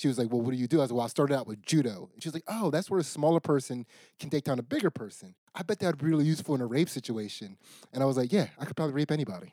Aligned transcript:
she 0.00 0.08
was 0.08 0.18
like, 0.18 0.32
"Well, 0.32 0.40
what 0.40 0.52
do 0.52 0.56
you 0.56 0.66
do?" 0.66 0.78
I 0.78 0.82
was 0.82 0.90
like, 0.90 0.96
"Well, 0.96 1.04
I 1.04 1.08
started 1.08 1.36
out 1.36 1.46
with 1.46 1.62
judo." 1.62 2.08
And 2.12 2.22
she 2.22 2.28
was 2.28 2.34
like, 2.34 2.44
"Oh, 2.48 2.70
that's 2.70 2.90
where 2.90 2.98
a 2.98 3.04
smaller 3.04 3.40
person 3.40 3.86
can 4.18 4.30
take 4.30 4.44
down 4.44 4.58
a 4.58 4.62
bigger 4.62 4.90
person. 4.90 5.34
I 5.54 5.62
bet 5.62 5.78
that 5.80 5.86
would 5.86 5.98
be 5.98 6.06
really 6.06 6.24
useful 6.24 6.54
in 6.54 6.60
a 6.60 6.66
rape 6.66 6.88
situation." 6.88 7.58
And 7.92 8.02
I 8.02 8.06
was 8.06 8.16
like, 8.16 8.32
"Yeah, 8.32 8.48
I 8.58 8.64
could 8.64 8.76
probably 8.76 8.94
rape 8.94 9.10
anybody." 9.10 9.52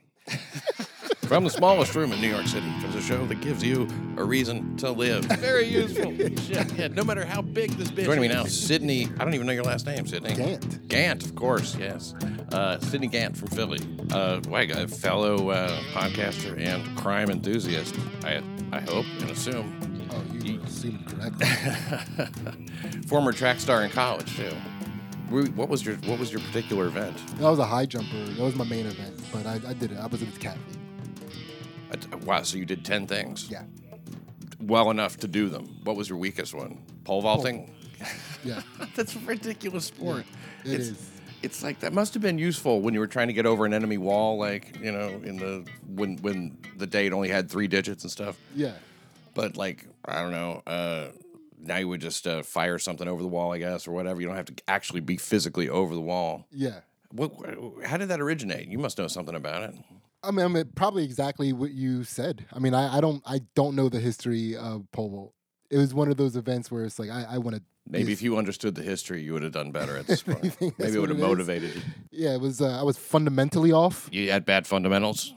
From 1.27 1.43
the 1.43 1.49
smallest 1.49 1.93
room 1.93 2.13
in 2.13 2.21
New 2.21 2.29
York 2.29 2.47
City 2.47 2.69
comes 2.79 2.95
a 2.95 3.01
show 3.01 3.25
that 3.25 3.41
gives 3.41 3.61
you 3.61 3.85
a 4.15 4.23
reason 4.23 4.77
to 4.77 4.91
live. 4.91 5.25
Very 5.25 5.65
useful. 5.65 6.15
Shit, 6.15 6.71
yeah, 6.73 6.87
no 6.87 7.03
matter 7.03 7.25
how 7.25 7.41
big 7.41 7.71
this 7.71 7.89
bitch 7.91 7.99
is. 7.99 8.05
Joining 8.05 8.21
me 8.21 8.27
now, 8.29 8.45
Sidney. 8.45 9.09
I 9.19 9.25
don't 9.25 9.33
even 9.33 9.45
know 9.45 9.51
your 9.51 9.65
last 9.65 9.85
name, 9.85 10.07
Sidney. 10.07 10.29
Gantt. 10.29 10.87
Gantt, 10.87 11.25
of 11.25 11.35
course, 11.35 11.75
yes. 11.75 12.13
Uh, 12.53 12.79
Sidney 12.79 13.09
Gantt 13.09 13.35
from 13.35 13.49
Philly. 13.49 13.79
Uh, 14.11 14.39
like 14.47 14.69
a 14.69 14.87
fellow 14.87 15.49
uh, 15.49 15.77
podcaster 15.93 16.57
and 16.57 16.97
crime 16.97 17.29
enthusiast, 17.29 17.93
I, 18.23 18.41
I 18.71 18.79
hope 18.79 19.05
and 19.19 19.29
assume. 19.29 19.96
Oh, 20.17 20.33
you 20.43 20.61
assumed 20.61 21.05
correctly. 21.07 21.47
Former 23.07 23.31
track 23.31 23.59
star 23.59 23.83
in 23.83 23.89
college, 23.91 24.35
too. 24.35 24.51
We- 25.29 25.49
What 25.49 25.69
was 25.69 25.85
your 25.85 25.95
What 25.97 26.19
was 26.19 26.31
your 26.31 26.41
particular 26.41 26.85
event? 26.87 27.15
that 27.37 27.49
was 27.49 27.59
a 27.59 27.65
high 27.65 27.85
jumper. 27.85 28.23
That 28.33 28.41
was 28.43 28.55
my 28.55 28.65
main 28.65 28.85
event, 28.85 29.19
but 29.31 29.45
I, 29.45 29.59
I 29.69 29.73
did 29.73 29.91
it. 29.91 29.97
I 29.97 30.07
was 30.07 30.21
with 30.21 30.39
cat. 30.39 30.57
Uh, 31.91 32.17
Wow, 32.25 32.43
so 32.43 32.57
you 32.57 32.65
did 32.65 32.83
ten 32.83 33.07
things. 33.07 33.49
Yeah, 33.49 33.63
Well 34.61 34.89
enough 34.91 35.17
to 35.17 35.27
do 35.27 35.49
them. 35.49 35.79
What 35.83 35.95
was 35.95 36.09
your 36.09 36.17
weakest 36.17 36.53
one? 36.53 36.81
Pole 37.03 37.21
vaulting. 37.21 37.73
yeah, 38.43 38.61
That's 38.95 39.15
a 39.15 39.19
ridiculous 39.19 39.85
sport. 39.85 40.25
it 40.65 40.71
it's, 40.73 40.87
is. 40.87 41.11
It's 41.43 41.63
like 41.63 41.79
that 41.81 41.93
must 41.93 42.13
have 42.13 42.21
been 42.23 42.37
useful 42.39 42.81
when 42.81 42.93
you 42.93 42.99
were 42.99 43.07
trying 43.07 43.27
to 43.27 43.33
get 43.33 43.45
over 43.45 43.65
an 43.65 43.73
enemy 43.73 43.97
wall, 43.97 44.37
like 44.37 44.77
you 44.81 44.91
know, 44.91 45.07
in 45.23 45.37
the 45.37 45.65
when 45.87 46.17
when 46.17 46.57
the 46.77 46.87
date 46.87 47.13
only 47.13 47.29
had 47.29 47.49
three 47.49 47.67
digits 47.67 48.03
and 48.03 48.11
stuff. 48.11 48.37
Yeah. 48.55 48.73
But 49.37 49.55
like 49.55 49.87
I 50.05 50.21
don't 50.21 50.31
know, 50.31 50.61
uh, 50.67 51.07
now 51.57 51.77
you 51.77 51.87
would 51.87 52.01
just 52.01 52.27
uh, 52.27 52.43
fire 52.43 52.77
something 52.77 53.07
over 53.07 53.21
the 53.21 53.27
wall, 53.27 53.53
I 53.53 53.59
guess, 53.59 53.87
or 53.87 53.91
whatever. 53.91 54.21
You 54.21 54.27
don't 54.27 54.35
have 54.35 54.45
to 54.47 54.63
actually 54.67 55.01
be 55.01 55.17
physically 55.17 55.69
over 55.69 55.93
the 55.95 56.01
wall. 56.01 56.47
Yeah. 56.51 56.81
What? 57.11 57.33
How 57.85 57.97
did 57.97 58.09
that 58.09 58.19
originate? 58.19 58.67
You 58.67 58.77
must 58.77 58.97
know 58.97 59.07
something 59.07 59.35
about 59.35 59.63
it. 59.63 59.75
I 60.23 60.31
mean, 60.31 60.45
I 60.45 60.47
mean, 60.49 60.71
probably 60.75 61.03
exactly 61.05 61.53
what 61.53 61.71
you 61.71 62.03
said. 62.03 62.45
I 62.51 62.59
mean, 62.59 62.73
I, 62.73 62.97
I 62.97 63.01
don't, 63.01 63.21
I 63.25 63.41
don't 63.55 63.75
know 63.75 63.87
the 63.87 63.99
history 63.99 64.57
of 64.57 64.91
pole 64.91 65.09
vault. 65.09 65.33
It 65.69 65.77
was 65.77 65.93
one 65.93 66.09
of 66.09 66.17
those 66.17 66.35
events 66.35 66.71
where 66.71 66.83
it's 66.83 66.99
like, 66.99 67.09
I, 67.09 67.25
I 67.31 67.37
want 67.37 67.55
to. 67.55 67.61
Maybe 67.89 68.11
if 68.11 68.21
you 68.21 68.37
understood 68.37 68.75
the 68.75 68.83
history, 68.83 69.21
you 69.21 69.33
would 69.33 69.43
have 69.43 69.53
done 69.53 69.71
better 69.71 69.95
at 69.95 70.07
this 70.07 70.23
point. 70.23 70.43
You 70.43 70.49
think 70.49 70.77
that's 70.77 70.89
Maybe 70.89 70.97
it 70.97 70.99
would 71.01 71.09
have 71.11 71.19
motivated 71.19 71.75
you. 71.75 71.81
Yeah, 72.11 72.33
it 72.33 72.41
was. 72.41 72.61
Uh, 72.61 72.77
I 72.77 72.83
was 72.83 72.97
fundamentally 72.97 73.71
off. 73.71 74.09
You 74.11 74.31
had 74.31 74.43
bad 74.43 74.67
fundamentals. 74.67 75.33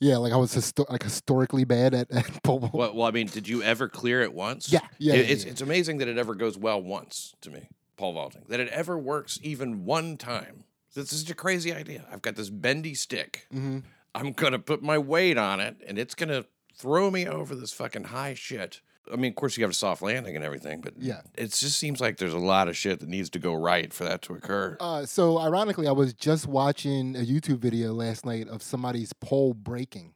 Yeah, 0.00 0.16
like 0.18 0.32
I 0.32 0.36
was 0.36 0.54
histo- 0.54 0.88
like 0.90 1.02
historically 1.02 1.64
bad 1.64 1.94
at, 1.94 2.10
at 2.10 2.42
pole 2.42 2.58
vault. 2.60 2.74
Well, 2.74 2.94
well, 2.94 3.06
I 3.06 3.10
mean, 3.10 3.26
did 3.28 3.48
you 3.48 3.62
ever 3.62 3.88
clear 3.88 4.22
it 4.22 4.34
once? 4.34 4.70
Yeah, 4.72 4.80
yeah, 4.98 5.14
It- 5.14 5.16
yeah, 5.26 5.32
it's 5.32 5.44
yeah. 5.44 5.50
it's 5.52 5.60
amazing 5.60 5.98
that 5.98 6.08
it 6.08 6.18
ever 6.18 6.34
goes 6.34 6.58
well 6.58 6.82
once 6.82 7.34
to 7.42 7.50
me, 7.50 7.68
pole 7.96 8.12
vaulting. 8.12 8.42
That 8.48 8.60
it 8.60 8.68
ever 8.68 8.98
works 8.98 9.38
even 9.42 9.84
one 9.84 10.16
time. 10.16 10.64
This 10.94 11.12
is 11.12 11.20
such 11.22 11.30
a 11.30 11.34
crazy 11.34 11.72
idea. 11.72 12.04
I've 12.12 12.22
got 12.22 12.36
this 12.36 12.50
bendy 12.50 12.94
stick. 12.94 13.46
Mm-hmm. 13.52 13.78
I'm 14.14 14.32
gonna 14.32 14.58
put 14.60 14.82
my 14.82 14.98
weight 14.98 15.38
on 15.38 15.58
it, 15.60 15.76
and 15.86 15.98
it's 15.98 16.14
gonna 16.14 16.44
throw 16.76 17.10
me 17.10 17.26
over 17.26 17.54
this 17.54 17.72
fucking 17.72 18.04
high 18.04 18.34
shit. 18.34 18.80
I 19.12 19.16
mean, 19.16 19.32
of 19.32 19.36
course, 19.36 19.56
you 19.56 19.64
have 19.64 19.70
a 19.70 19.74
soft 19.74 20.00
landing 20.02 20.34
and 20.34 20.44
everything, 20.44 20.80
but 20.80 20.94
Yeah. 20.98 21.20
it 21.34 21.52
just 21.52 21.76
seems 21.78 22.00
like 22.00 22.16
there's 22.16 22.32
a 22.32 22.38
lot 22.38 22.68
of 22.68 22.76
shit 22.76 23.00
that 23.00 23.08
needs 23.08 23.28
to 23.30 23.38
go 23.38 23.54
right 23.54 23.92
for 23.92 24.04
that 24.04 24.22
to 24.22 24.34
occur. 24.34 24.76
Uh, 24.80 25.04
so 25.04 25.38
ironically, 25.38 25.86
I 25.86 25.92
was 25.92 26.14
just 26.14 26.46
watching 26.46 27.14
a 27.14 27.20
YouTube 27.20 27.58
video 27.58 27.92
last 27.92 28.24
night 28.24 28.48
of 28.48 28.62
somebody's 28.62 29.12
pole 29.12 29.52
breaking. 29.52 30.14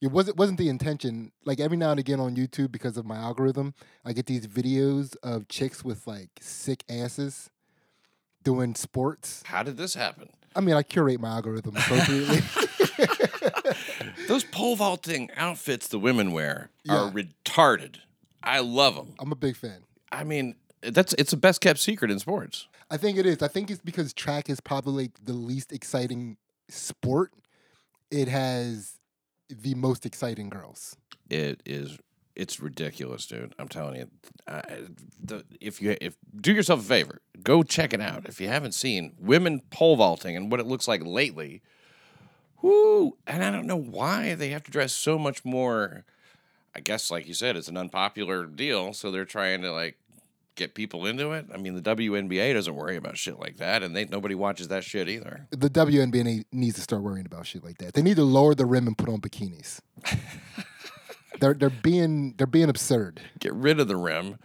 It 0.00 0.10
wasn't 0.10 0.38
wasn't 0.38 0.58
the 0.58 0.68
intention. 0.70 1.30
Like 1.44 1.60
every 1.60 1.76
now 1.76 1.90
and 1.90 2.00
again 2.00 2.20
on 2.20 2.34
YouTube, 2.34 2.72
because 2.72 2.96
of 2.96 3.04
my 3.04 3.16
algorithm, 3.16 3.74
I 4.04 4.12
get 4.14 4.26
these 4.26 4.46
videos 4.46 5.14
of 5.22 5.46
chicks 5.48 5.84
with 5.84 6.06
like 6.06 6.30
sick 6.40 6.84
asses 6.88 7.50
doing 8.42 8.74
sports. 8.74 9.42
How 9.44 9.62
did 9.62 9.76
this 9.76 9.94
happen? 9.94 10.30
I 10.56 10.60
mean, 10.62 10.74
I 10.74 10.82
curate 10.82 11.20
my 11.20 11.28
algorithm 11.28 11.76
appropriately. 11.76 12.40
Those 14.28 14.44
pole 14.44 14.76
vaulting 14.76 15.30
outfits 15.36 15.88
the 15.88 15.98
women 15.98 16.32
wear 16.32 16.70
are 16.88 17.12
Yeah. 17.14 17.22
retarded. 17.44 17.96
I 18.42 18.60
love 18.60 18.94
them. 18.94 19.14
I'm 19.18 19.32
a 19.32 19.36
big 19.36 19.56
fan. 19.56 19.84
I 20.10 20.24
mean, 20.24 20.54
that's 20.82 21.12
it's 21.18 21.30
the 21.30 21.36
best 21.36 21.60
kept 21.60 21.78
secret 21.78 22.10
in 22.10 22.18
sports. 22.18 22.66
I 22.90 22.96
think 22.96 23.18
it 23.18 23.26
is. 23.26 23.42
I 23.42 23.48
think 23.48 23.70
it's 23.70 23.80
because 23.82 24.12
track 24.12 24.48
is 24.50 24.60
probably 24.60 25.04
like 25.04 25.12
the 25.24 25.32
least 25.34 25.72
exciting 25.72 26.36
sport. 26.68 27.32
It 28.10 28.28
has 28.28 28.94
the 29.48 29.74
most 29.74 30.04
exciting 30.06 30.48
girls. 30.48 30.96
It 31.28 31.62
is. 31.64 31.98
It's 32.34 32.58
ridiculous, 32.60 33.26
dude. 33.26 33.54
I'm 33.58 33.68
telling 33.68 33.96
you. 33.96 34.10
I, 34.48 34.62
the, 35.22 35.44
if 35.60 35.82
you 35.82 35.96
if 36.00 36.16
do 36.40 36.52
yourself 36.52 36.80
a 36.80 36.84
favor, 36.84 37.20
go 37.42 37.62
check 37.62 37.92
it 37.92 38.00
out. 38.00 38.26
If 38.26 38.40
you 38.40 38.48
haven't 38.48 38.72
seen 38.72 39.12
women 39.20 39.60
pole 39.70 39.96
vaulting 39.96 40.36
and 40.36 40.50
what 40.50 40.58
it 40.60 40.66
looks 40.66 40.88
like 40.88 41.04
lately, 41.04 41.60
whoo! 42.62 43.16
And 43.26 43.44
I 43.44 43.50
don't 43.50 43.66
know 43.66 43.80
why 43.80 44.34
they 44.34 44.50
have 44.50 44.64
to 44.64 44.70
dress 44.70 44.92
so 44.92 45.18
much 45.18 45.44
more. 45.44 46.04
I 46.74 46.80
guess, 46.80 47.10
like 47.10 47.26
you 47.26 47.34
said, 47.34 47.56
it's 47.56 47.68
an 47.68 47.76
unpopular 47.76 48.46
deal, 48.46 48.92
so 48.92 49.10
they're 49.10 49.24
trying 49.24 49.62
to 49.62 49.72
like 49.72 49.98
get 50.54 50.74
people 50.74 51.06
into 51.06 51.32
it. 51.32 51.46
I 51.52 51.56
mean, 51.56 51.74
the 51.74 51.82
WNBA 51.82 52.54
doesn't 52.54 52.74
worry 52.74 52.96
about 52.96 53.16
shit 53.16 53.38
like 53.38 53.56
that, 53.56 53.82
and 53.82 53.96
they 53.96 54.04
nobody 54.04 54.34
watches 54.34 54.68
that 54.68 54.84
shit 54.84 55.08
either. 55.08 55.46
The 55.50 55.70
WNBA 55.70 56.44
needs 56.52 56.76
to 56.76 56.82
start 56.82 57.02
worrying 57.02 57.26
about 57.26 57.46
shit 57.46 57.64
like 57.64 57.78
that. 57.78 57.94
They 57.94 58.02
need 58.02 58.16
to 58.16 58.24
lower 58.24 58.54
the 58.54 58.66
rim 58.66 58.86
and 58.86 58.96
put 58.96 59.08
on 59.08 59.20
bikinis. 59.20 59.80
they're 61.40 61.54
they're 61.54 61.70
being 61.70 62.34
they're 62.36 62.46
being 62.46 62.68
absurd. 62.68 63.20
get 63.38 63.54
rid 63.54 63.80
of 63.80 63.88
the 63.88 63.96
rim 63.96 64.38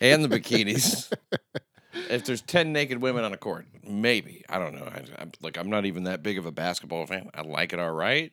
and 0.00 0.24
the 0.24 0.28
bikinis. 0.28 1.12
if 2.10 2.24
there's 2.24 2.42
ten 2.42 2.72
naked 2.72 3.00
women 3.00 3.24
on 3.24 3.32
a 3.32 3.36
court, 3.36 3.66
maybe 3.86 4.44
I 4.48 4.58
don't 4.58 4.74
know. 4.74 4.84
I, 4.84 5.02
I'm, 5.18 5.32
like 5.40 5.56
I'm 5.56 5.70
not 5.70 5.84
even 5.86 6.04
that 6.04 6.22
big 6.22 6.38
of 6.38 6.46
a 6.46 6.52
basketball 6.52 7.06
fan. 7.06 7.30
I 7.34 7.42
like 7.42 7.72
it 7.72 7.78
all 7.78 7.92
right, 7.92 8.32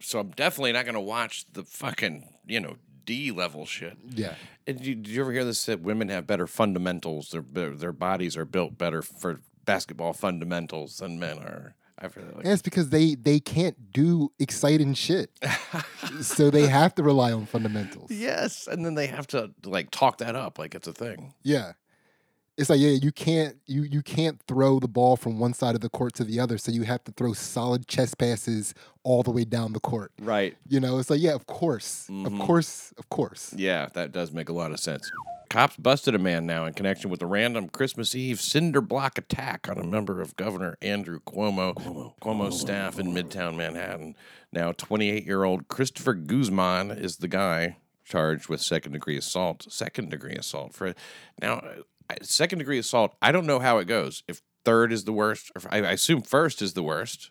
so 0.00 0.18
I'm 0.18 0.30
definitely 0.30 0.72
not 0.72 0.86
gonna 0.86 1.00
watch 1.00 1.44
the 1.52 1.62
fucking 1.64 2.28
you 2.46 2.60
know 2.60 2.76
D 3.04 3.30
level 3.30 3.64
shit. 3.66 3.96
Yeah. 4.10 4.34
And 4.66 4.84
you, 4.84 4.94
did 4.94 5.08
you 5.08 5.22
ever 5.22 5.32
hear 5.32 5.44
this? 5.44 5.64
That 5.64 5.80
women 5.80 6.10
have 6.10 6.26
better 6.26 6.46
fundamentals. 6.46 7.30
Their 7.30 7.70
their 7.70 7.92
bodies 7.92 8.36
are 8.36 8.44
built 8.44 8.76
better 8.76 9.02
for 9.02 9.40
basketball 9.64 10.12
fundamentals 10.12 10.98
than 10.98 11.18
men 11.18 11.38
are. 11.38 11.74
I've 11.98 12.14
heard 12.14 12.28
that. 12.28 12.36
Like, 12.36 12.44
And 12.44 12.52
it's 12.52 12.62
because 12.62 12.90
they 12.90 13.14
they 13.14 13.40
can't 13.40 13.92
do 13.92 14.30
exciting 14.38 14.94
shit. 14.94 15.30
so 16.20 16.50
they 16.50 16.66
have 16.66 16.94
to 16.96 17.02
rely 17.02 17.32
on 17.32 17.46
fundamentals. 17.46 18.10
yes, 18.10 18.68
and 18.70 18.84
then 18.84 18.94
they 18.94 19.06
have 19.06 19.26
to 19.28 19.50
like 19.64 19.90
talk 19.90 20.18
that 20.18 20.36
up 20.36 20.58
like 20.58 20.74
it's 20.74 20.86
a 20.86 20.92
thing. 20.92 21.34
Yeah. 21.42 21.72
It's 22.58 22.68
like 22.68 22.80
yeah, 22.80 22.90
you 22.90 23.12
can't 23.12 23.56
you 23.66 23.82
you 23.82 24.02
can't 24.02 24.42
throw 24.48 24.80
the 24.80 24.88
ball 24.88 25.16
from 25.16 25.38
one 25.38 25.54
side 25.54 25.76
of 25.76 25.80
the 25.80 25.88
court 25.88 26.14
to 26.14 26.24
the 26.24 26.40
other, 26.40 26.58
so 26.58 26.72
you 26.72 26.82
have 26.82 27.04
to 27.04 27.12
throw 27.12 27.32
solid 27.32 27.86
chest 27.86 28.18
passes 28.18 28.74
all 29.04 29.22
the 29.22 29.30
way 29.30 29.44
down 29.44 29.74
the 29.74 29.80
court. 29.80 30.10
Right. 30.20 30.56
You 30.66 30.80
know, 30.80 30.98
it's 30.98 31.08
like 31.08 31.20
yeah, 31.20 31.34
of 31.34 31.46
course, 31.46 32.08
of 32.08 32.14
mm-hmm. 32.14 32.40
course, 32.40 32.92
of 32.98 33.08
course. 33.10 33.54
Yeah, 33.56 33.88
that 33.94 34.10
does 34.10 34.32
make 34.32 34.48
a 34.48 34.52
lot 34.52 34.72
of 34.72 34.80
sense. 34.80 35.08
Cops 35.48 35.76
busted 35.76 36.16
a 36.16 36.18
man 36.18 36.46
now 36.46 36.66
in 36.66 36.74
connection 36.74 37.10
with 37.10 37.22
a 37.22 37.26
random 37.26 37.68
Christmas 37.68 38.12
Eve 38.16 38.40
cinder 38.40 38.80
block 38.80 39.18
attack 39.18 39.68
on 39.68 39.78
a 39.78 39.84
member 39.84 40.20
of 40.20 40.34
Governor 40.34 40.76
Andrew 40.82 41.20
Cuomo, 41.20 42.12
Cuomo's 42.20 42.60
staff 42.60 42.98
in 42.98 43.14
Midtown 43.14 43.56
Manhattan. 43.56 44.16
Now, 44.52 44.72
28 44.72 45.24
year 45.24 45.44
old 45.44 45.68
Christopher 45.68 46.14
Guzman 46.14 46.90
is 46.90 47.18
the 47.18 47.28
guy 47.28 47.76
charged 48.04 48.48
with 48.48 48.60
second 48.60 48.92
degree 48.92 49.16
assault. 49.16 49.66
Second 49.70 50.10
degree 50.10 50.34
assault 50.34 50.74
for 50.74 50.92
now. 51.40 51.62
Second 52.22 52.58
degree 52.58 52.78
assault. 52.78 53.14
I 53.20 53.32
don't 53.32 53.46
know 53.46 53.58
how 53.58 53.78
it 53.78 53.86
goes. 53.86 54.22
If 54.28 54.42
third 54.64 54.92
is 54.92 55.04
the 55.04 55.12
worst, 55.12 55.50
or 55.54 55.62
I 55.70 55.78
I 55.78 55.92
assume 55.92 56.22
first 56.22 56.62
is 56.62 56.74
the 56.74 56.82
worst. 56.82 57.30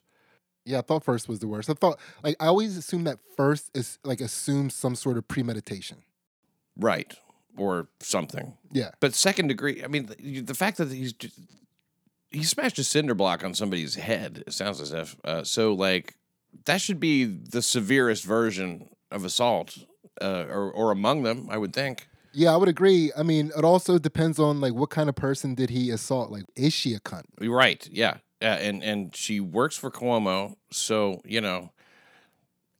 Yeah, 0.66 0.80
I 0.80 0.82
thought 0.82 1.04
first 1.04 1.30
was 1.30 1.40
the 1.40 1.48
worst. 1.48 1.70
I 1.70 1.74
thought 1.74 2.00
like 2.24 2.36
I 2.40 2.48
always 2.48 2.78
assume 2.78 3.06
that 3.06 3.20
first 3.36 3.72
is 3.74 4.00
like 4.04 4.22
assumes 4.22 4.74
some 4.74 4.96
sort 4.96 5.18
of 5.18 5.28
premeditation. 5.28 6.00
Right. 6.76 7.16
Or 7.58 7.88
something. 8.02 8.54
Yeah. 8.72 8.92
But 9.00 9.16
second 9.16 9.48
degree, 9.48 9.84
I 9.84 9.88
mean, 9.88 10.08
the, 10.08 10.42
the 10.42 10.54
fact 10.54 10.78
that 10.78 10.92
he's 10.92 11.14
ju- 11.14 11.30
he 12.30 12.44
smashed 12.44 12.78
a 12.78 12.84
cinder 12.84 13.16
block 13.16 13.44
on 13.44 13.54
somebody's 13.54 13.96
head. 13.96 14.44
It 14.46 14.54
sounds 14.54 14.80
as 14.82 14.92
if 14.92 15.16
uh, 15.24 15.44
so. 15.44 15.74
Like 15.74 16.16
that 16.66 16.82
should 16.82 17.00
be 17.00 17.24
the 17.24 17.62
severest 17.62 18.26
version 18.26 18.90
of 19.10 19.26
assault, 19.26 19.78
uh, 20.22 20.46
or 20.50 20.72
or 20.72 20.92
among 20.92 21.24
them, 21.24 21.48
I 21.50 21.58
would 21.58 21.74
think. 21.74 22.08
Yeah, 22.38 22.54
I 22.54 22.58
would 22.58 22.70
agree. 22.70 23.12
I 23.18 23.24
mean, 23.24 23.52
it 23.58 23.66
also 23.66 23.98
depends 23.98 24.38
on 24.38 24.62
like 24.62 24.76
what 24.76 24.92
kind 24.92 25.10
of 25.10 25.16
person 25.16 25.56
did 25.56 25.72
he 25.72 25.90
assault? 25.90 26.30
Like, 26.30 26.44
is 26.56 26.72
she 26.72 26.94
a 26.94 27.00
cunt? 27.00 27.24
Right? 27.42 27.90
Yeah. 27.92 28.18
Uh, 28.40 28.46
and 28.46 28.84
and 28.84 29.16
she 29.16 29.40
works 29.40 29.76
for 29.76 29.90
Cuomo, 29.90 30.56
so 30.70 31.20
you 31.26 31.42
know, 31.42 31.72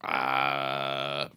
uh, 0.04 1.30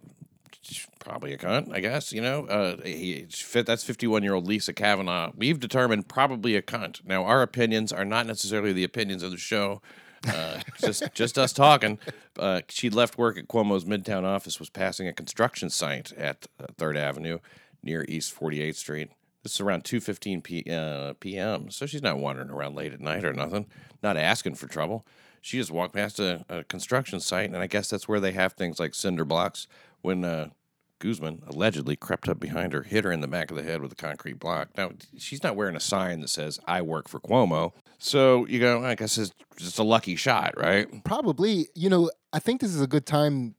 probably 0.98 1.32
a 1.32 1.38
cunt, 1.38 1.72
I 1.72 1.80
guess. 1.80 2.12
You 2.12 2.20
know, 2.20 2.44
uh, 2.44 2.82
he. 2.82 3.26
That's 3.54 3.84
51 3.84 4.22
year 4.22 4.34
old 4.34 4.46
Lisa 4.46 4.74
Kavanaugh. 4.74 5.32
We've 5.34 5.58
determined 5.58 6.06
probably 6.06 6.56
a 6.56 6.62
cunt. 6.62 7.02
Now, 7.06 7.24
our 7.24 7.40
opinions 7.40 7.90
are 7.90 8.04
not 8.04 8.26
necessarily 8.26 8.74
the 8.74 8.84
opinions 8.84 9.22
of 9.22 9.30
the 9.30 9.38
show. 9.38 9.80
Uh, 10.28 10.60
just 10.82 11.04
just 11.14 11.38
us 11.38 11.54
talking. 11.54 11.98
Uh, 12.38 12.60
she'd 12.68 12.92
left 12.92 13.16
work 13.16 13.38
at 13.38 13.48
Cuomo's 13.48 13.86
Midtown 13.86 14.24
office, 14.24 14.60
was 14.60 14.68
passing 14.68 15.08
a 15.08 15.14
construction 15.14 15.70
site 15.70 16.12
at 16.12 16.46
uh, 16.62 16.66
Third 16.76 16.98
Avenue 16.98 17.38
near 17.82 18.04
East 18.08 18.38
48th 18.38 18.76
Street. 18.76 19.10
This 19.42 19.54
is 19.54 19.60
around 19.60 19.84
2:15 19.84 20.42
p- 20.44 20.70
uh, 20.70 21.14
p.m. 21.20 21.70
So 21.70 21.86
she's 21.86 22.02
not 22.02 22.18
wandering 22.18 22.50
around 22.50 22.74
late 22.74 22.92
at 22.92 23.00
night 23.00 23.24
or 23.24 23.32
nothing. 23.32 23.66
Not 24.02 24.16
asking 24.16 24.56
for 24.56 24.66
trouble. 24.66 25.04
She 25.40 25.56
just 25.56 25.70
walked 25.70 25.94
past 25.94 26.20
a, 26.20 26.44
a 26.50 26.64
construction 26.64 27.20
site, 27.20 27.48
and 27.48 27.56
I 27.56 27.66
guess 27.66 27.88
that's 27.88 28.06
where 28.06 28.20
they 28.20 28.32
have 28.32 28.52
things 28.52 28.78
like 28.78 28.94
cinder 28.94 29.24
blocks. 29.24 29.66
When 30.02 30.24
uh, 30.24 30.50
Guzman 30.98 31.42
allegedly 31.46 31.96
crept 31.96 32.28
up 32.28 32.38
behind 32.38 32.72
her, 32.74 32.82
hit 32.82 33.04
her 33.04 33.10
in 33.12 33.22
the 33.22 33.26
back 33.28 33.50
of 33.50 33.56
the 33.56 33.62
head 33.62 33.80
with 33.80 33.92
a 33.92 33.96
concrete 33.96 34.38
block. 34.38 34.68
Now, 34.76 34.92
she's 35.18 35.42
not 35.42 35.56
wearing 35.56 35.74
a 35.76 35.80
sign 35.80 36.20
that 36.20 36.28
says, 36.28 36.60
I 36.66 36.82
work 36.82 37.08
for 37.08 37.18
Cuomo. 37.18 37.72
So, 37.98 38.46
you 38.46 38.60
go, 38.60 38.84
I 38.84 38.94
guess 38.94 39.18
it's 39.18 39.32
just 39.56 39.78
a 39.78 39.82
lucky 39.82 40.14
shot, 40.16 40.54
right? 40.56 40.86
Probably, 41.04 41.68
you 41.74 41.88
know, 41.88 42.10
I 42.32 42.38
think 42.38 42.60
this 42.60 42.74
is 42.74 42.82
a 42.82 42.86
good 42.86 43.06
time, 43.06 43.54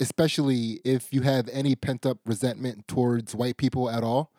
especially 0.00 0.80
if 0.84 1.12
you 1.12 1.22
have 1.22 1.48
any 1.52 1.74
pent 1.76 2.06
up 2.06 2.18
resentment 2.26 2.86
towards 2.88 3.34
white 3.34 3.56
people 3.56 3.90
at 3.90 4.02
all. 4.02 4.32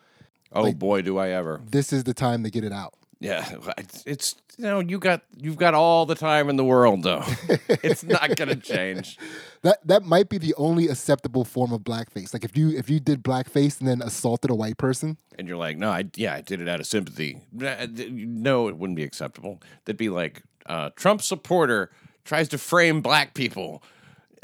Oh 0.51 0.63
Like- 0.63 0.80
boy, 0.80 1.01
do 1.01 1.18
I 1.18 1.30
ever. 1.30 1.62
This 1.69 1.92
is 1.92 2.04
the 2.06 2.13
time 2.13 2.44
to 2.44 2.50
get 2.50 2.63
it 2.63 2.71
out. 2.71 2.94
Yeah, 3.19 3.50
it's, 4.06 4.36
you 4.59 4.63
know 4.65 4.80
you 4.80 5.00
got 5.00 5.24
you've 5.36 5.57
got 5.57 5.74
all 5.74 6.06
the 6.06 6.13
time 6.13 6.50
in 6.50 6.56
the 6.56 6.63
world 6.63 7.01
though. 7.04 7.24
it's 7.83 8.04
not 8.04 8.36
gonna 8.36 8.56
change. 8.56 9.18
That 9.63 9.80
that 9.88 10.04
might 10.06 10.30
be 10.30 10.38
the 10.38 10.54
only 10.56 10.88
acceptable 10.88 11.44
form 11.44 11.74
of 11.74 11.81
blackface. 11.81 12.31
Like 12.31 12.44
if 12.45 12.56
you 12.56 12.69
if 12.77 12.89
you 12.92 13.00
did 13.00 13.24
blackface 13.24 13.80
and 13.80 13.88
then 13.89 14.01
assaulted 14.04 14.51
a 14.51 14.56
white 14.56 14.77
person, 14.77 15.18
And 15.38 15.48
you're 15.48 15.57
like, 15.57 15.77
no, 15.77 15.89
I 15.89 16.06
yeah, 16.15 16.36
I 16.36 16.42
did 16.42 16.62
it 16.62 16.68
out 16.69 16.80
of 16.80 16.86
sympathy. 16.86 17.42
No, 17.51 18.68
it 18.68 18.77
wouldn't 18.77 18.95
be 18.98 19.04
acceptable. 19.04 19.62
That'd 19.86 19.98
be 19.98 20.09
like 20.09 20.44
uh, 20.68 20.92
Trump 20.95 21.21
supporter 21.24 21.89
tries 22.24 22.50
to 22.50 22.57
frame 22.59 23.01
black 23.01 23.33
people. 23.33 23.81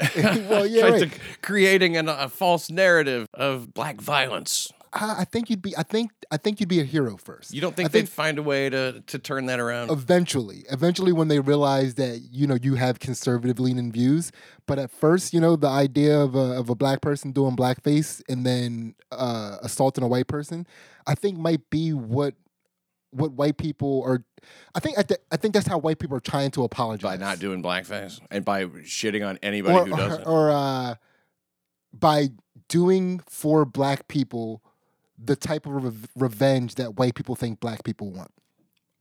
well, 0.16 0.66
yeah, 0.66 0.88
right. 0.88 1.20
creating 1.42 1.96
an, 1.96 2.08
a 2.08 2.28
false 2.28 2.70
narrative 2.70 3.28
of 3.34 3.72
black 3.74 4.00
violence. 4.00 4.72
I, 4.94 5.20
I 5.20 5.24
think 5.24 5.50
you'd 5.50 5.62
be. 5.62 5.76
I 5.76 5.82
think. 5.82 6.12
I 6.30 6.36
think 6.36 6.60
you'd 6.60 6.68
be 6.68 6.80
a 6.80 6.84
hero 6.84 7.16
first. 7.16 7.52
You 7.52 7.60
don't 7.60 7.76
think 7.76 7.90
I 7.90 7.92
they'd 7.92 8.08
find 8.08 8.38
a 8.38 8.42
way 8.42 8.70
to 8.70 9.02
to 9.06 9.18
turn 9.18 9.46
that 9.46 9.60
around? 9.60 9.90
eventually, 9.90 10.64
eventually, 10.70 11.12
when 11.12 11.28
they 11.28 11.40
realize 11.40 11.94
that 11.94 12.22
you 12.30 12.46
know 12.46 12.56
you 12.60 12.76
have 12.76 13.00
conservative 13.00 13.60
leaning 13.60 13.92
views, 13.92 14.32
but 14.66 14.78
at 14.78 14.90
first, 14.90 15.34
you 15.34 15.40
know, 15.40 15.56
the 15.56 15.68
idea 15.68 16.18
of 16.18 16.34
a 16.34 16.58
of 16.58 16.70
a 16.70 16.74
black 16.74 17.00
person 17.00 17.32
doing 17.32 17.56
blackface 17.56 18.22
and 18.28 18.46
then 18.46 18.94
uh, 19.12 19.56
assaulting 19.62 20.04
a 20.04 20.08
white 20.08 20.28
person, 20.28 20.66
I 21.06 21.14
think 21.14 21.38
might 21.38 21.70
be 21.70 21.92
what 21.92 22.34
what 23.14 23.32
white 23.32 23.56
people 23.56 24.02
are. 24.04 24.24
I 24.74 24.80
think 24.80 24.98
I, 24.98 25.02
th- 25.02 25.20
I 25.30 25.36
think 25.36 25.54
that's 25.54 25.66
how 25.66 25.78
white 25.78 25.98
people 25.98 26.16
are 26.16 26.20
trying 26.20 26.50
to 26.52 26.64
apologize 26.64 27.02
by 27.02 27.16
not 27.16 27.38
doing 27.38 27.62
blackface 27.62 28.20
and 28.30 28.44
by 28.44 28.64
shitting 28.66 29.26
on 29.26 29.38
anybody 29.42 29.78
or 29.78 29.84
who 29.86 29.96
does 29.96 30.18
or, 30.18 30.20
it. 30.20 30.26
or 30.26 30.50
uh, 30.50 30.94
by 31.92 32.28
doing 32.68 33.20
for 33.28 33.64
black 33.64 34.08
people 34.08 34.62
the 35.18 35.36
type 35.36 35.66
of 35.66 35.72
rev- 35.84 36.08
revenge 36.16 36.74
that 36.74 36.98
white 36.98 37.14
people 37.14 37.36
think 37.36 37.60
black 37.60 37.84
people 37.84 38.10
want. 38.10 38.30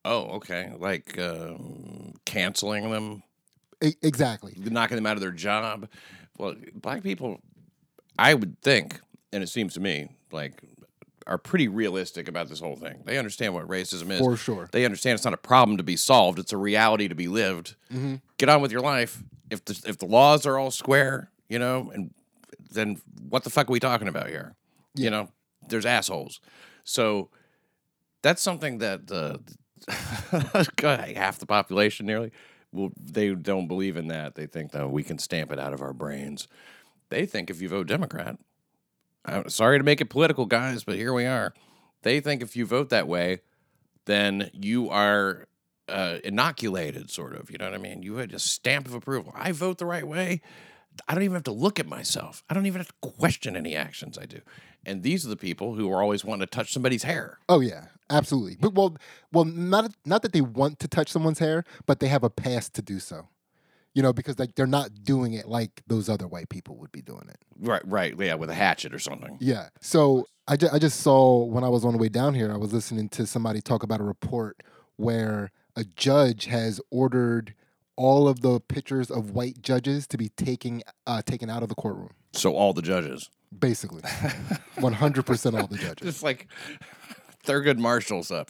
Oh, 0.05 0.35
okay. 0.35 0.71
Like 0.77 1.17
um, 1.19 2.13
canceling 2.25 2.89
them, 2.91 3.23
E- 3.83 3.95
exactly. 4.01 4.53
knocking 4.57 4.95
them 4.95 5.05
out 5.05 5.15
of 5.17 5.21
their 5.21 5.31
job. 5.31 5.89
Well, 6.37 6.55
black 6.75 7.03
people, 7.03 7.39
I 8.17 8.33
would 8.33 8.61
think, 8.61 8.99
and 9.31 9.41
it 9.43 9.47
seems 9.47 9.73
to 9.73 9.79
me 9.79 10.09
like 10.31 10.61
are 11.27 11.37
pretty 11.37 11.67
realistic 11.67 12.27
about 12.27 12.49
this 12.49 12.59
whole 12.59 12.75
thing. 12.75 13.01
They 13.05 13.17
understand 13.17 13.53
what 13.53 13.67
racism 13.67 14.11
is. 14.11 14.19
For 14.19 14.35
sure. 14.37 14.69
They 14.71 14.85
understand 14.85 15.15
it's 15.15 15.25
not 15.25 15.33
a 15.33 15.37
problem 15.37 15.77
to 15.77 15.83
be 15.83 15.95
solved; 15.95 16.39
it's 16.39 16.53
a 16.53 16.57
reality 16.57 17.07
to 17.07 17.15
be 17.15 17.27
lived. 17.27 17.75
Mm-hmm. 17.91 18.15
Get 18.37 18.49
on 18.49 18.61
with 18.61 18.71
your 18.71 18.81
life. 18.81 19.23
If 19.49 19.63
the 19.65 19.81
if 19.87 19.97
the 19.97 20.05
laws 20.05 20.45
are 20.45 20.57
all 20.57 20.71
square, 20.71 21.29
you 21.49 21.59
know, 21.59 21.91
and 21.93 22.13
then 22.71 23.01
what 23.29 23.43
the 23.43 23.49
fuck 23.49 23.69
are 23.69 23.73
we 23.73 23.79
talking 23.79 24.07
about 24.07 24.29
here? 24.29 24.55
You 24.95 25.09
know, 25.09 25.29
there's 25.67 25.85
assholes. 25.85 26.39
So 26.83 27.29
that's 28.21 28.41
something 28.41 28.79
that 28.79 29.11
uh, 29.11 29.37
half 31.15 31.39
the 31.39 31.45
population 31.45 32.05
nearly 32.05 32.31
well 32.73 32.91
they 32.99 33.33
don't 33.33 33.67
believe 33.67 33.95
in 33.95 34.07
that. 34.07 34.35
They 34.35 34.47
think 34.47 34.71
that 34.71 34.89
we 34.89 35.03
can 35.03 35.19
stamp 35.19 35.51
it 35.51 35.59
out 35.59 35.73
of 35.73 35.81
our 35.81 35.93
brains. 35.93 36.47
They 37.09 37.25
think 37.25 37.49
if 37.49 37.61
you 37.61 37.69
vote 37.69 37.87
Democrat, 37.87 38.37
I'm 39.25 39.49
sorry 39.49 39.77
to 39.77 39.83
make 39.83 40.01
it 40.01 40.09
political, 40.09 40.45
guys, 40.45 40.83
but 40.83 40.95
here 40.95 41.13
we 41.13 41.25
are. 41.25 41.53
They 42.01 42.19
think 42.19 42.41
if 42.41 42.55
you 42.55 42.65
vote 42.65 42.89
that 42.89 43.07
way, 43.07 43.39
then 44.05 44.49
you 44.53 44.89
are 44.89 45.47
uh, 45.87 46.17
inoculated, 46.23 47.09
sort 47.09 47.35
of. 47.35 47.49
You 47.49 47.57
know 47.57 47.65
what 47.65 47.73
I 47.73 47.77
mean? 47.77 48.03
You 48.03 48.15
had 48.15 48.33
a 48.33 48.39
stamp 48.39 48.87
of 48.87 48.93
approval. 48.93 49.33
I 49.35 49.51
vote 49.51 49.77
the 49.77 49.85
right 49.85 50.07
way. 50.07 50.41
I 51.07 51.13
don't 51.13 51.23
even 51.23 51.35
have 51.35 51.43
to 51.43 51.51
look 51.51 51.79
at 51.79 51.87
myself. 51.87 52.43
I 52.49 52.53
don't 52.53 52.65
even 52.65 52.79
have 52.79 52.87
to 52.87 53.09
question 53.19 53.55
any 53.55 53.75
actions 53.75 54.17
I 54.17 54.25
do. 54.25 54.41
And 54.85 55.01
these 55.01 55.25
are 55.25 55.29
the 55.29 55.37
people 55.37 55.75
who 55.75 55.91
are 55.91 56.01
always 56.01 56.23
wanting 56.23 56.45
to 56.45 56.51
touch 56.51 56.71
somebody's 56.71 57.03
hair. 57.03 57.39
Oh 57.49 57.61
yeah, 57.61 57.85
absolutely. 58.09 58.57
But 58.59 58.73
well, 58.73 58.97
well, 59.31 59.45
not 59.45 59.91
not 60.05 60.21
that 60.23 60.33
they 60.33 60.41
want 60.41 60.79
to 60.79 60.87
touch 60.87 61.09
someone's 61.09 61.39
hair, 61.39 61.63
but 61.85 61.99
they 61.99 62.07
have 62.07 62.23
a 62.23 62.29
past 62.29 62.73
to 62.75 62.81
do 62.81 62.99
so. 62.99 63.27
You 63.95 64.01
know, 64.01 64.11
because 64.13 64.39
like 64.39 64.55
they're 64.55 64.65
not 64.65 65.03
doing 65.03 65.33
it 65.33 65.47
like 65.47 65.81
those 65.87 66.09
other 66.09 66.27
white 66.27 66.49
people 66.49 66.77
would 66.77 66.91
be 66.91 67.01
doing 67.01 67.27
it. 67.29 67.37
Right, 67.59 67.81
right. 67.85 68.15
Yeah, 68.17 68.33
with 68.35 68.49
a 68.49 68.55
hatchet 68.55 68.93
or 68.93 68.99
something. 68.99 69.37
Yeah. 69.39 69.69
So 69.81 70.25
I, 70.47 70.57
ju- 70.57 70.69
I 70.73 70.79
just 70.79 71.01
saw 71.01 71.43
when 71.43 71.63
I 71.63 71.69
was 71.69 71.85
on 71.85 71.91
the 71.93 71.99
way 71.99 72.09
down 72.09 72.33
here, 72.33 72.51
I 72.51 72.57
was 72.57 72.73
listening 72.73 73.09
to 73.09 73.27
somebody 73.27 73.61
talk 73.61 73.83
about 73.83 73.99
a 73.99 74.03
report 74.03 74.61
where 74.95 75.51
a 75.75 75.83
judge 75.83 76.45
has 76.45 76.81
ordered 76.89 77.53
all 77.95 78.27
of 78.27 78.41
the 78.41 78.59
pictures 78.59 79.11
of 79.11 79.31
white 79.31 79.61
judges 79.61 80.07
to 80.07 80.17
be 80.17 80.29
taken 80.29 80.81
uh, 81.05 81.21
taken 81.21 81.49
out 81.49 81.61
of 81.61 81.69
the 81.69 81.75
courtroom. 81.75 82.09
So 82.33 82.55
all 82.55 82.73
the 82.73 82.81
judges. 82.81 83.29
Basically, 83.57 84.01
one 84.79 84.93
hundred 84.93 85.27
percent 85.27 85.55
all 85.55 85.67
the 85.67 85.77
judges. 85.77 86.07
Just 86.07 86.23
like 86.23 86.47
Thurgood 87.45 87.77
Marshall's 87.77 88.31
up. 88.31 88.49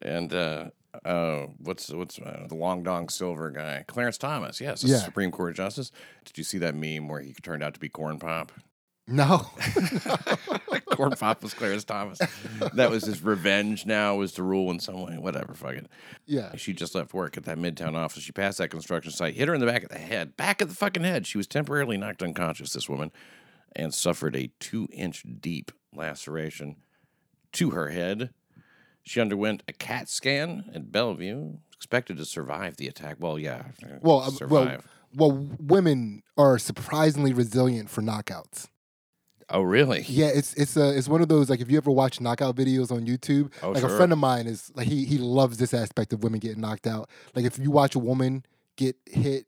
And 0.00 0.32
uh 0.32 0.70
uh, 1.04 1.46
what's 1.58 1.90
what's 1.90 2.18
uh, 2.18 2.46
the 2.48 2.54
long 2.54 2.82
dong 2.82 3.08
silver 3.08 3.50
guy? 3.50 3.84
Clarence 3.86 4.18
Thomas, 4.18 4.60
yes, 4.60 4.82
Yeah. 4.84 4.98
Supreme 4.98 5.30
Court 5.30 5.54
justice. 5.56 5.90
Did 6.24 6.38
you 6.38 6.44
see 6.44 6.58
that 6.58 6.74
meme 6.74 7.08
where 7.08 7.20
he 7.20 7.32
turned 7.34 7.62
out 7.62 7.74
to 7.74 7.80
be 7.80 7.88
Corn 7.88 8.18
Pop? 8.18 8.52
No. 9.06 9.46
Corn 10.90 11.12
Pop 11.12 11.42
was 11.42 11.52
Clarence 11.54 11.84
Thomas. 11.84 12.18
That 12.74 12.90
was 12.90 13.04
his 13.04 13.22
revenge. 13.22 13.84
Now 13.84 14.16
was 14.16 14.32
to 14.34 14.42
rule 14.42 14.70
in 14.70 14.80
some 14.80 15.02
way. 15.02 15.18
Whatever, 15.18 15.54
fuck 15.54 15.74
it. 15.74 15.86
yeah. 16.26 16.56
She 16.56 16.72
just 16.72 16.94
left 16.94 17.12
work 17.12 17.36
at 17.36 17.44
that 17.44 17.58
midtown 17.58 17.94
office. 17.96 18.22
She 18.22 18.32
passed 18.32 18.58
that 18.58 18.70
construction 18.70 19.10
site, 19.12 19.34
hit 19.34 19.48
her 19.48 19.54
in 19.54 19.60
the 19.60 19.66
back 19.66 19.82
of 19.82 19.90
the 19.90 19.98
head, 19.98 20.36
back 20.36 20.60
of 20.62 20.68
the 20.68 20.74
fucking 20.74 21.04
head. 21.04 21.26
She 21.26 21.36
was 21.38 21.46
temporarily 21.46 21.96
knocked 21.98 22.22
unconscious, 22.22 22.72
this 22.72 22.88
woman, 22.88 23.12
and 23.76 23.92
suffered 23.92 24.36
a 24.36 24.50
two 24.60 24.88
inch 24.92 25.24
deep 25.40 25.70
laceration 25.94 26.76
to 27.52 27.70
her 27.70 27.90
head. 27.90 28.30
She 29.04 29.20
underwent 29.20 29.62
a 29.68 29.72
CAT 29.72 30.08
scan 30.08 30.70
at 30.74 30.90
Bellevue, 30.90 31.58
expected 31.76 32.16
to 32.16 32.24
survive 32.24 32.76
the 32.76 32.88
attack. 32.88 33.16
Well, 33.20 33.38
yeah. 33.38 33.64
uh, 33.82 33.98
Well, 34.00 34.20
uh, 34.20 34.46
well, 34.48 34.78
well, 35.14 35.48
women 35.60 36.22
are 36.36 36.58
surprisingly 36.58 37.32
resilient 37.32 37.90
for 37.90 38.00
knockouts. 38.02 38.68
oh, 39.50 39.60
really? 39.62 40.02
Yeah, 40.08 40.30
it's 40.34 40.54
it's 40.54 40.76
a 40.76 40.96
it's 40.96 41.06
one 41.08 41.20
of 41.20 41.28
those 41.28 41.50
like 41.50 41.60
if 41.60 41.70
you 41.70 41.76
ever 41.76 41.90
watch 41.90 42.20
knockout 42.20 42.56
videos 42.56 42.90
on 42.90 43.06
YouTube, 43.06 43.52
Oh, 43.62 43.72
like 43.72 43.82
sure. 43.82 43.92
a 43.92 43.96
friend 43.96 44.10
of 44.12 44.18
mine 44.18 44.46
is 44.46 44.72
like 44.74 44.88
he 44.88 45.04
he 45.04 45.18
loves 45.18 45.58
this 45.58 45.74
aspect 45.74 46.12
of 46.14 46.22
women 46.24 46.40
getting 46.40 46.60
knocked 46.62 46.86
out. 46.86 47.10
Like 47.34 47.44
if 47.44 47.58
you 47.58 47.70
watch 47.70 47.94
a 47.94 47.98
woman 47.98 48.44
get 48.76 48.96
hit, 49.06 49.44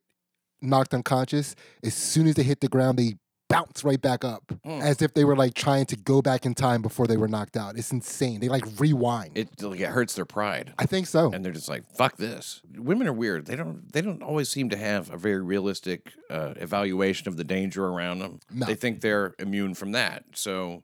knocked 0.61 0.93
unconscious, 0.93 1.57
as 1.83 1.95
soon 1.95 2.27
as 2.27 2.35
they 2.35 2.43
hit 2.43 2.61
the 2.61 2.69
ground, 2.69 2.99
they 2.99 3.15
bounce 3.49 3.85
right 3.85 4.01
back 4.01 4.25
up 4.25 4.43
Mm. 4.65 4.81
as 4.83 5.01
if 5.03 5.15
they 5.15 5.25
were 5.25 5.37
like 5.37 5.55
trying 5.55 5.87
to 5.87 5.97
go 5.97 6.21
back 6.21 6.45
in 6.45 6.55
time 6.55 6.83
before 6.83 7.07
they 7.07 7.17
were 7.17 7.29
knocked 7.29 7.57
out. 7.57 7.77
It's 7.79 7.93
insane. 7.93 8.41
They 8.41 8.49
like 8.49 8.65
rewind. 8.79 9.39
It, 9.39 9.63
like, 9.63 9.81
it 9.81 9.89
hurts 9.91 10.15
their 10.15 10.25
pride. 10.25 10.73
I 10.79 10.87
think 10.87 11.07
so. 11.07 11.31
and 11.33 11.45
they're 11.45 11.53
just 11.53 11.69
like 11.69 11.85
fuck 11.95 12.17
this 12.17 12.61
women 12.77 13.07
are 13.07 13.13
weird 13.13 13.47
they 13.47 13.57
don't 13.57 13.93
they 13.93 14.01
don't 14.03 14.23
always 14.23 14.49
seem 14.49 14.69
to 14.71 14.77
have 14.77 15.11
a 15.13 15.17
very 15.17 15.41
realistic 15.43 16.13
uh, 16.31 16.55
evaluation 16.57 17.29
of 17.29 17.37
the 17.37 17.45
danger 17.45 17.87
around 17.87 18.19
them 18.19 18.41
No. 18.53 18.67
they 18.67 18.75
think 18.75 19.01
they're 19.01 19.35
immune 19.39 19.75
from 19.75 19.93
that 19.93 20.25
so 20.35 20.83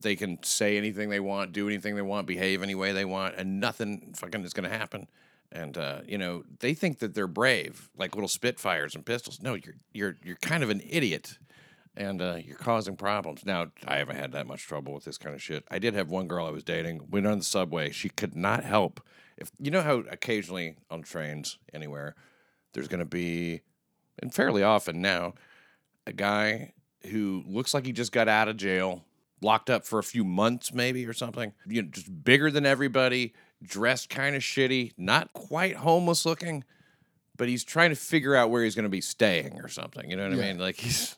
they 0.00 0.14
can 0.16 0.38
say 0.42 0.76
anything 0.76 1.08
they 1.08 1.20
want 1.20 1.52
do 1.52 1.66
anything 1.66 1.96
they 1.96 2.02
want 2.02 2.26
behave 2.26 2.62
any 2.62 2.74
way 2.74 2.92
they 2.92 3.04
want 3.04 3.34
and 3.36 3.58
nothing 3.60 4.12
fucking 4.16 4.44
is 4.44 4.52
going 4.52 4.68
to 4.70 4.76
happen 4.76 5.08
and 5.50 5.78
uh, 5.78 6.00
you 6.06 6.18
know 6.18 6.44
they 6.60 6.74
think 6.74 6.98
that 6.98 7.14
they're 7.14 7.26
brave 7.26 7.88
like 7.96 8.14
little 8.14 8.28
spitfires 8.28 8.94
and 8.94 9.04
pistols 9.06 9.40
no 9.42 9.54
you're 9.54 9.74
you're 9.92 10.16
you're 10.24 10.36
kind 10.36 10.62
of 10.62 10.70
an 10.70 10.82
idiot 10.88 11.38
and 11.96 12.20
uh, 12.20 12.36
you're 12.44 12.56
causing 12.56 12.96
problems. 12.96 13.44
Now, 13.44 13.68
I 13.86 13.96
haven't 13.96 14.16
had 14.16 14.32
that 14.32 14.46
much 14.46 14.66
trouble 14.66 14.92
with 14.92 15.04
this 15.04 15.18
kind 15.18 15.34
of 15.34 15.42
shit. 15.42 15.64
I 15.70 15.78
did 15.78 15.94
have 15.94 16.10
one 16.10 16.28
girl 16.28 16.46
I 16.46 16.50
was 16.50 16.64
dating 16.64 16.98
We 17.10 17.20
went 17.20 17.26
on 17.26 17.38
the 17.38 17.44
subway. 17.44 17.90
She 17.90 18.08
could 18.08 18.36
not 18.36 18.64
help. 18.64 19.00
If 19.36 19.50
you 19.58 19.70
know 19.70 19.82
how 19.82 19.96
occasionally 20.10 20.76
on 20.90 21.02
trains 21.02 21.58
anywhere, 21.72 22.14
there's 22.72 22.88
going 22.88 23.00
to 23.00 23.04
be, 23.06 23.62
and 24.20 24.32
fairly 24.32 24.62
often 24.62 25.00
now, 25.00 25.34
a 26.06 26.12
guy 26.12 26.72
who 27.10 27.42
looks 27.46 27.72
like 27.74 27.86
he 27.86 27.92
just 27.92 28.12
got 28.12 28.28
out 28.28 28.48
of 28.48 28.56
jail, 28.56 29.04
locked 29.42 29.70
up 29.70 29.84
for 29.84 29.98
a 29.98 30.02
few 30.02 30.24
months 30.24 30.72
maybe 30.72 31.06
or 31.06 31.12
something. 31.12 31.52
You 31.66 31.82
know, 31.82 31.88
just 31.90 32.24
bigger 32.24 32.50
than 32.50 32.64
everybody, 32.66 33.34
dressed 33.62 34.08
kind 34.10 34.36
of 34.36 34.42
shitty, 34.42 34.92
not 34.96 35.32
quite 35.32 35.76
homeless 35.76 36.24
looking, 36.26 36.64
but 37.36 37.48
he's 37.48 37.64
trying 37.64 37.90
to 37.90 37.96
figure 37.96 38.34
out 38.34 38.50
where 38.50 38.64
he's 38.64 38.74
going 38.74 38.84
to 38.84 38.88
be 38.88 39.00
staying 39.02 39.60
or 39.60 39.68
something. 39.68 40.10
You 40.10 40.16
know 40.16 40.28
what 40.28 40.36
Yeah. 40.38 40.44
I 40.44 40.46
mean? 40.48 40.58
Like 40.58 40.76
he's 40.76 41.16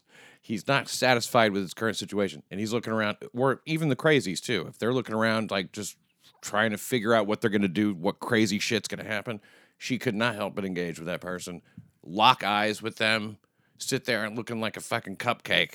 he's 0.48 0.66
not 0.66 0.88
satisfied 0.88 1.52
with 1.52 1.60
his 1.60 1.74
current 1.74 1.98
situation, 1.98 2.42
and 2.50 2.58
he's 2.58 2.72
looking 2.72 2.92
around. 2.92 3.18
Or 3.34 3.60
even 3.66 3.90
the 3.90 3.96
crazies 3.96 4.40
too. 4.40 4.64
If 4.66 4.78
they're 4.78 4.94
looking 4.94 5.14
around, 5.14 5.50
like 5.50 5.72
just 5.72 5.96
trying 6.40 6.70
to 6.70 6.78
figure 6.78 7.12
out 7.12 7.26
what 7.26 7.42
they're 7.42 7.50
going 7.50 7.62
to 7.62 7.68
do, 7.68 7.92
what 7.92 8.18
crazy 8.18 8.58
shit's 8.58 8.88
going 8.88 9.04
to 9.04 9.08
happen, 9.08 9.42
she 9.76 9.98
could 9.98 10.14
not 10.14 10.34
help 10.34 10.54
but 10.54 10.64
engage 10.64 10.98
with 10.98 11.06
that 11.06 11.20
person, 11.20 11.60
lock 12.02 12.42
eyes 12.42 12.80
with 12.80 12.96
them, 12.96 13.36
sit 13.76 14.06
there 14.06 14.24
and 14.24 14.36
looking 14.36 14.58
like 14.58 14.78
a 14.78 14.80
fucking 14.80 15.16
cupcake. 15.16 15.74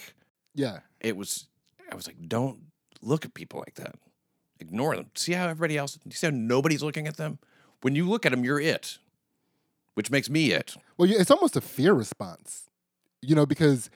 Yeah. 0.56 0.80
It 1.00 1.15
was. 1.15 1.46
I 1.92 1.94
was 1.94 2.08
like, 2.08 2.18
don't 2.27 2.60
look 3.03 3.25
at 3.25 3.36
people 3.36 3.60
like 3.60 3.75
that. 3.75 3.96
Ignore 4.60 4.96
them. 4.96 5.06
See 5.13 5.34
how 5.34 5.48
everybody 5.48 5.77
else. 5.77 6.00
You 6.03 6.12
see 6.13 6.25
how 6.25 6.32
nobody's 6.34 6.82
looking 6.82 7.08
at 7.08 7.18
them. 7.18 7.38
When 7.82 7.96
you 7.96 8.10
look 8.10 8.25
at 8.25 8.32
them, 8.32 8.44
you're 8.44 8.60
it, 8.60 8.98
which 9.94 10.10
makes 10.10 10.32
me 10.32 10.51
it. 10.51 10.75
Well, 10.98 11.12
it's 11.12 11.30
almost 11.30 11.56
a 11.56 11.62
fear 11.62 11.94
response, 11.94 12.70
you 13.22 13.36
know, 13.36 13.46
because 13.46 13.92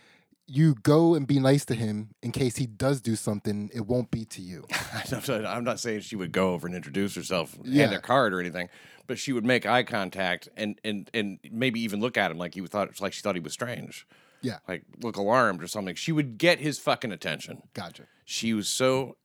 you 0.48 0.76
go 0.76 1.14
and 1.14 1.28
be 1.28 1.40
nice 1.40 1.66
to 1.66 1.76
him 1.76 2.10
in 2.24 2.32
case 2.32 2.56
he 2.56 2.66
does 2.66 3.02
do 3.02 3.16
something, 3.16 3.70
it 3.74 3.86
won't 3.86 4.10
be 4.12 4.24
to 4.26 4.42
you. 4.42 4.66
I'm 5.30 5.64
not- 5.64 5.80
saying 5.80 6.02
she 6.02 6.16
would 6.16 6.32
go 6.32 6.54
over 6.54 6.66
and 6.68 6.76
introduce 6.76 7.16
herself, 7.16 7.56
and 7.58 7.66
Yeah. 7.68 7.88
hand 7.88 7.96
a 7.98 8.02
card 8.02 8.34
or 8.34 8.40
anything, 8.40 8.70
but 9.08 9.20
she 9.20 9.34
would 9.34 9.46
make 9.46 9.66
eye 9.66 9.84
contact 9.84 10.48
and 10.58 10.80
and 10.84 11.10
and 11.14 11.40
maybe 11.52 11.80
even 11.82 12.00
look 12.00 12.18
at 12.18 12.32
him 12.32 12.38
like 12.38 12.54
he 12.56 12.62
thought 12.66 13.00
like 13.02 13.14
she 13.14 13.22
thought 13.22 13.36
he 13.36 13.42
was 13.42 13.54
strange, 13.54 14.08
Yeah. 14.42 14.60
like 14.68 14.84
look 15.02 15.18
alarmed 15.18 15.62
or 15.62 15.68
something. 15.68 15.96
She 15.96 16.12
would 16.12 16.38
get 16.38 16.60
his 16.60 16.80
fucking 16.80 17.12
attention. 17.12 17.64
Gotcha. 17.74 18.04
She 18.26 18.54
was 18.54 18.68
so. 18.70 19.18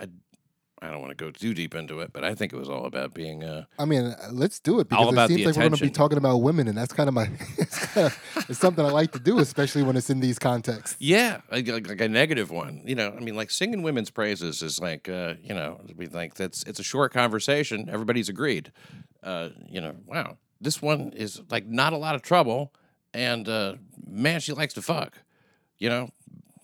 I 0.82 0.90
don't 0.90 1.00
want 1.00 1.16
to 1.16 1.24
go 1.24 1.30
too 1.30 1.54
deep 1.54 1.76
into 1.76 2.00
it, 2.00 2.12
but 2.12 2.24
I 2.24 2.34
think 2.34 2.52
it 2.52 2.56
was 2.56 2.68
all 2.68 2.86
about 2.86 3.14
being. 3.14 3.44
Uh, 3.44 3.66
I 3.78 3.84
mean, 3.84 4.02
uh, 4.02 4.16
let's 4.32 4.58
do 4.58 4.80
it 4.80 4.88
because 4.88 5.14
it 5.14 5.28
seems 5.28 5.46
like 5.46 5.56
we're 5.56 5.68
going 5.68 5.76
to 5.76 5.84
be 5.84 5.90
talking 5.90 6.18
about 6.18 6.38
women, 6.38 6.66
and 6.66 6.76
that's 6.76 6.92
kind 6.92 7.08
of 7.08 7.14
my 7.14 7.30
it's, 7.58 7.78
kind 7.86 8.06
of, 8.08 8.46
it's 8.48 8.58
something 8.58 8.84
I 8.84 8.90
like 8.90 9.12
to 9.12 9.20
do, 9.20 9.38
especially 9.38 9.84
when 9.84 9.96
it's 9.96 10.10
in 10.10 10.18
these 10.18 10.40
contexts. 10.40 10.96
yeah, 10.98 11.40
like, 11.52 11.68
like, 11.68 11.88
like 11.88 12.00
a 12.00 12.08
negative 12.08 12.50
one. 12.50 12.82
You 12.84 12.96
know, 12.96 13.14
I 13.16 13.20
mean, 13.20 13.36
like 13.36 13.52
singing 13.52 13.82
women's 13.82 14.10
praises 14.10 14.60
is 14.60 14.80
like, 14.80 15.08
uh, 15.08 15.34
you 15.40 15.54
know, 15.54 15.80
we 15.96 16.06
think 16.06 16.34
that's 16.34 16.64
it's 16.64 16.80
a 16.80 16.84
short 16.84 17.12
conversation. 17.12 17.88
Everybody's 17.88 18.28
agreed. 18.28 18.72
Uh, 19.22 19.50
you 19.68 19.80
know, 19.80 19.94
wow, 20.06 20.36
this 20.60 20.82
one 20.82 21.12
is 21.14 21.40
like 21.48 21.64
not 21.64 21.92
a 21.92 21.96
lot 21.96 22.16
of 22.16 22.22
trouble, 22.22 22.74
and 23.14 23.48
uh, 23.48 23.74
man, 24.04 24.40
she 24.40 24.52
likes 24.52 24.74
to 24.74 24.82
fuck. 24.82 25.18
You 25.78 25.90
know, 25.90 26.10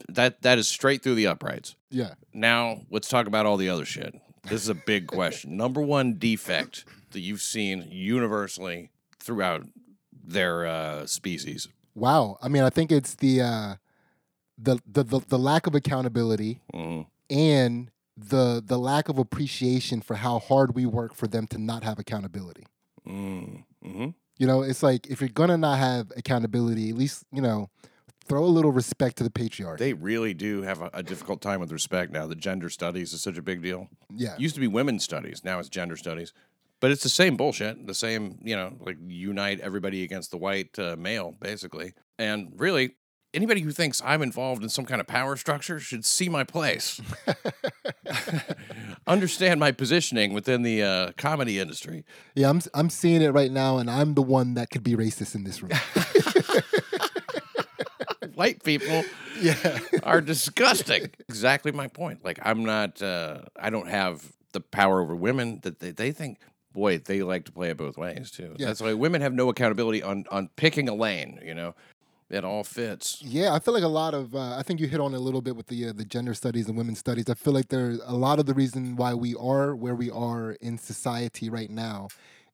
that 0.09 0.43
that 0.43 0.59
is 0.59 0.69
straight 0.69 1.03
through 1.03 1.15
the 1.17 1.27
uprights. 1.27 1.75
Yeah. 1.91 2.15
Now 2.33 2.83
let's 2.91 3.09
talk 3.09 3.27
about 3.27 3.47
all 3.47 3.57
the 3.57 3.69
other 3.69 3.85
shit. 3.85 4.15
This 4.49 4.63
is 4.63 4.69
a 4.69 4.75
big 4.75 5.07
question. 5.09 5.57
Number 5.65 5.81
one 5.83 6.15
defect 6.15 6.85
that 7.11 7.21
you've 7.21 7.43
seen 7.43 7.87
universally 7.91 8.91
throughout 9.19 9.67
their 10.13 10.67
uh, 10.67 11.07
species. 11.07 11.69
Wow. 11.95 12.39
I 12.43 12.49
mean, 12.49 12.63
I 12.63 12.71
think 12.71 12.93
it's 12.93 13.15
the 13.15 13.41
uh, 13.43 13.75
the, 14.57 14.79
the 14.87 15.03
the 15.05 15.21
the 15.29 15.39
lack 15.39 15.67
of 15.67 15.75
accountability 15.75 16.61
Mhm. 16.75 17.07
and 17.31 17.91
the 18.17 18.63
the 18.65 18.79
lack 18.79 19.09
of 19.09 19.19
appreciation 19.19 20.01
for 20.01 20.17
how 20.17 20.39
hard 20.39 20.75
we 20.75 20.87
work 20.87 21.15
for 21.15 21.27
them 21.29 21.47
to 21.49 21.59
not 21.59 21.85
have 21.85 21.99
accountability. 21.99 22.65
Mm. 23.07 23.65
hmm 23.83 24.07
You 24.39 24.47
know, 24.47 24.63
it's 24.63 24.83
like 24.83 25.07
if 25.09 25.21
you're 25.21 25.29
gonna 25.31 25.57
not 25.57 25.79
have 25.79 26.13
accountability, 26.17 26.91
at 26.91 26.97
least 26.97 27.25
you 27.33 27.41
know, 27.43 27.71
throw 28.29 28.45
a 28.45 28.47
little 28.47 28.73
respect 28.73 29.17
to 29.19 29.25
the 29.25 29.31
patriarchy. 29.31 29.79
They 29.79 29.93
really 29.93 30.35
do 30.35 30.63
have 30.63 30.83
a, 30.83 30.91
a 30.93 31.03
difficult 31.03 31.41
time 31.41 31.61
with 31.61 31.73
respect 31.73 32.13
now. 32.13 32.27
The 32.27 32.35
gender 32.35 32.69
studies 32.69 33.13
is 33.13 33.23
such 33.23 33.39
a 33.39 33.43
big 33.43 33.63
deal. 33.63 33.89
yeah. 34.15 34.35
It 34.35 34.41
used 34.41 34.55
to 34.55 34.61
be 34.61 34.67
women's 34.67 35.05
studies, 35.05 35.45
now 35.45 35.59
it's 35.59 35.69
gender 35.69 35.97
studies. 35.97 36.33
But 36.81 36.93
it's 36.93 37.03
the 37.03 37.09
same 37.09 37.37
bullshit, 37.37 37.89
the 37.89 37.95
same, 37.95 38.39
you 38.41 38.55
know, 38.55 38.77
like 38.79 38.99
unite 39.05 39.59
everybody 39.59 40.05
against 40.05 40.31
the 40.31 40.37
white 40.37 40.79
uh, 40.79 40.95
male, 40.97 41.35
basically. 41.41 41.95
And 42.21 42.53
really, 42.55 42.93
anybody 43.35 43.63
who 43.63 43.73
thinks 43.73 44.01
I'm 44.05 44.23
involved 44.23 44.63
in 44.63 44.69
some 44.69 44.85
kind 44.85 45.01
of 45.01 45.09
power 45.09 45.37
structure 45.37 45.81
should 45.81 46.05
see 46.05 46.29
my 46.29 46.45
place. 46.45 47.01
Understand 49.07 49.59
my 49.59 49.73
positioning 49.73 50.33
within 50.33 50.63
the 50.63 50.83
uh, 50.83 51.13
comedy 51.17 51.59
industry. 51.59 52.05
Yeah, 52.35 52.51
I'm 52.51 52.61
I'm 52.75 52.91
seeing 52.91 53.23
it 53.23 53.31
right 53.31 53.51
now, 53.51 53.79
and 53.79 53.91
I'm 53.91 54.15
the 54.15 54.23
one 54.23 54.55
that 54.55 54.71
could 54.71 54.85
be 54.85 54.95
racist 54.95 55.35
in 55.35 55.45
this 55.45 55.63
room. 55.63 55.73
White 58.39 58.63
people 58.63 59.03
yeah, 59.41 59.81
are 60.05 60.21
disgusting. 60.21 61.11
exactly 61.29 61.73
my 61.73 61.89
point. 61.89 62.25
Like 62.25 62.39
I'm 62.43 62.65
not 62.65 63.03
uh 63.03 63.41
I 63.59 63.69
don't 63.71 63.89
have 63.89 64.33
the 64.53 64.61
power 64.61 65.01
over 65.03 65.17
women 65.17 65.59
that 65.65 65.81
they, 65.81 65.91
they 65.91 66.13
think 66.13 66.39
boy, 66.73 66.99
they 66.99 67.23
like 67.25 67.45
to 67.47 67.53
play 67.53 67.71
it 67.71 67.77
both 67.77 67.99
ways 67.99 68.31
too. 68.31 68.55
Yeah. 68.57 68.67
That's 68.67 68.81
why 68.81 68.95
women 68.95 69.23
have 69.23 69.33
no 69.35 69.49
accountability 69.49 70.05
on 70.05 70.25
on 70.31 70.51
picking 70.55 70.89
a 70.89 70.95
lane, 70.95 71.41
you 71.45 71.53
know. 71.55 71.75
It 72.31 72.45
all 72.45 72.63
fits. 72.63 73.21
yeah. 73.23 73.55
I 73.55 73.59
feel 73.59 73.75
like 73.75 73.83
a 73.83 73.89
lot 73.89 74.15
of 74.15 74.37
uh, 74.37 74.55
I 74.57 74.63
think 74.63 74.79
you 74.79 74.87
hit 74.87 75.01
on 75.01 75.15
a 75.15 75.19
little 75.19 75.41
bit 75.43 75.57
with 75.57 75.67
the 75.67 75.89
uh, 75.89 75.93
the 75.93 76.05
gender 76.05 76.35
studies 76.35 76.69
and 76.69 76.77
women's 76.79 77.01
studies. 77.01 77.29
I 77.29 77.35
feel 77.35 77.55
like 77.55 77.69
there's 77.71 78.01
a 78.05 78.15
lot 78.15 78.39
of 78.39 78.47
the 78.47 78.55
reason 78.55 78.95
why 78.95 79.15
we 79.15 79.35
are 79.35 79.75
where 79.75 79.97
we 79.97 80.11
are 80.13 80.53
in 80.61 80.79
society 80.79 81.51
right 81.51 81.71
now 81.71 82.07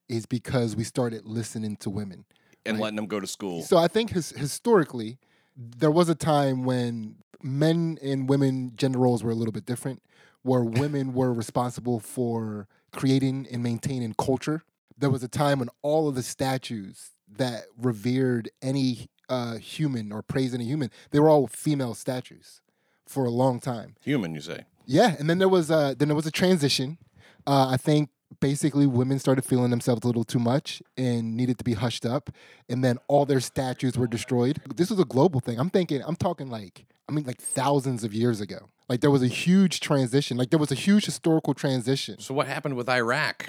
is 0.09 0.25
because 0.25 0.77
we 0.77 0.85
started 0.85 1.27
listening 1.27 1.77
to 1.77 1.91
women. 1.91 2.25
And 2.65 2.77
Right. 2.79 2.85
letting 2.85 2.97
them 2.97 3.07
go 3.07 3.21
to 3.21 3.27
school. 3.27 3.61
So 3.63 3.77
I 3.77 3.89
think 3.89 4.11
his, 4.13 4.31
historically, 4.31 5.19
there 5.57 5.91
was 5.91 6.09
a 6.09 6.15
time 6.15 6.65
when 6.65 7.17
men 7.43 7.99
and 8.03 8.29
women 8.29 8.73
gender 8.77 8.99
roles 8.99 9.23
were 9.23 9.31
a 9.31 9.35
little 9.35 9.53
bit 9.53 9.67
different, 9.67 10.03
where 10.43 10.63
women 10.65 11.15
were 11.15 11.33
responsible 11.33 12.01
for 12.01 12.69
creating 12.93 13.47
and 13.51 13.63
maintaining 13.63 14.15
culture. 14.15 14.63
There 14.97 15.11
was 15.11 15.23
a 15.23 15.29
time 15.29 15.59
when 15.59 15.69
all 15.83 16.09
of 16.09 16.15
the 16.15 16.23
statues 16.23 17.11
that 17.29 17.65
revered 17.77 18.51
any 18.63 19.09
uh, 19.29 19.57
human 19.57 20.13
or 20.13 20.23
praised 20.23 20.55
any 20.55 20.65
human, 20.65 20.91
they 21.11 21.19
were 21.19 21.29
all 21.29 21.47
female 21.47 21.95
statues 21.95 22.61
for 23.07 23.25
a 23.25 23.31
long 23.31 23.61
time. 23.61 23.97
Human, 24.03 24.35
you 24.35 24.41
say. 24.41 24.65
Yeah, 24.87 25.17
and 25.19 25.29
then 25.29 25.39
there 25.39 25.49
was 25.49 25.71
a 25.71 25.95
then 25.99 26.09
there 26.09 26.15
was 26.15 26.27
a 26.27 26.31
transition. 26.31 26.99
Uh, 27.47 27.69
I 27.71 27.77
think 27.77 28.11
basically 28.41 28.87
women 28.87 29.19
started 29.19 29.45
feeling 29.45 29.71
themselves 29.71 30.03
a 30.05 30.07
little 30.07 30.25
too 30.25 30.39
much 30.39 30.83
and 30.97 31.37
needed 31.37 31.59
to 31.59 31.65
be 31.65 31.75
hushed 31.75 32.05
up, 32.05 32.31
and 32.69 32.85
then 32.85 32.99
all 33.09 33.27
their 33.27 33.41
statues 33.41 33.97
were 33.97 34.07
destroyed. 34.07 34.61
This 34.75 34.91
was 34.91 34.99
a 34.99 35.05
global 35.05 35.41
thing. 35.41 35.59
I'm 35.59 35.71
thinking, 35.71 36.03
I'm 36.05 36.17
talking 36.17 36.49
like, 36.49 36.87
I 37.09 37.13
mean, 37.13 37.25
like 37.25 37.41
thousands 37.41 38.05
of 38.05 38.13
years 38.13 38.41
ago. 38.41 38.69
Like 38.89 39.01
there 39.01 39.11
was 39.11 39.23
a 39.23 39.29
huge 39.29 39.81
transition. 39.81 40.37
Like 40.37 40.51
there 40.51 40.59
was 40.59 40.71
a 40.71 40.75
huge 40.75 41.07
historical 41.07 41.55
transition. 41.55 42.19
So 42.21 42.35
what 42.35 42.47
happened 42.47 42.77
with 42.77 42.89
Iraq? 42.89 43.49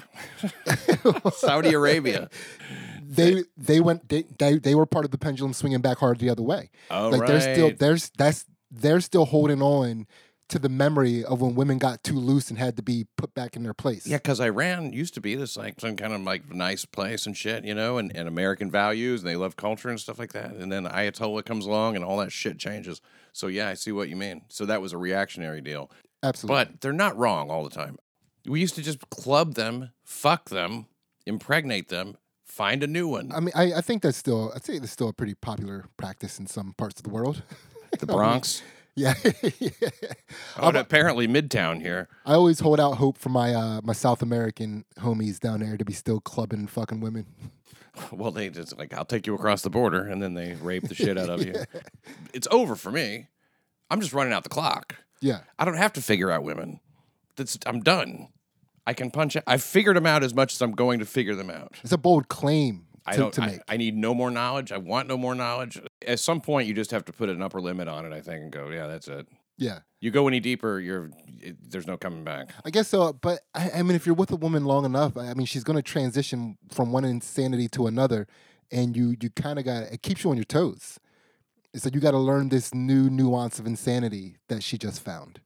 Saudi 1.34 1.74
Arabia. 1.74 2.30
They 3.02 3.44
they 3.56 3.80
went 3.80 4.08
they, 4.08 4.24
they 4.38 4.58
they 4.58 4.74
were 4.74 4.86
part 4.86 5.04
of 5.04 5.10
the 5.10 5.18
pendulum 5.18 5.52
swinging 5.52 5.82
back 5.82 5.98
hard 5.98 6.18
the 6.18 6.30
other 6.30 6.42
way. 6.42 6.70
Oh, 6.90 7.10
like 7.10 7.26
they're 7.26 7.40
still 7.40 7.68
right. 7.68 7.78
there's 7.78 8.10
that's 8.16 8.46
they're 8.70 9.00
still 9.00 9.26
holding 9.26 9.62
on 9.62 10.06
to 10.48 10.58
the 10.58 10.68
memory 10.68 11.24
of 11.24 11.40
when 11.40 11.54
women 11.54 11.78
got 11.78 12.04
too 12.04 12.14
loose 12.14 12.50
and 12.50 12.58
had 12.58 12.76
to 12.76 12.82
be 12.82 13.06
put 13.16 13.34
back 13.34 13.56
in 13.56 13.62
their 13.62 13.74
place. 13.74 14.06
Yeah, 14.06 14.18
because 14.18 14.40
Iran 14.40 14.92
used 14.92 15.14
to 15.14 15.20
be 15.20 15.34
this 15.34 15.56
like 15.56 15.80
some 15.80 15.96
kind 15.96 16.12
of 16.12 16.22
like 16.22 16.52
nice 16.52 16.84
place 16.84 17.26
and 17.26 17.36
shit, 17.36 17.64
you 17.64 17.74
know, 17.74 17.98
and, 17.98 18.14
and 18.14 18.28
American 18.28 18.70
values, 18.70 19.22
and 19.22 19.28
they 19.28 19.36
love 19.36 19.56
culture 19.56 19.88
and 19.88 19.98
stuff 19.98 20.18
like 20.18 20.32
that. 20.32 20.52
And 20.52 20.70
then 20.70 20.84
the 20.84 20.90
Ayatollah 20.90 21.44
comes 21.44 21.66
along, 21.66 21.96
and 21.96 22.04
all 22.04 22.18
that 22.18 22.32
shit 22.32 22.58
changes. 22.58 23.00
So 23.32 23.48
yeah, 23.48 23.68
I 23.68 23.74
see 23.74 23.92
what 23.92 24.08
you 24.08 24.16
mean. 24.16 24.42
So 24.48 24.66
that 24.66 24.80
was 24.80 24.92
a 24.92 24.98
reactionary 24.98 25.60
deal, 25.60 25.90
Absolutely. 26.22 26.64
but 26.64 26.80
they're 26.80 26.92
not 26.92 27.16
wrong 27.16 27.50
all 27.50 27.64
the 27.64 27.70
time. 27.70 27.98
We 28.46 28.60
used 28.60 28.76
to 28.76 28.82
just 28.82 29.10
club 29.10 29.54
them, 29.54 29.90
fuck 30.04 30.50
them, 30.50 30.86
impregnate 31.26 31.88
them, 31.88 32.16
find 32.44 32.82
a 32.82 32.86
new 32.86 33.08
one. 33.08 33.32
I 33.34 33.40
mean, 33.40 33.52
I, 33.54 33.74
I 33.74 33.80
think 33.80 34.02
that's 34.02 34.16
still 34.16 34.52
I'd 34.54 34.64
say 34.64 34.78
that's 34.78 34.92
still 34.92 35.08
a 35.08 35.12
pretty 35.12 35.34
popular 35.34 35.86
practice 35.96 36.38
in 36.38 36.46
some 36.46 36.74
parts 36.78 37.00
of 37.00 37.02
the 37.02 37.10
world. 37.10 37.42
The 37.98 38.06
Bronx, 38.06 38.62
yeah. 38.96 39.14
oh, 40.58 40.70
apparently 40.70 41.28
Midtown 41.28 41.80
here. 41.80 42.08
I 42.24 42.32
always 42.34 42.60
hold 42.60 42.80
out 42.80 42.94
hope 42.94 43.18
for 43.18 43.28
my 43.28 43.54
uh, 43.54 43.80
my 43.84 43.92
South 43.92 44.22
American 44.22 44.84
homies 44.98 45.38
down 45.38 45.60
there 45.60 45.76
to 45.76 45.84
be 45.84 45.92
still 45.92 46.20
clubbing 46.20 46.66
fucking 46.66 47.00
women. 47.00 47.26
Well, 48.12 48.30
they 48.30 48.50
just 48.50 48.76
like, 48.76 48.92
I'll 48.92 49.06
take 49.06 49.26
you 49.26 49.34
across 49.34 49.62
the 49.62 49.70
border, 49.70 50.06
and 50.06 50.22
then 50.22 50.34
they 50.34 50.52
rape 50.60 50.86
the 50.86 50.94
shit 50.94 51.16
out 51.16 51.30
of 51.30 51.42
you. 51.46 51.54
It's 52.34 52.46
over 52.50 52.76
for 52.76 52.92
me. 52.92 53.28
I'm 53.90 54.02
just 54.02 54.12
running 54.12 54.34
out 54.34 54.42
the 54.42 54.50
clock. 54.50 54.96
Yeah. 55.22 55.40
I 55.58 55.64
don't 55.64 55.78
have 55.78 55.94
to 55.94 56.02
figure 56.02 56.30
out 56.30 56.42
women. 56.42 56.80
That's 57.36 57.58
I'm 57.64 57.80
done. 57.80 58.28
I 58.86 58.92
can 58.92 59.10
punch. 59.10 59.36
I've 59.46 59.62
figured 59.62 59.96
them 59.96 60.06
out 60.06 60.22
as 60.22 60.34
much 60.34 60.52
as 60.52 60.60
I'm 60.60 60.72
going 60.72 60.98
to 61.00 61.06
figure 61.06 61.34
them 61.34 61.50
out. 61.50 61.74
It's 61.82 61.92
a 61.92 61.98
bold 61.98 62.28
claim 62.28 62.85
to, 63.06 63.12
I 63.12 63.16
don't. 63.16 63.32
to 63.34 63.42
I. 63.42 63.60
I 63.68 63.76
need 63.76 63.96
no 63.96 64.14
more 64.14 64.30
knowledge. 64.30 64.72
I 64.72 64.78
want 64.78 65.08
no 65.08 65.16
more 65.16 65.34
knowledge. 65.34 65.80
At 66.06 66.20
some 66.20 66.40
point, 66.40 66.68
you 66.68 66.74
just 66.74 66.90
have 66.90 67.04
to 67.06 67.12
put 67.12 67.28
an 67.28 67.42
upper 67.42 67.60
limit 67.60 67.88
on 67.88 68.04
it. 68.04 68.12
I 68.12 68.20
think 68.20 68.42
and 68.42 68.52
go, 68.52 68.68
yeah, 68.70 68.86
that's 68.86 69.08
it. 69.08 69.26
yeah. 69.58 69.80
You 70.00 70.10
go 70.10 70.28
any 70.28 70.40
deeper, 70.40 70.78
you're 70.78 71.10
it, 71.40 71.56
there's 71.70 71.86
no 71.86 71.96
coming 71.96 72.22
back. 72.22 72.50
I 72.64 72.70
guess 72.70 72.88
so, 72.88 73.12
but 73.14 73.40
I, 73.54 73.70
I 73.76 73.82
mean, 73.82 73.96
if 73.96 74.06
you're 74.06 74.14
with 74.14 74.30
a 74.30 74.36
woman 74.36 74.64
long 74.64 74.84
enough, 74.84 75.16
I 75.16 75.30
I 75.30 75.34
mean, 75.34 75.46
she's 75.46 75.64
going 75.64 75.76
to 75.76 75.82
transition 75.82 76.58
from 76.70 76.92
one 76.92 77.04
insanity 77.04 77.66
to 77.68 77.86
another, 77.86 78.26
and 78.70 78.96
you 78.96 79.16
you 79.20 79.30
kind 79.30 79.58
of 79.58 79.64
got 79.64 79.84
it 79.84 80.02
keeps 80.02 80.22
you 80.22 80.30
on 80.30 80.36
your 80.36 80.44
toes. 80.44 80.98
It's 81.72 81.84
like 81.84 81.94
you 81.94 82.00
got 82.00 82.12
to 82.12 82.18
learn 82.18 82.48
this 82.48 82.72
new 82.74 83.10
nuance 83.10 83.58
of 83.58 83.66
insanity 83.66 84.36
that 84.48 84.62
she 84.62 84.78
just 84.78 85.02
found. 85.02 85.40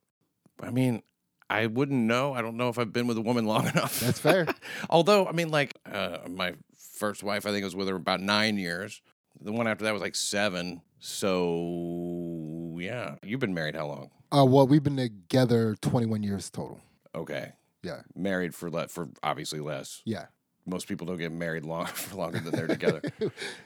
I 0.63 0.71
mean, 0.71 1.03
I 1.49 1.67
wouldn't 1.67 1.99
know. 2.07 2.33
I 2.35 2.43
don't 2.43 2.57
know 2.57 2.69
if 2.69 2.79
I've 2.79 2.93
been 2.93 3.07
with 3.07 3.17
a 3.17 3.23
woman 3.23 3.47
long 3.47 3.67
enough. 3.73 3.99
That's 4.01 4.19
fair. 4.21 4.47
Although, 4.91 5.27
I 5.27 5.33
mean, 5.33 5.49
like 5.51 5.75
uh, 5.91 6.19
my 6.29 6.55
first 7.01 7.23
wife, 7.25 7.47
I 7.47 7.51
think 7.51 7.65
I 7.65 7.67
was 7.67 7.75
with 7.75 7.89
her 7.89 7.97
about 7.97 8.21
nine 8.21 8.57
years. 8.59 9.03
The 9.41 9.53
one 9.53 9.67
after 9.67 9.85
that 9.85 9.93
was 9.93 10.03
like 10.03 10.15
seven. 10.15 10.83
So 11.01 12.77
yeah, 12.79 13.17
you've 13.25 13.41
been 13.41 13.55
married 13.55 13.75
how 13.75 13.87
long? 13.87 14.11
Uh, 14.33 14.45
well, 14.45 14.67
we've 14.67 14.83
been 14.83 14.97
together 14.97 15.77
21 15.81 16.23
years 16.23 16.51
total. 16.51 16.81
Okay, 17.15 17.53
Yeah, 17.83 18.03
married 18.15 18.55
for 18.55 18.71
le- 18.71 18.87
for 18.89 19.09
obviously 19.23 19.59
less. 19.61 20.03
yeah. 20.05 20.27
Most 20.67 20.87
people 20.87 21.07
don't 21.07 21.17
get 21.17 21.33
married 21.33 21.65
long 21.65 21.87
for 22.03 22.17
longer 22.17 22.39
than 22.39 22.53
they're 22.53 22.67
together. 22.79 23.01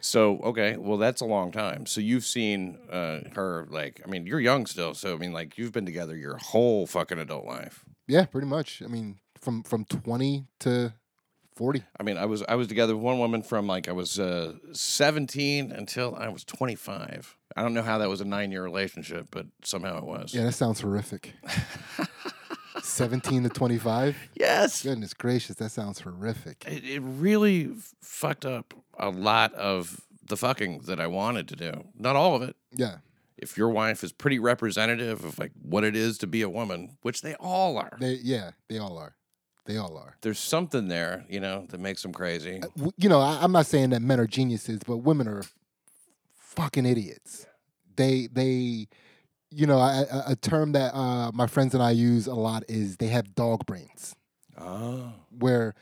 So 0.01 0.39
okay, 0.39 0.77
well 0.79 0.97
that's 0.97 1.21
a 1.21 1.27
long 1.27 1.51
time. 1.53 1.85
So 1.87 2.01
you've 2.01 2.25
seen 2.25 2.79
uh, 2.91 3.21
her 3.35 3.67
like 3.69 4.01
I 4.07 4.09
mean 4.09 4.27
you're 4.27 4.41
young 4.41 4.65
still, 4.65 4.95
so 4.95 5.13
I 5.15 5.19
mean 5.19 5.33
like 5.33 5.59
you've 5.59 5.73
been 5.73 5.85
together 5.87 6.17
your 6.17 6.37
whole 6.39 6.87
fucking 6.87 7.19
adult 7.19 7.45
life. 7.47 7.85
Yeah, 8.07 8.25
pretty 8.27 8.47
much. 8.47 8.81
I 8.83 8.87
mean, 8.87 9.19
from 9.39 9.65
from 9.65 9.85
20 9.85 10.47
to 10.61 10.95
40. 11.57 11.83
I 11.99 12.03
mean 12.03 12.17
I 12.17 12.25
was 12.27 12.43
I 12.49 12.55
was 12.57 12.69
together 12.69 12.95
with 12.97 13.05
one 13.05 13.19
woman 13.19 13.43
from 13.43 13.67
like 13.67 13.89
I 13.89 13.93
was 13.93 14.19
uh, 14.19 14.55
17 14.73 15.73
until 15.73 16.15
I 16.17 16.29
was 16.29 16.45
25. 16.45 17.37
I 17.57 17.63
don't 17.63 17.75
know 17.75 17.83
how 17.83 17.99
that 17.99 18.09
was 18.09 18.21
a 18.21 18.25
nine 18.25 18.51
year 18.51 18.63
relationship, 18.65 19.29
but 19.31 19.47
somehow 19.63 19.99
it 19.99 20.05
was. 20.05 20.35
Yeah, 20.35 20.45
that 20.45 20.53
sounds 20.53 20.81
horrific. 20.81 21.33
17 22.83 23.45
to 23.45 23.49
25. 23.49 24.17
Yes. 24.35 24.83
Goodness 24.83 25.15
gracious, 25.15 25.57
that 25.57 25.71
sounds 25.71 26.01
horrific. 26.01 26.65
It, 26.67 26.85
it 26.85 27.01
really 27.01 27.67
f- 27.77 27.95
fucked 28.03 28.45
up 28.45 28.75
a 28.99 29.11
lot 29.11 29.55
of 29.55 30.01
the 30.27 30.37
fucking 30.37 30.81
that 30.87 31.01
I 31.01 31.07
wanted 31.07 31.49
to 31.49 31.57
do. 31.57 31.85
Not 31.97 32.17
all 32.17 32.35
of 32.35 32.43
it. 32.43 32.57
Yeah, 32.73 32.97
If 33.39 33.57
your 33.57 33.69
wife 33.71 34.03
is 34.05 34.13
pretty 34.13 34.39
representative 34.39 35.25
of 35.25 35.39
like 35.39 35.53
what 35.63 35.85
it 35.85 35.95
is 35.97 36.19
to 36.19 36.27
be 36.27 36.43
a 36.43 36.49
woman, 36.49 36.97
which 37.03 37.23
they 37.23 37.35
all 37.37 37.79
are. 37.79 37.97
they 38.01 38.15
yeah 38.23 38.51
they 38.69 38.79
all 38.79 38.99
are, 38.99 39.15
they 39.67 39.77
all 39.77 39.97
are. 39.97 40.17
there's 40.23 40.39
something 40.39 40.89
there, 40.89 41.25
you 41.29 41.41
know, 41.41 41.67
that 41.71 41.81
makes 41.81 42.03
them 42.03 42.13
crazy. 42.13 42.61
W- 42.77 42.93
You 42.97 43.09
know, 43.09 43.21
I, 43.21 43.39
I'm 43.43 43.53
not 43.53 43.67
saying 43.67 43.91
that 43.91 44.03
men 44.03 44.21
are 44.21 44.27
geniuses, 44.27 44.81
but 44.87 44.99
women 44.99 45.27
are 45.29 45.43
fucking 46.39 46.87
idiots. 46.87 47.47
They 47.97 48.29
they, 48.33 48.87
you 49.51 49.67
know, 49.67 49.79
a, 49.79 50.37
term 50.37 50.73
that 50.73 50.95
uh, 50.95 51.31
my 51.33 51.47
friends 51.47 51.75
and 51.75 51.83
I 51.83 51.93
use 51.93 52.27
a 52.27 52.35
lot 52.35 52.65
is 52.69 52.97
they 52.99 53.09
have 53.09 53.35
dog 53.35 53.65
brains. 53.67 54.15
Oh, 54.59 55.13
where 55.39 55.75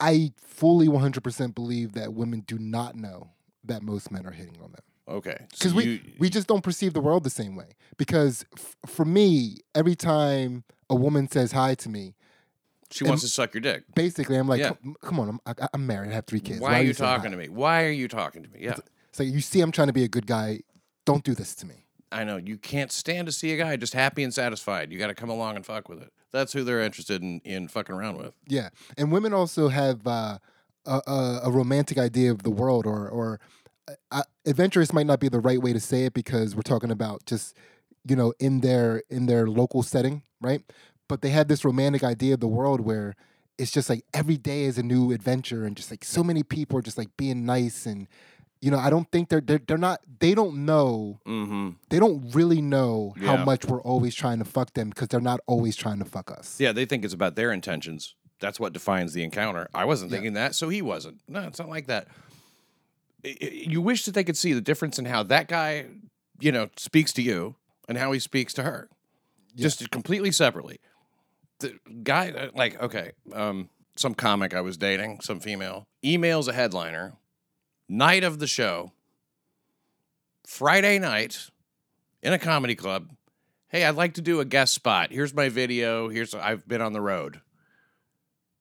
I 0.00 0.32
fully 0.38 0.86
100% 0.88 1.54
believe 1.54 1.92
that 1.92 2.14
women 2.14 2.44
do 2.46 2.58
not 2.58 2.94
know 2.94 3.30
that 3.64 3.82
most 3.82 4.10
men 4.10 4.26
are 4.26 4.30
hitting 4.30 4.56
on 4.62 4.72
them. 4.72 4.82
okay. 5.08 5.36
So 5.52 5.58
Because 5.58 5.74
we, 5.74 5.84
you- 5.84 6.00
we 6.18 6.30
just 6.30 6.46
don't 6.46 6.62
perceive 6.62 6.92
the 6.94 7.00
world 7.00 7.24
the 7.24 7.30
same 7.30 7.56
way. 7.56 7.70
Because 7.96 8.44
f- 8.56 8.76
for 8.86 9.04
me, 9.04 9.58
every 9.74 9.96
time 9.96 10.64
a 10.88 10.94
woman 10.94 11.28
says 11.28 11.52
hi 11.52 11.74
to 11.76 11.88
me, 11.88 12.14
she 12.90 13.04
wants 13.04 13.22
to 13.22 13.28
suck 13.28 13.54
your 13.54 13.60
dick. 13.60 13.84
basically 13.94 14.36
I'm 14.36 14.48
like, 14.48 14.60
Yeah. 14.60 14.72
"Come- 14.82 14.96
come 15.02 15.20
on, 15.20 15.28
I'm, 15.28 15.40
I, 15.46 15.68
I'm 15.74 15.86
married, 15.86 16.10
I 16.10 16.14
have 16.14 16.26
three 16.26 16.40
kids. 16.40 16.60
Why, 16.60 16.80
are 16.80 16.82
you 16.82 16.94
talking 16.94 17.30
hi?" 17.30 17.30
to 17.30 17.36
me? 17.36 17.48
Why 17.48 17.84
are 17.84 17.90
you 17.90 18.08
talking 18.08 18.42
to 18.42 18.48
me? 18.48 18.60
Yeah, 18.62 18.76
It's 19.10 19.18
like, 19.20 19.28
you 19.28 19.40
see, 19.40 19.60
I'm 19.60 19.72
trying 19.72 19.88
to 19.88 19.92
be 19.92 20.04
a 20.04 20.08
good 20.08 20.26
guy. 20.26 20.60
Don't 21.04 21.24
do 21.24 21.34
this 21.34 21.54
to 21.56 21.66
me. 21.66 21.86
I 22.10 22.24
know. 22.24 22.36
You 22.38 22.56
can't 22.56 22.90
stand 22.90 23.26
to 23.26 23.32
see 23.32 23.52
a 23.52 23.56
guy 23.58 23.76
just 23.76 23.92
happy 23.92 24.22
and 24.22 24.32
satisfied. 24.32 24.90
You 24.90 24.98
got 24.98 25.08
to 25.08 25.14
come 25.14 25.28
along 25.28 25.56
and 25.56 25.66
fuck 25.66 25.88
with 25.88 26.00
it. 26.00 26.10
That's 26.32 26.52
who 26.52 26.64
they're 26.64 26.80
interested 26.82 27.22
in 27.22 27.40
in 27.44 27.68
fucking 27.68 27.94
around 27.94 28.16
with. 28.18 28.34
Yeah, 28.46 28.70
and 28.96 29.10
women 29.12 29.32
also 29.34 29.68
have 29.68 30.06
uh, 30.06 30.38
a, 30.86 31.00
a, 31.06 31.40
a 31.44 31.50
romantic 31.50 31.98
idea 31.98 32.30
of 32.30 32.42
the 32.42 32.50
world, 32.50 32.86
or 32.86 33.08
or 33.08 33.40
uh, 33.88 33.92
uh, 34.10 34.22
adventurous 34.46 34.92
might 34.92 35.06
not 35.06 35.20
be 35.20 35.28
the 35.28 35.40
right 35.40 35.60
way 35.60 35.72
to 35.72 35.80
say 35.80 36.04
it 36.04 36.14
because 36.14 36.54
we're 36.56 36.62
talking 36.62 36.90
about 36.90 37.24
just 37.26 37.54
you 38.06 38.16
know 38.16 38.32
in 38.38 38.60
their 38.60 39.02
in 39.10 39.26
their 39.26 39.46
local 39.46 39.82
setting, 39.82 40.22
right? 40.40 40.62
But 41.08 41.22
they 41.22 41.30
have 41.30 41.48
this 41.48 41.64
romantic 41.64 42.04
idea 42.04 42.34
of 42.34 42.40
the 42.40 42.46
world 42.48 42.80
where 42.80 43.16
it's 43.58 43.70
just 43.72 43.88
like 43.90 44.04
every 44.14 44.36
day 44.36 44.64
is 44.64 44.78
a 44.78 44.82
new 44.82 45.10
adventure, 45.12 45.64
and 45.64 45.76
just 45.76 45.90
like 45.90 46.04
so 46.04 46.22
many 46.22 46.42
people 46.42 46.78
are 46.78 46.82
just 46.82 46.98
like 46.98 47.16
being 47.16 47.44
nice 47.46 47.86
and. 47.86 48.06
You 48.60 48.72
know, 48.72 48.78
I 48.80 48.90
don't 48.90 49.08
think 49.12 49.28
they're, 49.28 49.40
they're 49.40 49.60
they're 49.64 49.78
not 49.78 50.00
they 50.18 50.34
don't 50.34 50.64
know 50.66 51.20
Mm-hmm. 51.28 51.68
they 51.90 52.00
don't 52.00 52.34
really 52.34 52.60
know 52.60 53.14
how 53.24 53.36
much 53.36 53.64
we're 53.66 53.80
always 53.82 54.16
trying 54.16 54.40
to 54.40 54.44
fuck 54.44 54.74
them 54.74 54.88
because 54.88 55.06
they're 55.06 55.20
not 55.20 55.38
always 55.46 55.76
trying 55.76 56.00
to 56.00 56.04
fuck 56.04 56.32
us. 56.32 56.58
Yeah, 56.58 56.72
they 56.72 56.84
think 56.84 57.04
it's 57.04 57.14
about 57.14 57.36
their 57.36 57.52
intentions. 57.52 58.16
That's 58.40 58.58
what 58.58 58.72
defines 58.72 59.12
the 59.12 59.22
encounter. 59.22 59.68
I 59.72 59.84
wasn't 59.84 60.10
Yeah. 60.10 60.16
thinking 60.16 60.32
that, 60.32 60.56
so 60.56 60.70
he 60.70 60.82
wasn't. 60.82 61.20
No, 61.28 61.42
it's 61.42 61.60
not 61.60 61.68
like 61.68 61.86
that. 61.86 62.08
You 63.22 63.80
wish 63.80 64.04
that 64.06 64.14
they 64.14 64.24
could 64.24 64.36
see 64.36 64.52
the 64.52 64.60
difference 64.60 64.98
in 64.98 65.04
how 65.04 65.22
that 65.22 65.46
guy, 65.46 65.86
you 66.40 66.50
know, 66.50 66.68
speaks 66.76 67.12
to 67.12 67.22
you 67.22 67.54
and 67.88 67.96
how 67.96 68.10
he 68.10 68.18
speaks 68.18 68.52
to 68.54 68.64
her, 68.64 68.88
just 69.54 69.88
completely 69.92 70.32
separately. 70.32 70.80
The 71.60 71.78
guy, 72.04 72.50
like, 72.54 72.80
okay, 72.80 73.12
um, 73.32 73.68
some 73.96 74.14
comic 74.14 74.54
I 74.54 74.60
was 74.60 74.76
dating, 74.76 75.20
some 75.22 75.40
female, 75.40 75.88
emails 76.04 76.46
a 76.46 76.52
headliner, 76.52 77.14
night 77.88 78.22
of 78.22 78.38
the 78.38 78.46
show, 78.46 78.92
Friday 80.46 80.98
night, 80.98 81.48
in 82.22 82.32
a 82.32 82.38
comedy 82.38 82.74
club. 82.74 83.10
Hey, 83.68 83.84
I'd 83.84 83.96
like 83.96 84.14
to 84.14 84.22
do 84.22 84.40
a 84.40 84.44
guest 84.44 84.72
spot. 84.72 85.10
Here's 85.12 85.34
my 85.34 85.48
video. 85.48 86.08
Here's 86.08 86.34
I've 86.34 86.66
been 86.66 86.80
on 86.80 86.92
the 86.92 87.00
road. 87.00 87.40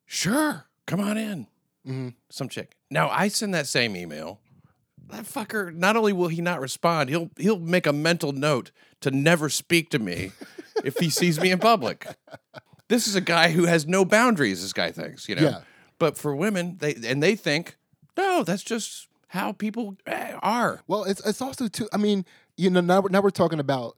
Sure, 0.05 0.65
come 0.85 0.99
on 0.99 1.17
in. 1.17 1.47
Mhm. 1.85 2.13
Some 2.29 2.49
chick. 2.49 2.75
Now 2.89 3.09
I 3.09 3.27
send 3.29 3.53
that 3.53 3.67
same 3.67 3.95
email. 3.95 4.41
That 5.09 5.23
fucker. 5.25 5.73
Not 5.73 5.95
only 5.95 6.11
will 6.11 6.27
he 6.27 6.41
not 6.41 6.59
respond, 6.59 7.09
he'll 7.09 7.29
he'll 7.37 7.59
make 7.59 7.87
a 7.87 7.93
mental 7.93 8.33
note 8.33 8.71
to 9.01 9.11
never 9.11 9.47
speak 9.49 9.89
to 9.91 9.99
me 9.99 10.31
if 10.83 10.97
he 10.97 11.09
sees 11.09 11.39
me 11.39 11.51
in 11.51 11.59
public. 11.59 12.07
This 12.89 13.07
is 13.07 13.15
a 13.15 13.21
guy 13.21 13.51
who 13.51 13.65
has 13.65 13.85
no 13.85 14.05
boundaries. 14.05 14.61
This 14.61 14.73
guy 14.73 14.91
thinks, 14.91 15.27
you 15.27 15.35
know. 15.35 15.41
Yeah. 15.41 15.59
But 15.99 16.17
for 16.17 16.35
women, 16.35 16.77
they 16.79 16.95
and 17.05 17.21
they 17.21 17.35
think, 17.35 17.75
no, 18.15 18.43
that's 18.43 18.63
just 18.63 19.07
how 19.29 19.51
people 19.51 19.97
eh, 20.05 20.33
are. 20.41 20.81
Well, 20.87 21.03
it's 21.03 21.25
it's 21.25 21.41
also 21.41 21.67
too. 21.67 21.89
I 21.91 21.97
mean, 21.97 22.25
you 22.55 22.69
know, 22.69 22.81
now 22.81 23.01
we're, 23.01 23.09
now 23.09 23.21
we're 23.21 23.29
talking 23.29 23.59
about, 23.59 23.97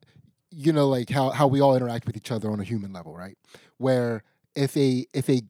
you 0.49 0.73
know, 0.73 0.88
like 0.88 1.10
how 1.10 1.30
how 1.30 1.47
we 1.47 1.62
all 1.62 1.75
interact 1.75 2.06
with 2.06 2.17
each 2.17 2.32
other 2.32 2.49
on 2.49 2.60
a 2.60 2.63
human 2.63 2.93
level, 2.93 3.15
right? 3.15 3.38
Where 3.78 4.23
if 4.56 4.75
a 4.78 5.06
if 5.13 5.30
a 5.30 5.41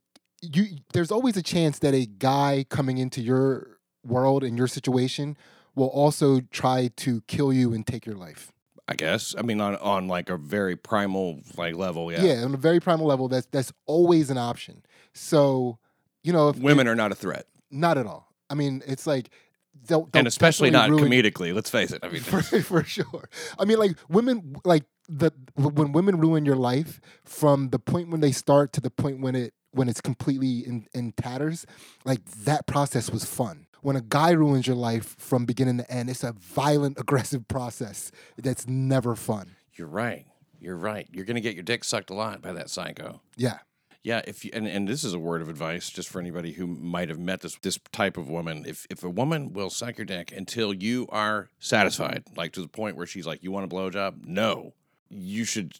you 0.41 0.77
there's 0.93 1.11
always 1.11 1.37
a 1.37 1.43
chance 1.43 1.79
that 1.79 1.93
a 1.93 2.05
guy 2.05 2.65
coming 2.69 2.97
into 2.97 3.21
your 3.21 3.77
world 4.05 4.43
and 4.43 4.57
your 4.57 4.67
situation 4.67 5.37
will 5.75 5.87
also 5.87 6.41
try 6.51 6.89
to 6.97 7.21
kill 7.21 7.53
you 7.53 7.73
and 7.73 7.85
take 7.85 8.05
your 8.05 8.15
life. 8.15 8.51
I 8.89 8.95
guess. 8.95 9.35
I 9.37 9.43
mean, 9.43 9.61
on 9.61 9.75
on 9.75 10.07
like 10.07 10.31
a 10.31 10.37
very 10.37 10.75
primal 10.75 11.41
like 11.55 11.75
level, 11.75 12.11
yeah. 12.11 12.23
Yeah, 12.23 12.43
on 12.43 12.55
a 12.55 12.57
very 12.57 12.79
primal 12.79 13.05
level, 13.05 13.27
that's 13.27 13.45
that's 13.51 13.71
always 13.85 14.31
an 14.31 14.39
option. 14.39 14.83
So, 15.13 15.77
you 16.23 16.33
know, 16.33 16.49
if 16.49 16.57
Women 16.57 16.87
are 16.87 16.95
not 16.95 17.11
a 17.11 17.15
threat, 17.15 17.45
not 17.69 17.99
at 17.99 18.07
all. 18.07 18.33
I 18.49 18.55
mean, 18.55 18.81
it's 18.87 19.05
like 19.05 19.29
they'll, 19.87 20.05
they'll 20.05 20.19
and 20.21 20.27
especially 20.27 20.71
not 20.71 20.89
ruin- 20.89 21.11
comedically. 21.11 21.53
Let's 21.53 21.69
face 21.69 21.91
it. 21.91 22.03
I 22.03 22.09
mean, 22.09 22.21
for, 22.23 22.41
for 22.41 22.83
sure. 22.83 23.29
I 23.59 23.65
mean, 23.65 23.77
like 23.77 23.95
women, 24.09 24.55
like 24.65 24.85
the 25.07 25.31
when 25.55 25.91
women 25.91 26.19
ruin 26.19 26.43
your 26.43 26.55
life 26.55 26.99
from 27.25 27.69
the 27.69 27.79
point 27.79 28.09
when 28.09 28.21
they 28.21 28.31
start 28.31 28.73
to 28.73 28.81
the 28.81 28.89
point 28.89 29.21
when 29.21 29.35
it 29.35 29.53
when 29.71 29.87
it's 29.87 30.01
completely 30.01 30.65
in, 30.65 30.87
in 30.95 31.11
tatters, 31.11 31.67
like 32.05 32.25
that 32.25 32.65
process 32.65 33.11
was 33.11 33.23
fun. 33.23 33.67
When 33.81 33.95
a 33.95 34.01
guy 34.01 34.31
ruins 34.31 34.67
your 34.67 34.75
life 34.75 35.15
from 35.17 35.45
beginning 35.45 35.77
to 35.77 35.91
end, 35.91 36.09
it's 36.09 36.23
a 36.23 36.33
violent, 36.33 36.97
aggressive 36.99 37.47
process 37.47 38.11
that's 38.37 38.67
never 38.67 39.15
fun. 39.15 39.55
you're 39.73 39.87
right. 39.87 40.25
You're 40.59 40.75
right. 40.75 41.07
You're 41.11 41.25
gonna 41.25 41.39
get 41.39 41.55
your 41.55 41.63
dick 41.63 41.83
sucked 41.83 42.09
a 42.09 42.13
lot 42.13 42.41
by 42.41 42.51
that 42.53 42.69
psycho. 42.69 43.21
Yeah, 43.37 43.59
Yeah, 44.03 44.21
if 44.27 44.43
you, 44.43 44.51
and, 44.53 44.67
and 44.67 44.87
this 44.87 45.03
is 45.05 45.13
a 45.13 45.19
word 45.19 45.41
of 45.41 45.47
advice 45.47 45.89
just 45.89 46.09
for 46.09 46.19
anybody 46.19 46.51
who 46.51 46.67
might 46.67 47.07
have 47.07 47.19
met 47.19 47.41
this 47.41 47.55
this 47.61 47.79
type 47.93 48.17
of 48.17 48.29
woman. 48.29 48.65
If 48.67 48.85
if 48.89 49.03
a 49.03 49.09
woman 49.09 49.53
will 49.53 49.69
suck 49.69 49.97
your 49.97 50.05
dick 50.05 50.33
until 50.35 50.73
you 50.73 51.07
are 51.09 51.49
satisfied, 51.59 52.23
like 52.35 52.51
to 52.53 52.61
the 52.61 52.67
point 52.67 52.97
where 52.97 53.05
she's 53.05 53.25
like, 53.25 53.41
"You 53.41 53.51
want 53.51 53.71
a 53.71 53.73
blowjob?" 53.73 54.25
No, 54.25 54.73
you 55.09 55.45
should 55.45 55.75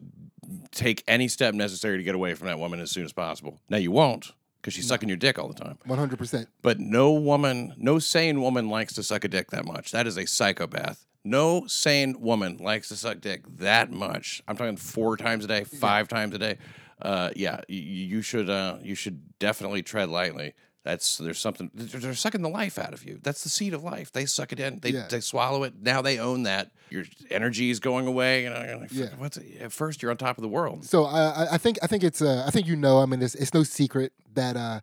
take 0.72 1.04
any 1.08 1.28
step 1.28 1.54
necessary 1.54 1.98
to 1.98 2.04
get 2.04 2.16
away 2.16 2.34
from 2.36 2.48
that 2.48 2.60
woman 2.60 2.80
as 2.80 2.90
soon 2.90 3.04
as 3.04 3.12
possible. 3.12 3.60
Now 3.70 3.78
you 3.78 3.92
won't 3.92 4.32
because 4.62 4.74
she's 4.74 4.88
sucking 4.88 5.10
your 5.10 5.18
dick 5.18 5.40
all 5.40 5.48
the 5.48 5.54
time. 5.54 5.78
one 5.86 6.00
hundred 6.00 6.20
percent. 6.20 6.48
But 6.62 6.80
no 6.80 7.12
woman, 7.14 7.74
no 7.78 8.00
sane 8.00 8.42
woman 8.42 8.70
likes 8.70 8.94
to 8.94 9.04
suck 9.04 9.24
a 9.24 9.28
dick 9.28 9.52
that 9.52 9.66
much. 9.66 9.92
That 9.92 10.08
is 10.08 10.18
a 10.18 10.26
psychopath. 10.26 11.06
No 11.24 11.68
sane 11.68 12.20
woman 12.22 12.58
likes 12.58 12.88
to 12.90 12.96
suck 12.96 13.20
dick 13.22 13.44
that 13.58 13.92
much. 13.92 14.42
I'm 14.48 14.56
talking 14.56 14.78
four 14.78 15.18
times 15.18 15.46
a 15.46 15.48
day, 15.48 15.64
five 15.64 16.08
times 16.08 16.34
a 16.36 16.40
day. 16.40 16.58
Uh, 17.02 17.30
yeah, 17.36 17.62
you, 17.68 17.80
you 17.80 18.22
should 18.22 18.50
uh, 18.50 18.78
you 18.82 18.96
should 18.96 19.38
definitely 19.40 19.82
tread 19.84 20.10
lightly. 20.10 20.54
That's 20.84 21.18
there's 21.18 21.40
something 21.40 21.70
they're, 21.74 22.14
sucking 22.16 22.42
the 22.42 22.50
life 22.50 22.80
out 22.80 22.94
of 22.94 23.04
you. 23.04 23.20
That's 23.22 23.44
the 23.44 23.50
seed 23.50 23.74
of 23.74 23.84
life. 23.84 24.12
They 24.14 24.26
suck 24.26 24.54
it 24.54 24.60
in. 24.62 24.80
They, 24.80 24.92
Yeah. 24.92 25.08
they 25.10 25.20
swallow 25.20 25.64
it. 25.64 25.74
Now 25.82 26.02
they 26.02 26.20
own 26.20 26.44
that. 26.44 26.72
Your 26.90 27.04
energy 27.30 27.70
is 27.70 27.80
going 27.82 28.08
away. 28.08 28.44
You 28.44 28.50
know, 28.50 28.78
like, 28.82 28.92
Yeah. 28.94 29.10
what's 29.18 29.38
at 29.38 29.72
first 29.74 30.02
you're 30.02 30.10
on 30.12 30.18
top 30.18 30.38
of 30.38 30.42
the 30.42 30.48
world. 30.48 30.86
So 30.86 31.04
I, 31.06 31.22
I- 31.44 31.48
I 31.54 31.58
think 31.58 31.80
I 31.84 31.88
think 31.88 32.04
it's 32.04 32.22
uh, 32.22 32.44
I 32.48 32.50
think 32.52 32.66
you 32.66 32.76
know 32.78 33.00
I 33.02 33.06
mean 33.06 33.22
it's, 33.22 33.36
it's 33.36 33.54
no 33.54 33.64
secret 33.64 34.14
that 34.34 34.56
uh, 34.56 34.80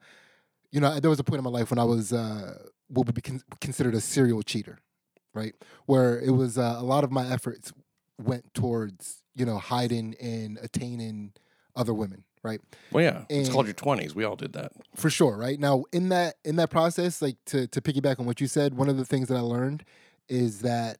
you 0.70 0.80
know 0.80 1.00
there 1.00 1.10
was 1.10 1.18
a 1.18 1.24
point 1.24 1.38
in 1.38 1.44
my 1.44 1.50
life 1.50 1.70
when 1.70 1.78
I 1.78 1.84
was 1.84 2.12
uh, 2.12 2.58
what 2.88 3.06
would 3.06 3.14
be 3.14 3.22
con- 3.22 3.42
considered 3.62 3.94
a 3.94 4.00
serial 4.00 4.42
cheater, 4.42 4.78
right? 5.34 5.54
Where 5.86 6.20
it 6.20 6.30
was 6.32 6.58
uh, 6.58 6.76
a 6.78 6.84
lot 6.84 7.04
of 7.04 7.10
my 7.10 7.26
efforts 7.26 7.72
went 8.22 8.52
towards 8.52 9.22
you 9.34 9.46
know 9.46 9.56
hiding 9.56 10.14
and 10.20 10.58
attaining 10.62 11.32
other 11.74 11.94
women, 11.94 12.24
right? 12.46 12.60
Well, 12.92 13.04
yeah, 13.04 13.24
it's 13.28 13.48
called 13.48 13.66
your 13.66 13.74
twenties. 13.74 14.14
We 14.14 14.24
all 14.24 14.36
did 14.36 14.52
that. 14.54 14.72
For 14.94 15.10
sure, 15.10 15.36
right? 15.36 15.58
Now 15.58 15.84
in 15.92 16.08
that 16.10 16.36
in 16.44 16.56
that 16.56 16.70
process, 16.70 17.20
like 17.20 17.36
to 17.46 17.66
to 17.66 17.80
piggyback 17.80 18.20
on 18.20 18.26
what 18.26 18.40
you 18.40 18.46
said, 18.46 18.74
one 18.74 18.88
of 18.88 18.96
the 18.96 19.04
things 19.04 19.28
that 19.28 19.36
I 19.36 19.40
learned 19.40 19.84
is 20.28 20.60
that 20.60 20.98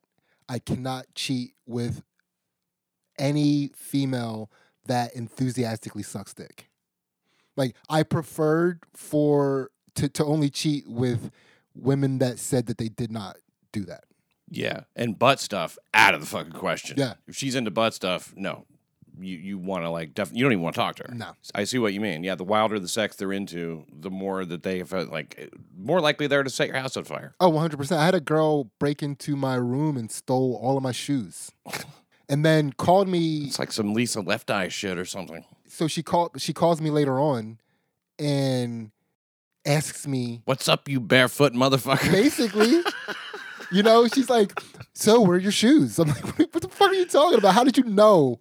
I 0.49 0.59
cannot 0.59 1.07
cheat 1.15 1.53
with 1.67 2.03
any 3.19 3.71
female 3.75 4.51
that 4.87 5.15
enthusiastically 5.15 6.03
sucks 6.03 6.35
dick. 6.35 6.69
Like 7.57 7.75
I 7.89 8.03
preferred 8.03 8.81
for 8.93 9.71
to 9.95 10.09
to 10.09 10.25
only 10.25 10.51
cheat 10.51 10.87
with 10.89 11.31
women 11.75 12.19
that 12.19 12.39
said 12.39 12.67
that 12.67 12.79
they 12.79 12.89
did 12.89 13.11
not 13.11 13.37
do 13.73 13.85
that. 13.85 14.05
Yeah, 14.49 14.83
and 14.95 15.19
butt 15.19 15.41
stuff 15.41 15.77
out 15.93 16.15
of 16.15 16.21
the 16.21 16.27
fucking 16.27 16.53
question. 16.53 16.97
Yeah. 16.99 17.15
if 17.27 17.35
she's 17.35 17.57
into 17.57 17.71
butt 17.71 17.95
stuff, 17.95 18.33
no, 18.37 18.65
you 19.19 19.37
you 19.39 19.59
want 19.59 19.85
to 19.85 19.91
like 19.91 20.15
def- 20.15 20.33
you 20.33 20.43
don't 20.45 20.53
even 20.53 20.63
want 20.63 20.75
to 20.75 20.81
talk 20.81 20.97
to 20.97 21.05
her. 21.09 21.15
No. 21.15 21.33
I 21.55 21.65
see 21.65 21.79
what 21.79 21.93
you 21.95 22.01
mean. 22.01 22.25
Yeah, 22.25 22.35
the 22.35 22.45
wilder 22.45 22.79
the 22.79 22.89
sex 22.89 23.17
they're 23.17 23.33
into, 23.33 23.85
the 23.93 24.11
more 24.11 24.45
that 24.45 24.63
they 24.63 24.79
have 24.79 24.93
uh, 24.93 25.05
like 25.11 25.35
eh, 25.39 25.47
more 25.77 26.01
likely 26.01 26.27
they're 26.27 26.43
to 26.43 26.51
set 26.51 26.69
your 26.69 26.77
house 26.79 26.97
on 26.97 27.05
fire. 27.05 27.35
Oh, 27.41 27.51
100%. 27.51 27.97
I 27.97 28.05
had 28.05 28.15
a 28.15 28.21
girl 28.21 28.65
break 28.79 29.03
into 29.03 29.37
my 29.37 29.55
room 29.57 29.97
and 29.97 30.11
stole 30.11 30.59
all 30.63 30.77
of 30.77 30.83
my 30.83 30.93
shoes. 30.93 31.51
and 32.29 32.45
then 32.45 32.73
called 32.73 33.09
me 33.09 33.45
It's 33.45 33.59
like 33.59 33.73
some 33.73 33.95
Lisa 33.95 34.21
Left 34.21 34.51
Eye 34.51 34.69
shit 34.69 34.99
or 34.99 35.05
something. 35.05 35.45
so 35.69 35.87
she 35.89 36.03
called 36.03 36.33
she 36.41 36.53
calls 36.53 36.81
me 36.81 36.91
later 36.91 37.19
on 37.21 37.59
and 38.19 38.91
asks 39.65 40.07
me 40.07 40.43
What's 40.45 40.69
up, 40.69 40.89
you 40.89 41.01
barefoot 41.01 41.53
motherfucker? 41.53 42.11
basically 42.11 42.81
you 43.73 43.83
know 43.83 44.07
she's 44.09 44.31
like 44.31 44.53
so 44.95 45.21
where 45.21 45.37
are 45.37 45.41
your 45.41 45.51
shoes 45.53 45.99
i'm 45.99 46.07
like 46.09 46.25
what 46.55 46.63
the 46.63 46.69
fuck 46.69 46.91
are 46.91 46.95
you 46.95 47.05
talking 47.05 47.39
about 47.39 47.53
how 47.53 47.65
did 47.65 47.77
you 47.77 47.83
know 47.85 48.39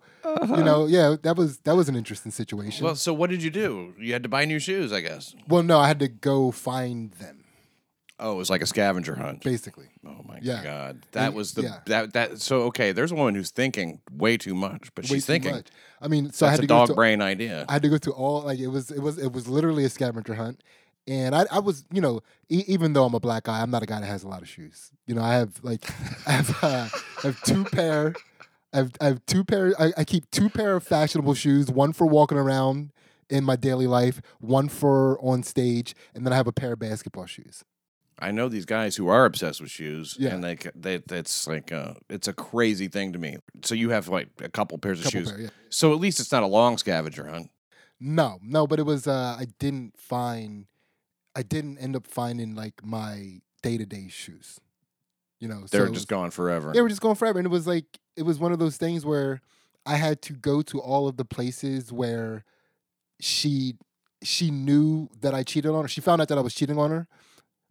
you 0.58 0.64
know 0.64 0.86
yeah 0.88 1.16
that 1.24 1.36
was 1.38 1.58
that 1.60 1.76
was 1.76 1.88
an 1.90 1.96
interesting 1.96 2.32
situation 2.32 2.86
Well, 2.86 2.96
so 2.96 3.14
what 3.14 3.30
did 3.30 3.44
you 3.44 3.52
do? 3.52 3.94
You 4.00 4.14
had 4.14 4.24
to 4.24 4.30
buy 4.30 4.46
new 4.46 4.60
shoes, 4.60 4.92
I 4.92 5.02
guess. 5.02 5.36
Well, 5.48 5.64
no 5.64 5.80
i 5.80 5.88
had 5.88 6.00
to 6.00 6.08
go 6.08 6.52
find 6.52 7.12
them 7.14 7.42
Oh, 8.18 8.32
it 8.32 8.36
was 8.38 8.50
like 8.50 8.62
a 8.62 8.66
scavenger 8.66 9.16
hunt. 9.16 9.44
basically 9.44 9.88
Oh 10.08 10.22
my 10.26 10.40
Yeah. 10.42 10.64
god, 10.64 11.06
that 11.12 11.28
And- 11.28 11.36
was 11.36 11.54
the 11.54 11.64
yeah. 11.64 11.80
that 11.88 12.14
that. 12.14 12.42
So 12.42 12.62
okay, 12.70 12.92
there's 12.94 13.12
a 13.12 13.16
woman 13.16 13.36
who's 13.36 13.52
thinking 13.52 14.00
way 14.12 14.38
too 14.38 14.56
much, 14.56 14.90
but 14.96 15.04
way 15.06 15.10
she's 15.18 15.26
thinking 15.26 15.52
much. 15.52 15.68
i 16.02 16.08
mean 16.08 16.32
so 16.32 16.46
i 16.48 16.50
had 16.52 16.60
a 16.60 16.62
to 16.62 16.68
go 16.68 16.76
dog 16.78 16.88
to 16.90 16.94
brain 16.94 17.22
idea. 17.22 17.66
I 17.68 17.74
had 17.74 17.82
to 17.82 17.90
go 17.90 17.98
through 17.98 18.14
all 18.14 18.42
like 18.44 18.60
it 18.60 18.68
was 18.68 18.90
it 18.92 19.00
was 19.02 19.18
it 19.18 19.32
was 19.34 19.48
literally 19.50 19.84
a 19.84 19.90
scavenger 19.90 20.36
hunt, 20.36 20.64
and 21.08 21.36
I 21.36 21.46
I 21.52 21.60
was 21.60 21.84
you 21.92 22.00
know 22.02 22.22
e- 22.50 22.64
even 22.68 22.94
though 22.94 23.04
I'm 23.06 23.14
a 23.16 23.20
black 23.20 23.44
guy, 23.44 23.62
I'm 23.62 23.70
not 23.72 23.84
a 23.84 23.86
guy 23.86 24.00
that 24.00 24.06
has 24.08 24.24
a 24.24 24.28
lot 24.30 24.42
of 24.42 24.48
shoes. 24.48 24.92
You 25.08 25.16
know, 25.16 25.22
I 25.24 25.34
have 25.34 25.52
like 25.64 25.84
I 26.28 26.32
have 26.32 26.64
uh, 26.64 26.88
I 27.24 27.28
have 27.28 27.42
two 27.44 27.66
pair. 27.66 28.16
I 28.76 28.78
have, 28.80 28.92
I 29.02 29.06
have 29.06 29.26
two 29.26 29.44
pair. 29.44 29.74
I, 29.80 29.94
I 29.98 30.04
keep 30.04 30.30
two 30.32 30.50
pair 30.50 30.76
of 30.76 30.84
fashionable 30.84 31.34
shoes. 31.34 31.70
One 31.72 31.94
for 31.94 32.06
walking 32.06 32.38
around 32.38 32.92
in 33.30 33.44
my 33.44 33.56
daily 33.56 33.88
life. 33.88 34.22
One 34.40 34.68
for 34.70 35.20
on 35.22 35.44
stage, 35.44 35.96
and 36.14 36.26
then 36.26 36.34
I 36.34 36.36
have 36.36 36.48
a 36.48 36.52
pair 36.52 36.74
of 36.74 36.80
basketball 36.80 37.26
shoes. 37.26 37.64
I 38.20 38.32
know 38.32 38.48
these 38.48 38.66
guys 38.66 38.96
who 38.96 39.08
are 39.10 39.26
obsessed 39.26 39.60
with 39.62 39.72
shoes, 39.72 40.16
Yeah. 40.20 40.34
and 40.34 40.44
they 40.44 40.56
c- 40.56 40.70
they 40.76 40.98
that's 40.98 41.48
like 41.48 41.72
uh, 41.72 41.96
it's 42.10 42.28
a 42.28 42.34
crazy 42.34 42.88
thing 42.88 43.12
to 43.14 43.20
me. 43.20 43.38
So 43.64 43.76
you 43.76 43.90
have 43.90 44.08
like 44.08 44.30
a 44.42 44.50
couple 44.50 44.78
pairs 44.78 45.00
of 45.00 45.06
Couple 45.06 45.20
shoes. 45.22 45.32
pair, 45.32 45.42
yeah. 45.42 45.50
So 45.70 45.92
at 45.94 46.00
least 46.00 46.20
it's 46.20 46.32
not 46.32 46.44
a 46.44 46.48
long 46.48 46.78
scavenger 46.78 47.28
hunt. 47.28 47.50
No, 48.00 48.40
no, 48.42 48.68
but 48.68 48.80
it 48.80 48.84
was. 48.86 49.08
Uh, 49.08 49.36
I 49.40 49.48
didn't 49.60 49.98
find. 49.98 50.66
I 51.36 51.44
didn't 51.44 51.78
end 51.80 51.96
up 51.96 52.08
finding 52.08 52.56
like 52.56 52.84
my 52.86 53.42
day 53.64 53.78
to 53.78 53.86
day 53.86 54.08
shoes. 54.10 54.60
You 55.42 55.50
know, 55.50 55.66
They're 55.70 55.82
so 55.88 55.88
just 55.88 55.94
was- 55.94 56.06
gone 56.06 56.32
forever. 56.32 56.72
they 56.74 56.82
were 56.82 56.88
just 56.90 57.02
gone 57.02 57.16
forever 57.16 57.38
and 57.40 57.46
it 57.46 57.52
was 57.52 57.68
like 57.68 57.86
it 58.16 58.24
was 58.24 58.40
one 58.40 58.52
of 58.52 58.60
those 58.60 58.78
things 58.78 59.06
where 59.06 59.42
i 59.86 59.96
had 59.96 60.22
to 60.22 60.34
go 60.34 60.62
to 60.62 60.80
all 60.80 61.08
of 61.08 61.18
the 61.18 61.26
places 61.26 61.92
where 61.92 62.44
she 63.20 63.76
she 64.24 64.52
knew 64.52 65.08
that 65.22 65.34
i 65.34 65.44
cheated 65.44 65.72
on 65.72 65.84
her 65.84 65.88
she 65.88 66.02
found 66.02 66.22
out 66.22 66.28
that 66.28 66.38
i 66.38 66.42
was 66.42 66.54
cheating 66.54 66.78
on 66.78 66.92
her 66.92 67.08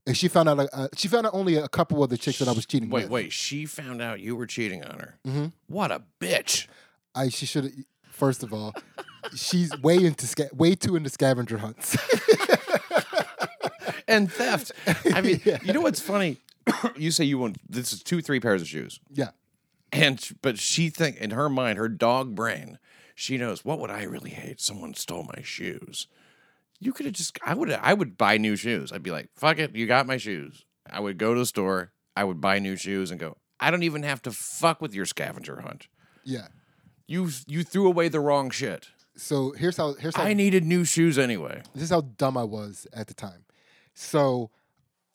and 0.07 0.17
she 0.17 0.29
found 0.29 0.49
out 0.49 0.69
uh, 0.73 0.89
she 0.97 1.09
found 1.09 1.27
out 1.27 1.35
only 1.35 1.57
a 1.57 1.69
couple 1.69 2.03
of 2.05 2.11
the 2.11 2.17
chicks 2.19 2.39
that 2.39 2.49
i 2.49 2.53
was 2.53 2.67
cheating 2.67 2.91
Wait, 2.91 3.05
with 3.05 3.11
wait. 3.11 3.33
She 3.33 3.65
found 3.67 4.03
out 4.03 4.21
you 4.21 4.37
were 4.37 4.47
cheating 4.47 4.85
on 4.85 4.99
her. 5.01 5.19
Mhm. 5.27 5.53
What 5.67 5.91
a 5.91 6.03
bitch! 6.21 6.67
i 7.15 7.29
she 7.29 7.47
should 7.47 7.73
first 8.11 8.43
of 8.43 8.53
all 8.53 8.73
she's 9.35 9.71
way 9.81 9.97
into 9.97 10.27
sca- 10.27 10.51
way 10.55 10.75
too 10.75 10.95
into 10.97 11.09
scavenger 11.11 11.59
hunts 11.59 11.97
And 14.07 14.31
theft. 14.31 14.71
I 15.15 15.23
mean, 15.23 15.41
Yeah. 15.45 15.59
you 15.63 15.73
know 15.73 15.81
what's 15.81 16.01
funny? 16.01 16.39
you 16.97 17.11
say 17.11 17.25
you 17.25 17.39
want 17.39 17.57
this 17.69 17.93
is 17.93 18.03
two, 18.03 18.21
three 18.23 18.41
pairs 18.41 18.63
of 18.63 18.69
shoes, 18.69 19.01
yeah 19.11 19.31
and 19.95 20.29
but 20.43 20.59
she 20.59 20.91
think 20.91 21.17
in 21.17 21.31
her 21.31 21.49
mind, 21.49 21.79
her 21.79 21.89
dog 21.89 22.35
brain, 22.35 22.79
she 23.15 23.39
knows 23.39 23.65
what 23.65 23.79
would 23.81 23.91
I 23.91 24.03
really 24.03 24.31
hate? 24.31 24.61
Someone 24.61 24.95
stole 24.95 25.25
my 25.35 25.43
shoes. 25.43 26.07
You 26.81 26.93
could 26.93 27.07
have 27.07 27.15
just. 27.15 27.39
I 27.45 27.55
would. 27.55 27.71
I 27.73 27.95
would 27.95 28.19
buy 28.19 28.37
new 28.37 28.57
shoes. 28.57 28.93
I'd 28.93 29.03
be 29.03 29.11
like, 29.13 29.31
fuck 29.35 29.59
it. 29.59 29.75
You 29.75 29.87
got 29.87 30.07
my 30.07 30.17
shoes. 30.19 30.65
I 30.91 31.01
would 31.01 31.17
go 31.17 31.33
to 31.33 31.41
the 31.41 31.47
store. 31.47 31.93
I 32.17 32.25
would 32.25 32.41
buy 32.41 32.59
new 32.59 32.77
shoes 32.77 33.11
and 33.11 33.19
go. 33.19 33.39
I 33.61 33.71
don't 33.71 33.83
even 33.85 34.03
have 34.03 34.21
to 34.23 34.33
fuck 34.33 34.83
with 34.83 34.95
your 34.95 35.07
scavenger 35.07 35.61
hunt. 35.61 35.89
yeah 36.25 36.49
You 37.07 37.31
you 37.47 37.63
threw 37.65 37.87
away 37.87 38.09
the 38.09 38.21
wrong 38.21 38.51
shit. 38.51 38.89
so 39.17 39.53
here's 39.53 39.77
how 39.77 39.95
here's 39.95 40.17
how 40.17 40.25
I 40.25 40.35
needed 40.35 40.65
new 40.65 40.85
shoes 40.85 41.17
anyway. 41.19 41.63
this 41.73 41.85
is 41.85 41.91
how 41.91 42.03
dumb 42.03 42.37
I 42.37 42.45
was 42.45 42.87
at 42.93 43.07
the 43.07 43.15
time. 43.15 43.45
So 43.95 44.51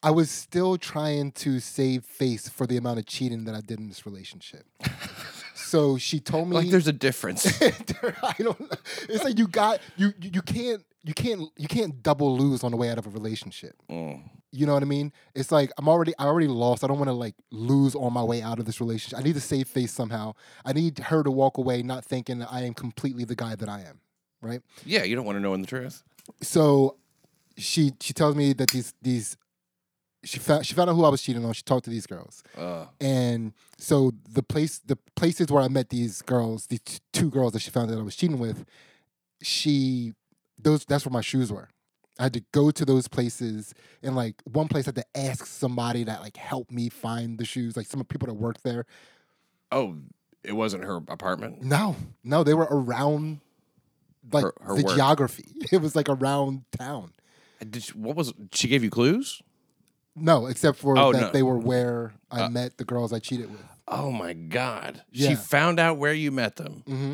I 0.02 0.12
was 0.12 0.32
still 0.32 0.78
trying 0.78 1.32
to 1.34 1.60
save 1.60 2.06
face 2.06 2.48
for 2.48 2.66
the 2.66 2.78
amount 2.78 3.00
of 3.00 3.06
cheating 3.06 3.44
that 3.46 3.56
I 3.56 3.62
did 3.62 3.80
in 3.80 3.88
this 3.90 4.06
relationship. 4.06 4.66
so 5.56 5.98
she 5.98 6.20
told 6.20 6.48
me 6.50 6.56
Like 6.56 6.70
there's 6.70 6.88
a 6.88 6.94
difference. 6.94 7.46
I 7.62 8.34
don't 8.40 8.60
know. 8.60 8.78
It's 9.10 9.24
like 9.24 9.38
you 9.38 9.48
got 9.48 9.82
you 9.98 10.14
you 10.22 10.32
you 10.36 10.42
can't 10.42 10.84
you 11.04 11.14
can't 11.14 11.42
you 11.58 11.68
can't 11.68 12.02
double 12.02 12.38
lose 12.38 12.64
on 12.64 12.72
the 12.72 12.78
way 12.78 12.90
out 12.90 12.98
of 12.98 13.08
a 13.08 13.10
relationship. 13.10 13.76
Mm. 13.90 14.24
You 14.52 14.66
know 14.66 14.74
what 14.74 14.82
I 14.82 14.88
mean? 14.88 15.12
It's 15.36 15.52
like 15.52 15.70
I'm 15.78 15.88
already 15.90 16.14
I 16.18 16.26
already 16.26 16.48
lost. 16.48 16.84
I 16.84 16.88
don't 16.88 16.98
want 16.98 17.10
to 17.10 17.14
like 17.14 17.36
lose 17.52 17.94
on 17.94 18.14
my 18.14 18.24
way 18.24 18.42
out 18.42 18.60
of 18.60 18.66
this 18.66 18.80
relationship. 18.80 19.20
I 19.20 19.22
need 19.22 19.36
to 19.36 19.42
save 19.42 19.68
face 19.68 19.92
somehow. 19.92 20.34
I 20.66 20.74
need 20.74 21.00
her 21.00 21.24
to 21.24 21.32
walk 21.32 21.58
away 21.58 21.84
not 21.84 22.06
thinking 22.06 22.40
that 22.40 22.50
I 22.52 22.64
am 22.64 22.74
completely 22.74 23.26
the 23.26 23.36
guy 23.36 23.56
that 23.56 23.70
I 23.70 23.82
am. 23.82 24.00
Right? 24.42 24.62
Yeah, 24.86 25.04
you 25.04 25.18
don't 25.18 25.26
want 25.26 25.36
to 25.36 25.42
know 25.42 25.54
in 25.54 25.62
the 25.62 25.68
truth. 25.68 26.04
so 26.42 26.96
she 27.58 27.92
she 28.00 28.14
tells 28.14 28.36
me 28.36 28.54
that 28.54 28.70
these 28.70 28.94
these 29.02 29.36
she 30.24 30.40
found 30.40 30.66
she 30.66 30.74
found 30.74 30.90
out 30.90 30.96
who 30.96 31.06
I 31.06 31.10
was 31.10 31.22
cheating 31.22 31.46
on. 31.46 31.54
She 31.54 31.64
talked 31.64 31.86
to 31.86 31.90
these 31.90 32.06
girls, 32.08 32.44
Uh, 32.58 32.86
and 33.00 33.54
so 33.78 34.12
the 34.30 34.44
place 34.44 34.80
the 34.80 34.98
places 35.16 35.50
where 35.52 35.64
I 35.64 35.68
met 35.70 35.90
these 35.90 36.22
girls, 36.22 36.68
these 36.68 36.82
t- 36.82 37.00
two 37.14 37.30
girls 37.30 37.54
that 37.54 37.60
she 37.62 37.72
found 37.72 37.90
that 37.90 37.98
I 37.98 38.02
was 38.02 38.16
cheating 38.16 38.40
with, 38.40 38.66
she 39.42 40.14
those 40.58 40.86
that's 40.86 41.06
where 41.06 41.14
my 41.14 41.22
shoes 41.22 41.52
were. 41.52 41.70
I 42.20 42.24
had 42.24 42.34
to 42.34 42.44
go 42.52 42.70
to 42.70 42.84
those 42.84 43.08
places, 43.08 43.74
and 44.04 44.16
like 44.16 44.36
one 44.44 44.68
place 44.68 44.86
I 44.88 44.90
had 44.90 44.96
to 44.96 45.06
ask 45.16 45.46
somebody 45.46 46.04
that 46.04 46.22
like 46.22 46.36
helped 46.36 46.72
me 46.72 46.90
find 46.90 47.38
the 47.38 47.46
shoes, 47.46 47.78
like 47.78 47.88
some 47.88 48.04
people 48.04 48.28
that 48.28 48.34
worked 48.34 48.64
there. 48.64 48.86
oh, 49.72 49.96
it 50.44 50.54
wasn't 50.54 50.84
her 50.84 50.98
apartment. 51.08 51.62
No, 51.64 51.96
no, 52.24 52.44
they 52.44 52.54
were 52.54 52.68
around 52.72 53.40
like 54.34 54.44
Her- 54.44 54.54
her 54.62 54.76
the 54.78 54.84
work. 54.84 54.96
geography. 54.96 55.56
It 55.72 55.82
was 55.82 55.96
like 55.96 56.10
around 56.10 56.64
town. 56.78 57.12
Did 57.70 57.84
she, 57.84 57.92
what 57.94 58.16
was 58.16 58.34
she 58.54 58.68
gave 58.68 58.84
you 58.84 58.90
clues? 58.90 59.42
No, 60.22 60.46
except 60.48 60.78
for 60.80 60.98
Oh, 60.98 61.12
that 61.14 61.20
no. 61.22 61.32
they 61.32 61.44
were 61.44 61.58
where 61.58 62.14
I 62.32 62.42
Uh, 62.42 62.50
met 62.50 62.78
the 62.78 62.86
girls 62.86 63.12
I 63.14 63.20
cheated 63.20 63.52
with. 63.52 63.62
Oh 63.88 64.12
my 64.12 64.34
god! 64.34 65.02
She 65.12 65.24
Yeah. 65.30 65.36
found 65.36 65.80
out 65.80 65.98
where 65.98 66.14
you 66.14 66.32
met 66.32 66.56
them 66.58 66.84
hmm 66.86 67.14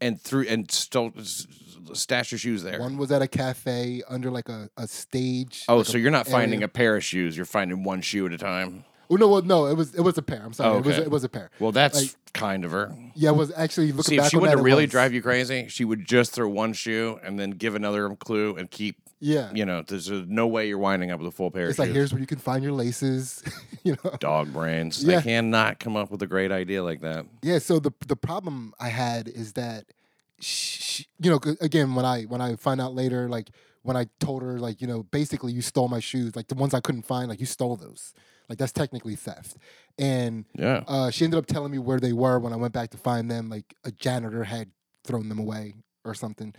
and 0.00 0.20
threw 0.20 0.46
and 0.46 0.70
stole 0.70 1.12
s- 1.18 1.46
stashed 1.94 2.30
your 2.32 2.38
shoes 2.38 2.62
there. 2.62 2.78
One 2.80 2.96
was 2.98 3.10
at 3.10 3.22
a 3.22 3.28
cafe 3.28 4.02
under 4.08 4.30
like 4.30 4.48
a, 4.48 4.68
a 4.76 4.86
stage. 4.86 5.64
oh, 5.68 5.78
like 5.78 5.86
so 5.86 5.96
a 5.96 6.00
you're 6.00 6.10
not 6.10 6.26
finding 6.28 6.58
area. 6.60 6.66
a 6.66 6.68
pair 6.68 6.96
of 6.96 7.02
shoes; 7.04 7.36
you're 7.36 7.46
finding 7.46 7.82
one 7.82 8.02
shoe 8.02 8.26
at 8.26 8.32
a 8.32 8.38
time. 8.38 8.84
Oh 9.08 9.14
no, 9.16 9.28
well, 9.28 9.42
no, 9.42 9.66
it 9.66 9.74
was 9.76 9.94
it 9.94 10.00
was 10.02 10.18
a 10.18 10.22
pair. 10.22 10.42
I'm 10.44 10.52
sorry, 10.52 10.78
it 10.78 10.84
was 10.84 10.94
okay. 10.96 11.02
it 11.04 11.10
was 11.10 11.24
a 11.24 11.28
pair. 11.28 11.50
Well, 11.60 11.72
that's 11.72 11.96
Like- 12.02 12.14
kind 12.34 12.64
of 12.64 12.72
her. 12.72 12.94
Yeah, 13.14 13.30
it 13.30 13.36
was 13.36 13.50
actually 13.56 13.92
looking 13.92 14.02
See, 14.10 14.16
if 14.16 14.22
back 14.22 14.30
she 14.30 14.36
on 14.36 14.42
wanted 14.42 14.50
that, 14.52 14.56
to 14.56 14.60
it 14.62 14.64
really 14.64 14.84
was. 14.84 14.90
drive 14.90 15.14
you 15.14 15.22
crazy, 15.22 15.66
she 15.68 15.84
would 15.84 16.04
just 16.06 16.32
throw 16.32 16.48
one 16.48 16.72
shoe 16.74 17.18
and 17.24 17.38
then 17.38 17.52
give 17.52 17.74
another 17.74 18.14
clue 18.16 18.54
and 18.56 18.70
keep. 18.70 18.96
Yeah, 19.18 19.50
You 19.54 19.64
know, 19.64 19.82
there's 19.86 20.10
no 20.10 20.46
way 20.46 20.68
you're 20.68 20.76
winding 20.78 21.10
up 21.10 21.18
with 21.20 21.28
a 21.28 21.30
full 21.30 21.50
pair 21.50 21.68
it's 21.68 21.78
like 21.78 21.90
here's 21.90 22.12
where 22.12 22.20
you 22.20 22.26
can 22.26 22.38
find 22.38 22.62
your 22.62 22.72
laces. 22.72 23.42
you 23.82 23.96
know. 24.04 24.10
Dog 24.20 24.52
brains. 24.52 25.02
Yeah. 25.02 25.16
They 25.16 25.22
cannot 25.22 25.78
come 25.78 25.96
up 25.96 26.10
with 26.10 26.20
a 26.22 26.26
great 26.26 26.52
idea 26.52 26.82
like 26.82 27.00
that. 27.00 27.24
Yeah. 27.42 27.58
So 27.58 27.78
the 27.78 27.92
the 28.06 28.16
problem 28.16 28.74
I 28.78 28.88
had 28.88 29.26
is 29.28 29.54
that, 29.54 29.86
she, 30.38 31.06
you 31.18 31.30
know, 31.30 31.40
again 31.60 31.94
when 31.94 32.04
I 32.04 32.24
when 32.24 32.40
I 32.42 32.56
find 32.56 32.80
out 32.80 32.94
later, 32.94 33.28
like 33.28 33.48
when 33.82 33.96
I 33.96 34.06
told 34.20 34.42
her, 34.42 34.58
like 34.58 34.80
you 34.82 34.86
know, 34.86 35.02
basically 35.04 35.52
you 35.52 35.62
stole 35.62 35.88
my 35.88 36.00
shoes, 36.00 36.36
like 36.36 36.48
the 36.48 36.54
ones 36.54 36.74
I 36.74 36.80
couldn't 36.80 37.06
find, 37.06 37.28
like 37.28 37.40
you 37.40 37.46
stole 37.46 37.76
those. 37.76 38.12
Like 38.48 38.58
that's 38.58 38.72
technically 38.72 39.16
theft. 39.16 39.56
And 39.98 40.44
Yeah. 40.54 40.84
uh, 40.86 41.10
she 41.10 41.24
ended 41.24 41.38
up 41.38 41.46
telling 41.46 41.72
me 41.72 41.78
where 41.78 41.98
they 41.98 42.12
were 42.12 42.38
when 42.38 42.52
I 42.52 42.56
went 42.56 42.74
back 42.74 42.90
to 42.90 42.96
find 42.98 43.30
them. 43.30 43.48
Like 43.48 43.74
a 43.82 43.90
janitor 43.90 44.44
had 44.44 44.70
thrown 45.04 45.28
them 45.28 45.38
away 45.38 45.74
or 46.04 46.14
something. 46.14 46.54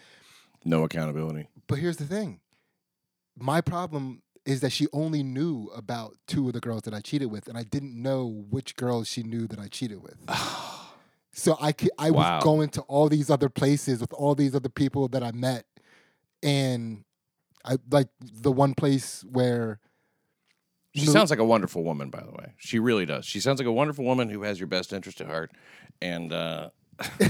No 0.66 0.84
accountability. 0.84 1.48
But 1.68 1.78
here's 1.80 1.98
the 1.98 2.06
thing 2.06 2.40
my 3.38 3.62
problem 3.62 4.22
is 4.46 4.62
that 4.62 4.72
she 4.72 4.88
only 4.94 5.24
knew 5.24 5.70
about 5.76 6.16
two 6.28 6.48
of 6.48 6.54
the 6.54 6.60
girls 6.62 6.84
that 6.84 6.94
I 6.94 7.02
cheated 7.02 7.30
with, 7.30 7.48
and 7.48 7.58
I 7.58 7.64
didn't 7.64 8.02
know 8.02 8.46
which 8.50 8.76
girls 8.76 9.08
she 9.08 9.24
knew 9.24 9.48
that 9.48 9.60
I 9.60 9.68
cheated 9.68 10.02
with. 10.02 10.18
So 11.34 11.56
I 11.62 11.76
I 12.00 12.10
Wow. 12.10 12.38
was 12.40 12.44
going 12.44 12.70
to 12.70 12.82
all 12.84 13.10
these 13.10 13.30
other 13.30 13.48
places 13.48 14.02
with 14.02 14.12
all 14.12 14.34
these 14.34 14.56
other 14.56 14.70
people 14.70 15.08
that 15.10 15.22
I 15.22 15.32
met, 15.32 15.68
and 16.42 17.04
I 17.64 17.78
like 17.92 18.08
the 18.20 18.52
one 18.52 18.74
place 18.74 19.24
where 19.24 19.80
She 20.96 21.06
sounds 21.06 21.30
like 21.30 21.38
a 21.38 21.46
wonderful 21.46 21.84
woman, 21.84 22.10
by 22.10 22.22
the 22.22 22.32
way. 22.32 22.54
She 22.58 22.80
really 22.80 23.06
does. 23.06 23.26
She 23.26 23.40
sounds 23.40 23.60
like 23.60 23.68
a 23.68 23.72
wonderful 23.72 24.04
woman 24.04 24.30
who 24.30 24.42
has 24.42 24.60
your 24.60 24.66
best 24.66 24.94
interest 24.94 25.22
at 25.22 25.28
heart. 25.28 25.52
And 26.02 26.34
uh, 26.34 26.72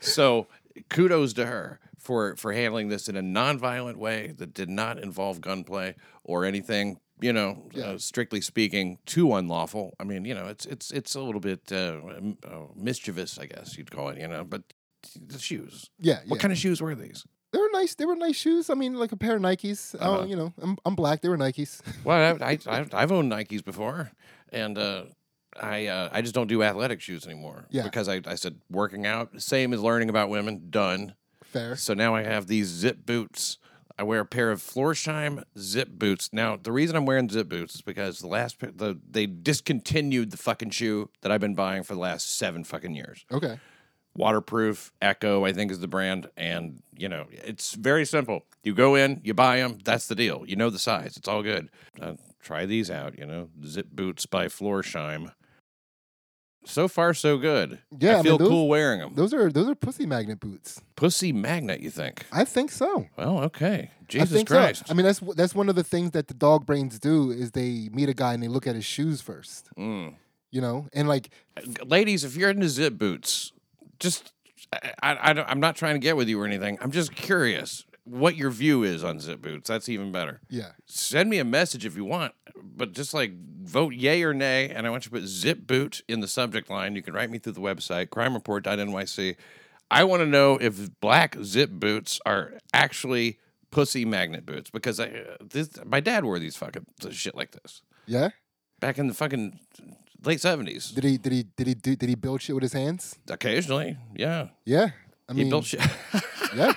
so, 0.00 0.46
kudos 0.88 1.32
to 1.34 1.46
her 1.46 1.80
for 2.06 2.36
for 2.36 2.52
handling 2.52 2.88
this 2.88 3.08
in 3.08 3.16
a 3.16 3.22
nonviolent 3.22 3.96
way 3.96 4.32
that 4.38 4.54
did 4.54 4.70
not 4.70 4.98
involve 4.98 5.40
gunplay 5.40 5.94
or 6.24 6.44
anything. 6.44 6.98
You 7.20 7.32
know, 7.32 7.68
Yeah. 7.72 7.84
uh, 7.92 7.98
strictly 7.98 8.40
speaking, 8.42 8.98
too 9.06 9.34
unlawful. 9.34 9.94
I 9.98 10.04
mean, 10.04 10.24
you 10.26 10.34
know, 10.34 10.46
it's 10.48 10.66
it's 10.66 10.90
it's 10.90 11.14
a 11.14 11.20
little 11.20 11.40
bit 11.40 11.62
uh, 11.72 12.00
uh, 12.46 12.66
mischievous, 12.74 13.38
I 13.38 13.46
guess 13.46 13.76
you'd 13.78 13.90
call 13.90 14.08
it. 14.10 14.18
You 14.20 14.28
know, 14.28 14.44
but 14.44 14.62
the 15.32 15.38
shoes. 15.38 15.88
yeah, 15.98 16.18
What 16.28 16.36
yeah. 16.36 16.42
kind 16.42 16.52
of 16.52 16.58
shoes 16.58 16.80
were 16.80 16.94
these? 16.94 17.24
they 17.52 17.58
were 17.58 17.70
nice. 17.72 17.94
They 17.94 18.04
were 18.04 18.16
nice 18.16 18.36
shoes. 18.36 18.68
I 18.68 18.74
mean, 18.74 18.94
like 19.02 19.12
a 19.12 19.16
pair 19.16 19.36
of 19.36 19.42
Nikes. 19.42 19.94
I 19.94 20.04
Uh-huh. 20.04 20.16
don't, 20.18 20.28
you 20.28 20.36
know, 20.36 20.52
I'm 20.60 20.76
I'm 20.84 20.94
black. 20.94 21.20
They 21.22 21.30
were 21.30 21.38
Nikes. 21.38 21.80
Well, 22.04 22.36
I, 22.42 22.52
I, 22.52 22.58
I 22.76 22.86
I've 22.92 23.12
owned 23.12 23.32
Nikes 23.32 23.64
before, 23.64 24.10
and 24.52 24.76
uh, 24.76 25.04
I 25.58 25.86
uh, 25.86 26.08
I 26.12 26.20
just 26.20 26.34
don't 26.34 26.48
do 26.48 26.62
athletic 26.62 27.00
shoes 27.00 27.24
anymore. 27.26 27.64
Yeah. 27.70 27.84
Because 27.84 28.08
I, 28.10 28.20
I 28.26 28.34
said 28.34 28.60
working 28.70 29.06
out 29.06 29.40
same 29.40 29.72
as 29.72 29.80
learning 29.80 30.10
about 30.10 30.28
women 30.28 30.66
done. 30.70 31.14
Fair. 31.52 31.76
So 31.76 31.94
now 31.94 32.14
I 32.14 32.22
have 32.22 32.46
these 32.46 32.68
zip 32.68 33.06
boots. 33.06 33.58
I 33.98 34.02
wear 34.02 34.20
a 34.20 34.26
pair 34.26 34.50
of 34.50 34.60
Florsheim 34.62 35.42
zip 35.58 35.88
boots. 35.92 36.30
Now 36.32 36.56
the 36.56 36.72
reason 36.72 36.96
I'm 36.96 37.06
wearing 37.06 37.30
zip 37.30 37.48
boots 37.48 37.76
is 37.76 37.80
because 37.82 38.18
the 38.18 38.26
last 38.26 38.58
pa- 38.58 38.68
the 38.74 38.98
they 39.10 39.26
discontinued 39.26 40.30
the 40.32 40.36
fucking 40.36 40.70
shoe 40.70 41.08
that 41.22 41.32
I've 41.32 41.40
been 41.40 41.54
buying 41.54 41.82
for 41.82 41.94
the 41.94 42.00
last 42.00 42.36
seven 42.36 42.64
fucking 42.64 42.94
years. 42.94 43.24
Okay. 43.32 43.58
Waterproof 44.14 44.92
Ecco, 45.02 45.46
I 45.46 45.52
think 45.52 45.70
is 45.70 45.80
the 45.80 45.88
brand, 45.88 46.28
and 46.36 46.82
you 46.96 47.08
know 47.08 47.26
it's 47.30 47.74
very 47.74 48.04
simple. 48.04 48.44
You 48.62 48.74
go 48.74 48.94
in, 48.94 49.20
you 49.24 49.34
buy 49.34 49.58
them. 49.58 49.78
That's 49.84 50.08
the 50.08 50.14
deal. 50.14 50.44
You 50.46 50.56
know 50.56 50.70
the 50.70 50.78
size. 50.78 51.16
It's 51.16 51.28
all 51.28 51.42
good. 51.42 51.68
Uh, 52.00 52.14
try 52.40 52.66
these 52.66 52.90
out. 52.90 53.18
You 53.18 53.26
know, 53.26 53.48
Zip 53.64 53.88
Boots 53.92 54.26
by 54.26 54.46
Florsheim. 54.46 55.32
So 56.68 56.88
far, 56.88 57.14
so 57.14 57.38
good. 57.38 57.78
Yeah, 57.98 58.10
I 58.10 58.12
I 58.12 58.16
mean, 58.16 58.24
feel 58.24 58.38
those- 58.38 58.48
cool 58.48 58.68
wearing 58.68 58.98
them. 59.00 59.14
Those 59.14 59.32
are 59.32 59.50
those 59.50 59.68
are 59.68 59.74
pussy 59.74 60.04
magnet 60.06 60.40
boots. 60.40 60.80
Pussy 60.96 61.32
magnet, 61.32 61.80
you 61.80 61.90
think? 61.90 62.26
I 62.32 62.44
think 62.44 62.70
so. 62.72 63.06
Well, 63.16 63.38
okay. 63.44 63.90
Jesus 64.08 64.30
I 64.32 64.34
think 64.36 64.48
Christ. 64.48 64.86
so. 64.86 64.92
I 64.92 64.94
mean, 64.94 65.06
that's 65.06 65.20
that's 65.20 65.54
one 65.54 65.68
of 65.68 65.76
the 65.76 65.84
things 65.84 66.10
that 66.10 66.28
the 66.28 66.34
dog 66.34 66.66
brains 66.66 66.98
do 66.98 67.30
is 67.30 67.52
they 67.52 67.88
meet 67.92 68.08
a 68.08 68.14
guy 68.14 68.34
and 68.34 68.42
they 68.42 68.48
look 68.48 68.66
at 68.66 68.74
his 68.74 68.84
shoes 68.84 69.20
first. 69.20 69.68
Mm. 69.78 70.14
You 70.50 70.60
know, 70.60 70.88
and 70.92 71.08
like 71.08 71.30
ladies, 71.84 72.24
if 72.24 72.36
you're 72.36 72.50
into 72.50 72.68
zip 72.68 72.98
boots, 72.98 73.52
just 73.98 74.32
I, 74.72 74.92
I, 75.02 75.30
I 75.30 75.32
don't- 75.32 75.48
I'm 75.48 75.60
not 75.60 75.76
trying 75.76 75.94
to 75.94 76.00
get 76.00 76.16
with 76.16 76.28
you 76.28 76.40
or 76.40 76.46
anything. 76.46 76.78
I'm 76.80 76.90
just 76.90 77.14
curious 77.14 77.84
what 78.04 78.36
your 78.36 78.50
view 78.50 78.82
is 78.84 79.02
on 79.04 79.18
zip 79.20 79.40
boots. 79.42 79.68
That's 79.68 79.88
even 79.88 80.12
better. 80.12 80.40
yeah, 80.48 80.70
Send 80.86 81.28
me 81.30 81.38
a 81.38 81.44
message 81.44 81.84
if 81.84 81.96
you 81.96 82.04
want, 82.04 82.32
but 82.62 82.92
just 82.92 83.12
like 83.14 83.32
vote 83.66 83.94
yay 83.94 84.22
or 84.22 84.32
nay, 84.32 84.70
and 84.70 84.86
I 84.86 84.90
want 84.90 85.04
you 85.04 85.10
to 85.10 85.20
put 85.20 85.26
zip 85.28 85.66
boot 85.66 86.02
in 86.08 86.20
the 86.20 86.28
subject 86.28 86.70
line. 86.70 86.96
You 86.96 87.02
can 87.02 87.14
write 87.14 87.30
me 87.30 87.38
through 87.38 87.52
the 87.52 87.60
website 87.60 88.08
crimereport.nyc. 88.08 89.36
I 89.90 90.04
want 90.04 90.20
to 90.20 90.26
know 90.26 90.56
if 90.56 90.98
black 91.00 91.36
zip 91.42 91.70
boots 91.70 92.20
are 92.26 92.54
actually 92.72 93.38
pussy 93.70 94.04
magnet 94.04 94.46
boots 94.46 94.70
because 94.70 94.98
I, 94.98 95.06
uh, 95.06 95.36
this, 95.40 95.70
my 95.84 96.00
dad 96.00 96.24
wore 96.24 96.38
these 96.38 96.56
fucking 96.56 96.86
shit 97.10 97.34
like 97.34 97.50
this 97.52 97.82
yeah. 98.06 98.30
back 98.80 98.98
in 98.98 99.06
the 99.06 99.14
fucking 99.14 99.60
late 100.24 100.40
seventies. 100.40 100.90
Did 100.90 101.04
he 101.04 101.18
did 101.18 101.32
he 101.32 101.42
did 101.56 101.66
he 101.66 101.74
do 101.74 101.94
did 101.96 102.08
he 102.08 102.14
build 102.14 102.42
shit 102.42 102.54
with 102.54 102.62
his 102.62 102.72
hands? 102.72 103.16
Occasionally, 103.28 103.96
yeah. 104.14 104.48
Yeah, 104.64 104.90
I 105.28 105.34
He 105.34 105.40
mean, 105.40 105.50
built 105.50 105.66
shit. 105.66 105.80
yeah. 106.56 106.72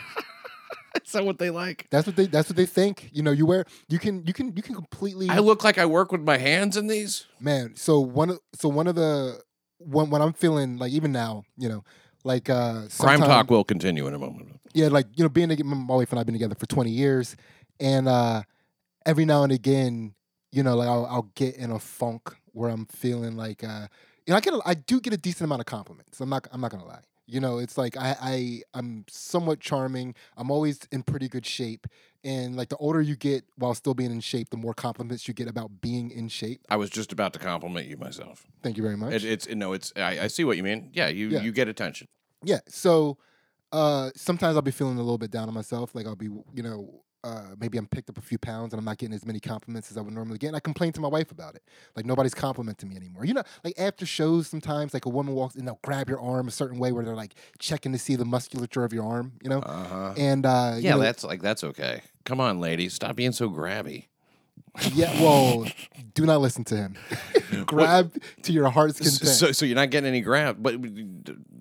Is 1.06 1.12
that 1.12 1.26
what 1.26 1.38
they 1.40 1.50
like? 1.50 1.88
That's 1.92 2.08
what 2.08 2.16
they 2.16 2.26
that's 2.26 2.50
what 2.50 2.56
they 2.58 2.66
think. 2.66 3.10
You 3.14 3.24
know, 3.24 3.32
you 3.32 3.46
wear 3.46 3.66
you 3.88 4.00
can 4.00 4.26
you 4.26 4.34
can 4.34 4.56
you 4.56 4.62
can 4.62 4.76
completely 4.76 5.30
I 5.30 5.40
look 5.40 5.64
like 5.64 5.78
I 5.78 5.86
work 5.86 6.12
with 6.12 6.22
my 6.22 6.38
hands 6.38 6.78
in 6.78 6.88
these. 6.88 7.26
man. 7.40 7.76
So 7.76 8.00
one 8.00 8.32
of 8.32 8.40
so 8.56 8.70
one 8.70 8.88
of 8.88 8.96
the 8.96 9.42
when 9.78 10.10
when 10.10 10.22
I'm 10.22 10.34
feeling 10.34 10.78
like 10.78 10.92
even 10.92 11.12
now, 11.12 11.44
you 11.58 11.70
know, 11.70 11.84
like 12.24 12.50
uh 12.50 12.84
Crime 12.98 13.20
talk 13.20 13.50
will 13.50 13.64
continue 13.64 14.08
in 14.08 14.14
a 14.14 14.20
moment. 14.20 14.60
yeah, 14.74 14.88
like 14.88 15.08
you 15.16 15.24
know, 15.24 15.30
being 15.30 15.50
my 15.66 15.96
wife 15.96 16.12
and 16.12 16.20
I've 16.20 16.26
been 16.26 16.34
together 16.36 16.56
for 16.56 16.66
20 16.66 16.90
years, 16.90 17.36
and 17.80 18.08
uh 18.08 18.44
every 19.06 19.26
now 19.26 19.44
and 19.44 19.52
again, 19.52 20.14
you 20.52 20.64
know, 20.64 20.76
like 20.76 20.88
I'll, 20.88 21.06
I'll 21.06 21.32
get 21.36 21.56
in 21.56 21.72
a 21.72 21.80
funk 21.80 22.36
where 22.52 22.70
I'm 22.70 22.86
feeling 22.88 23.36
like, 23.38 23.64
uh 23.64 23.88
you 24.26 24.34
know, 24.34 24.38
I 24.38 24.42
get, 24.42 24.54
a, 24.54 24.62
I 24.64 24.74
do 24.76 25.00
get 25.02 25.12
a 25.14 25.18
decent 25.18 25.42
amount 25.46 25.62
of 25.62 25.66
compliments. 25.66 26.20
I'm 26.20 26.30
not, 26.30 26.48
I'm 26.52 26.62
not 26.62 26.70
gonna 26.72 26.86
lie. 26.86 27.02
You 27.30 27.40
know, 27.40 27.60
it's 27.60 27.78
like 27.78 27.96
I, 27.96 28.16
I, 28.22 28.62
I'm 28.74 29.06
somewhat 29.10 29.60
charming. 29.60 30.16
I'm 30.36 30.50
always 30.50 30.80
in 30.92 31.04
pretty 31.04 31.30
good 31.30 31.46
shape, 31.46 31.86
and 32.24 32.56
like 32.56 32.70
the 32.70 32.78
older 32.78 33.02
you 33.02 33.16
get 33.16 33.44
while 33.56 33.76
still 33.76 33.94
being 33.94 34.12
in 34.12 34.20
shape, 34.20 34.50
the 34.50 34.58
more 34.58 34.74
compliments 34.74 35.28
you 35.28 35.34
get 35.34 35.48
about 35.48 35.80
being 35.80 36.10
in 36.10 36.28
shape. 36.28 36.62
I 36.70 36.76
was 36.78 36.90
just 36.90 37.12
about 37.12 37.34
to 37.34 37.40
compliment 37.40 37.88
you 37.88 37.98
myself. 37.98 38.48
Thank 38.64 38.78
you 38.78 38.84
very 38.84 38.98
much. 38.98 39.14
It, 39.14 39.24
it's 39.24 39.48
no, 39.48 39.74
it's 39.74 39.94
I, 39.96 40.22
I 40.22 40.28
see 40.28 40.44
what 40.44 40.58
you 40.58 40.64
mean. 40.64 40.90
Yeah, 40.94 41.08
you 41.08 41.30
Yeah. 41.30 41.42
you 41.42 41.52
get 41.52 41.68
attention. 41.68 42.08
Yeah. 42.44 42.60
So 42.68 43.18
uh 43.72 44.10
sometimes 44.16 44.56
I'll 44.56 44.64
be 44.64 44.72
feeling 44.72 44.98
a 44.98 45.02
little 45.02 45.18
bit 45.20 45.30
down 45.32 45.48
on 45.48 45.54
myself. 45.54 45.94
Like 45.94 46.08
I'll 46.08 46.16
be, 46.16 46.26
you 46.56 46.64
know, 46.64 47.04
uh 47.24 47.56
maybe 47.60 47.78
I'm 47.78 47.88
picked 47.88 48.10
up 48.10 48.18
a 48.18 48.22
few 48.22 48.38
pounds 48.38 48.74
and 48.74 48.80
I'm 48.80 48.86
not 48.86 48.98
getting 48.98 49.14
as 49.16 49.26
many 49.26 49.40
compliments 49.40 49.92
as 49.92 49.98
I 49.98 50.02
would 50.02 50.14
normally 50.14 50.38
get. 50.38 50.48
And 50.48 50.56
I 50.56 50.60
complain 50.60 50.94
to 50.94 51.02
my 51.02 51.08
wife 51.08 51.32
about 51.32 51.56
it. 51.56 51.64
Like 51.96 52.06
nobody's 52.06 52.34
complimenting 52.34 52.90
me 52.90 52.96
anymore. 52.96 53.26
You 53.26 53.34
know, 53.34 53.44
like 53.64 53.80
after 53.80 54.06
shows 54.06 54.48
sometimes 54.48 54.94
like 54.94 55.06
a 55.06 55.10
woman 55.10 55.34
walks 55.36 55.56
in, 55.56 55.66
they'll 55.66 55.80
grab 55.84 56.10
your 56.10 56.20
arm 56.22 56.48
a 56.48 56.52
certain 56.52 56.80
way 56.80 56.92
where 56.92 57.04
they're 57.04 57.16
like 57.16 57.36
checking 57.60 57.92
to 57.92 57.98
see 58.00 58.16
the 58.16 58.26
musculature 58.26 58.84
of 58.84 58.94
your 58.94 59.06
arm, 59.06 59.34
you 59.44 59.50
know? 59.50 59.64
Uh 59.64 59.84
huh. 59.88 60.14
And 60.18 60.46
uh 60.46 60.76
you 60.78 60.84
Yeah, 60.84 60.92
know, 60.92 61.00
that's 61.00 61.24
like 61.24 61.42
that's 61.42 61.64
okay. 61.64 62.02
Come 62.26 62.40
on, 62.40 62.60
ladies, 62.60 62.94
stop 62.94 63.16
being 63.16 63.32
so 63.32 63.50
grabby. 63.50 64.06
Yeah, 64.94 65.12
well, 65.22 65.66
do 66.14 66.26
not 66.26 66.42
listen 66.42 66.64
to 66.66 66.76
him. 66.76 66.96
Grab 67.66 68.14
to 68.44 68.52
your 68.52 68.70
heart's 68.70 69.00
content. 69.00 69.16
So, 69.30 69.52
so 69.52 69.66
you're 69.66 69.76
not 69.76 69.90
getting 69.90 70.08
any 70.08 70.22
grab, 70.22 70.58
but 70.62 70.76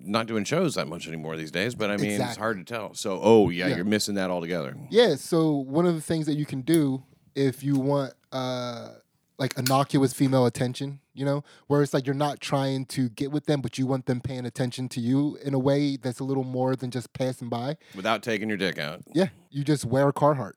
not 0.01 0.27
doing 0.27 0.43
shows 0.43 0.75
that 0.75 0.87
much 0.87 1.07
anymore 1.07 1.35
these 1.37 1.51
days. 1.51 1.75
But 1.75 1.89
I 1.89 1.97
mean, 1.97 2.21
it's 2.21 2.37
hard 2.37 2.57
to 2.57 2.63
tell. 2.63 2.93
So, 2.93 3.19
oh 3.21 3.49
yeah, 3.49 3.67
Yeah. 3.67 3.77
you're 3.77 3.85
missing 3.85 4.15
that 4.15 4.29
altogether. 4.29 4.75
Yeah, 4.89 5.15
so 5.15 5.51
one 5.55 5.85
of 5.85 5.95
the 5.95 6.01
things 6.01 6.25
that 6.27 6.35
you 6.35 6.45
can 6.45 6.61
do 6.61 7.03
if 7.35 7.63
you 7.63 7.75
want 7.75 8.13
uh 8.31 8.89
like 9.37 9.57
innocuous 9.57 10.11
female 10.13 10.45
attention, 10.45 10.99
you 11.13 11.23
know, 11.23 11.43
where 11.67 11.81
it's 11.81 11.93
like 11.93 12.05
you're 12.05 12.13
not 12.13 12.41
trying 12.41 12.85
to 12.87 13.07
get 13.09 13.31
with 13.31 13.45
them, 13.45 13.61
but 13.61 13.77
you 13.77 13.87
want 13.87 14.05
them 14.05 14.19
paying 14.19 14.45
attention 14.45 14.89
to 14.89 14.99
you 14.99 15.37
in 15.43 15.53
a 15.53 15.59
way 15.59 15.95
that's 15.95 16.19
a 16.19 16.23
little 16.25 16.43
more 16.43 16.75
than 16.75 16.91
just 16.91 17.13
passing 17.13 17.47
by. 17.47 17.77
Without 17.95 18.21
taking 18.21 18.49
your 18.49 18.57
dick 18.57 18.77
out, 18.77 19.01
Yeah, 19.13 19.29
you 19.49 19.63
just 19.63 19.85
wear 19.85 20.09
a 20.09 20.13
Carhartt. 20.13 20.53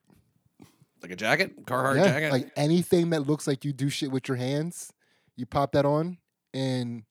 Like 1.03 1.11
a 1.11 1.15
jacket, 1.15 1.65
Carhartt 1.65 1.97
yeah, 1.97 2.05
jacket. 2.05 2.31
like 2.31 2.51
anything 2.55 3.11
that 3.11 3.27
looks 3.27 3.45
like 3.45 3.65
you 3.65 3.73
do 3.73 3.89
shit 3.89 4.09
with 4.09 4.27
your 4.27 4.37
hands, 4.37 4.91
you 5.35 5.45
pop 5.45 5.73
that 5.73 5.85
on, 5.85 6.17
and 6.53 7.03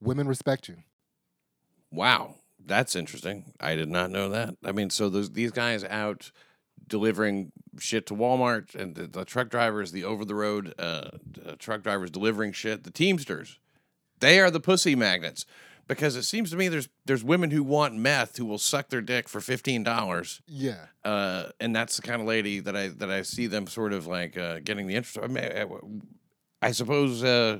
women 0.00 0.28
respect 0.28 0.68
you. 0.68 0.76
Wow, 1.90 2.36
that's 2.64 2.94
interesting. 2.94 3.52
I 3.60 3.74
did 3.74 3.88
not 3.88 4.10
know 4.10 4.28
that. 4.30 4.54
I 4.64 4.72
mean, 4.72 4.90
so 4.90 5.08
those 5.08 5.32
these 5.32 5.50
guys 5.50 5.82
out 5.84 6.30
delivering 6.86 7.52
shit 7.78 8.06
to 8.06 8.14
Walmart 8.14 8.74
and 8.74 8.94
the, 8.94 9.06
the 9.06 9.24
truck 9.24 9.48
drivers, 9.48 9.92
the 9.92 10.04
over 10.04 10.24
the 10.24 10.34
road 10.34 10.74
uh, 10.78 11.10
uh, 11.44 11.56
truck 11.58 11.82
drivers 11.82 12.10
delivering 12.10 12.52
shit, 12.52 12.84
the 12.84 12.90
Teamsters, 12.90 13.58
they 14.20 14.38
are 14.40 14.50
the 14.50 14.60
pussy 14.60 14.94
magnets. 14.94 15.46
Because 15.90 16.14
it 16.14 16.22
seems 16.22 16.52
to 16.52 16.56
me 16.56 16.68
there's 16.68 16.88
there's 17.04 17.24
women 17.24 17.50
who 17.50 17.64
want 17.64 17.96
meth 17.96 18.36
who 18.36 18.46
will 18.46 18.58
suck 18.58 18.90
their 18.90 19.00
dick 19.00 19.28
for 19.28 19.40
fifteen 19.40 19.82
dollars, 19.82 20.40
Yeah, 20.46 20.86
uh, 21.04 21.46
and 21.58 21.74
that's 21.74 21.96
the 21.96 22.02
kind 22.02 22.20
of 22.20 22.28
lady 22.28 22.60
that 22.60 22.76
I 22.76 22.88
that 22.88 23.10
I 23.10 23.22
see 23.22 23.48
them 23.48 23.66
sort 23.66 23.92
of 23.92 24.06
like 24.06 24.38
uh, 24.38 24.60
getting 24.60 24.86
the 24.86 24.94
interest. 24.94 25.18
I, 25.20 25.26
mean, 25.26 25.44
I, 25.44 26.68
I 26.68 26.70
suppose 26.70 27.24
uh, 27.24 27.58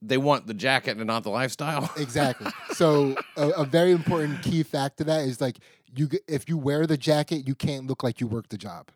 they 0.00 0.18
want 0.18 0.46
the 0.46 0.54
jacket 0.54 0.98
and 0.98 1.06
not 1.08 1.24
the 1.24 1.30
lifestyle. 1.30 1.90
exactly. 1.96 2.52
so 2.74 3.16
a, 3.36 3.48
a 3.48 3.64
very 3.64 3.90
important 3.90 4.40
key 4.44 4.62
fact 4.62 4.98
to 4.98 5.04
that 5.04 5.22
is 5.22 5.40
like 5.40 5.58
you 5.96 6.08
if 6.28 6.48
you 6.48 6.56
wear 6.56 6.86
the 6.86 6.96
jacket, 6.96 7.48
you 7.48 7.56
can't 7.56 7.88
look 7.88 8.04
like 8.04 8.20
you 8.20 8.28
work 8.28 8.50
the 8.50 8.58
job. 8.58 8.92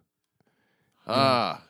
Ah, 1.05 1.63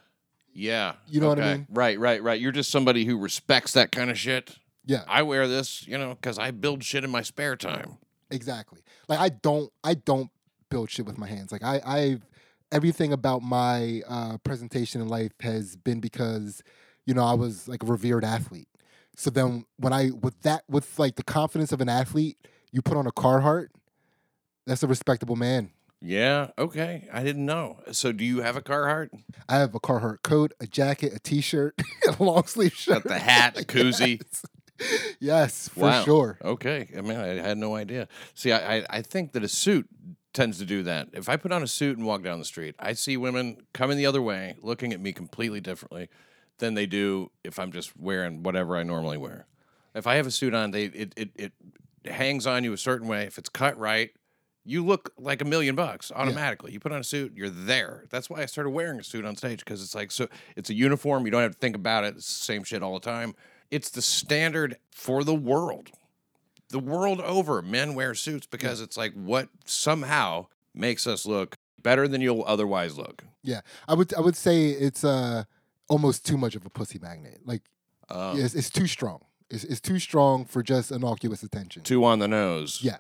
yeah. 0.53 0.93
You 1.07 1.23
know 1.23 1.29
what 1.29 1.41
I 1.41 1.55
mean? 1.55 1.67
Right, 1.71 1.99
right, 1.99 2.23
right. 2.23 2.39
You're 2.39 2.53
just 2.53 2.71
somebody 2.71 3.07
who 3.07 3.17
respects 3.17 3.73
that 3.73 3.93
kind 3.93 4.11
of 4.11 4.19
shit. 4.19 4.59
Yeah. 4.89 5.05
I 5.07 5.23
wear 5.23 5.47
this, 5.47 5.87
you 5.87 5.99
know, 5.99 6.15
because 6.15 6.39
I 6.39 6.51
build 6.51 6.83
shit 6.83 7.05
in 7.05 7.11
my 7.11 7.21
spare 7.21 7.57
time. 7.57 7.99
Exactly. 8.31 8.81
Like 9.07 9.21
I 9.21 9.29
don't 9.29 9.71
I 9.85 9.95
don't 9.95 10.31
build 10.71 10.91
shit 10.91 11.05
with 11.07 11.19
my 11.19 11.29
hands. 11.29 11.53
Like 11.53 11.63
I 11.63 11.81
I've 11.85 12.27
everything 12.73 13.13
about 13.13 13.43
my 13.43 14.03
uh, 14.09 14.39
presentation 14.39 15.01
in 15.01 15.09
life 15.09 15.33
has 15.41 15.77
been 15.77 16.01
because 16.01 16.63
you 17.05 17.13
know 17.13 17.23
I 17.23 17.35
was 17.35 17.69
like 17.69 17.83
a 17.83 17.87
revered 17.87 18.25
athlete. 18.25 18.69
So 19.15 19.29
then 19.29 19.67
when 19.77 19.93
I 19.93 20.11
with 20.23 20.41
that 20.43 20.65
with 20.71 20.99
like 20.99 21.17
the 21.17 21.23
confidence 21.23 21.71
of 21.71 21.83
an 21.83 21.91
athlete, 21.91 22.39
you 22.73 22.81
put 22.81 22.97
on 22.97 23.07
a 23.07 23.13
Carhartt, 23.13 23.69
that's 24.67 24.83
a 24.83 24.87
respectable 24.87 25.37
man. 25.37 25.71
Yeah, 26.01 26.51
okay. 26.57 27.09
I 27.13 27.25
didn't 27.25 27.45
know. 27.45 27.81
So, 27.91 28.13
do 28.13 28.25
you 28.25 28.41
have 28.43 28.57
a 28.57 28.61
Carhartt? 28.61 29.09
I 29.49 29.57
have 29.57 29.75
a 29.75 29.81
Carhartt 29.81 30.23
coat, 30.23 30.53
a 30.61 30.67
jacket, 30.69 31.13
a 31.13 31.19
t-shirt, 31.19 31.75
a 32.21 32.23
long 32.23 32.47
sleeve 32.47 32.73
shirt. 32.73 33.03
Got 33.03 33.13
the 33.13 33.19
hat, 33.19 33.59
a 33.59 33.63
koozie. 33.65 34.23
Yes. 34.23 34.45
yes, 35.21 35.69
for 35.69 35.81
Wow. 35.81 36.05
sure. 36.05 36.39
Okay. 36.45 36.89
I 36.97 37.01
mean, 37.01 37.17
I 37.17 37.27
had 37.27 37.59
no 37.59 37.75
idea. 37.75 38.09
See, 38.35 38.53
I, 38.53 38.79
I, 38.79 38.87
I 38.91 39.03
think 39.03 39.33
that 39.33 39.43
a 39.43 39.49
suit 39.49 39.89
tends 40.33 40.59
to 40.59 40.65
do 40.65 40.83
that. 40.85 41.09
If 41.13 41.29
I 41.29 41.37
put 41.37 41.53
on 41.53 41.63
a 41.63 41.67
suit 41.67 41.97
and 41.99 42.07
walk 42.07 42.23
down 42.23 42.39
the 42.39 42.45
street, 42.45 42.75
I 42.79 42.93
see 42.93 43.17
women 43.17 43.59
coming 43.73 43.97
the 43.97 44.07
other 44.07 44.23
way, 44.23 44.57
looking 44.63 44.93
at 44.93 45.01
me 45.01 45.13
completely 45.13 45.61
differently 45.61 46.09
than 46.59 46.75
they 46.75 46.87
do 46.87 47.31
if 47.45 47.59
I'm 47.59 47.73
just 47.73 47.97
wearing 47.97 48.43
whatever 48.43 48.77
I 48.77 48.83
normally 48.83 49.17
wear. 49.17 49.47
If 49.95 50.07
I 50.07 50.17
have 50.17 50.27
a 50.27 50.31
suit 50.31 50.55
on, 50.55 50.71
they 50.71 50.85
it, 50.85 51.13
it, 51.17 51.31
it 51.35 51.53
hangs 52.05 52.47
on 52.47 52.63
you 52.65 52.73
a 52.73 52.79
certain 52.79 53.09
way. 53.09 53.25
If 53.25 53.39
it's 53.39 53.49
cut 53.49 53.77
right, 53.79 54.11
you 54.65 54.85
look 54.85 55.13
like 55.19 55.41
a 55.41 55.45
million 55.47 55.75
bucks 55.75 56.13
automatically. 56.15 56.73
You 56.73 56.79
put 56.79 56.93
on 56.93 57.01
a 57.01 57.05
suit, 57.05 57.33
you're 57.35 57.49
there. 57.49 58.05
That's 58.11 58.29
why 58.29 58.43
I 58.43 58.47
started 58.47 58.71
wearing 58.71 59.01
a 59.01 59.05
suit 59.05 59.25
on 59.25 59.35
stage 59.35 59.61
because 59.61 59.83
it's 59.83 59.95
like 59.95 60.11
so 60.11 60.29
it's 60.57 60.69
a 60.69 60.75
uniform. 60.75 61.25
You 61.25 61.31
don't 61.31 61.43
have 61.43 61.53
to 61.53 61.59
think 61.59 61.75
about 61.75 62.05
it. 62.05 62.17
It's 62.17 62.27
the 62.39 62.45
same 62.45 62.65
shit 62.65 62.83
all 62.83 62.95
the 62.95 63.01
time. 63.01 63.35
It's 63.71 63.91
the 63.91 64.03
standard 64.03 64.77
for 64.91 65.25
the 65.25 65.35
world. 65.35 65.91
The 66.71 66.79
world 66.79 67.21
over, 67.21 67.63
men 67.63 67.95
wear 67.95 68.15
suits 68.15 68.47
because 68.47 68.81
it's 68.81 68.97
like 68.97 69.13
what 69.15 69.49
somehow 69.65 70.47
makes 70.75 71.07
us 71.07 71.25
look 71.27 71.57
better 71.83 72.07
than 72.07 72.21
you'll 72.21 72.45
otherwise 72.47 72.99
look. 72.99 73.25
Yeah, 73.43 73.61
I 73.87 73.95
would 73.95 74.13
I 74.15 74.21
would 74.21 74.37
say 74.37 74.69
it's 74.69 75.03
uh 75.05 75.45
almost 75.89 76.27
too 76.27 76.37
much 76.37 76.55
of 76.55 76.67
a 76.67 76.71
pussy 76.71 76.99
magnet. 76.99 77.41
Like 77.47 77.63
Um, 78.11 78.39
it's, 78.39 78.55
it's 78.55 78.71
too 78.71 78.87
strong. 78.87 79.21
It's, 79.51 79.65
it's 79.65 79.81
too 79.81 79.99
strong 79.99 80.45
for 80.45 80.63
just 80.63 80.91
innocuous 80.91 81.43
attention. 81.43 81.83
Too 81.83 82.05
on 82.05 82.19
the 82.19 82.29
nose. 82.29 82.81
Yeah, 82.83 82.99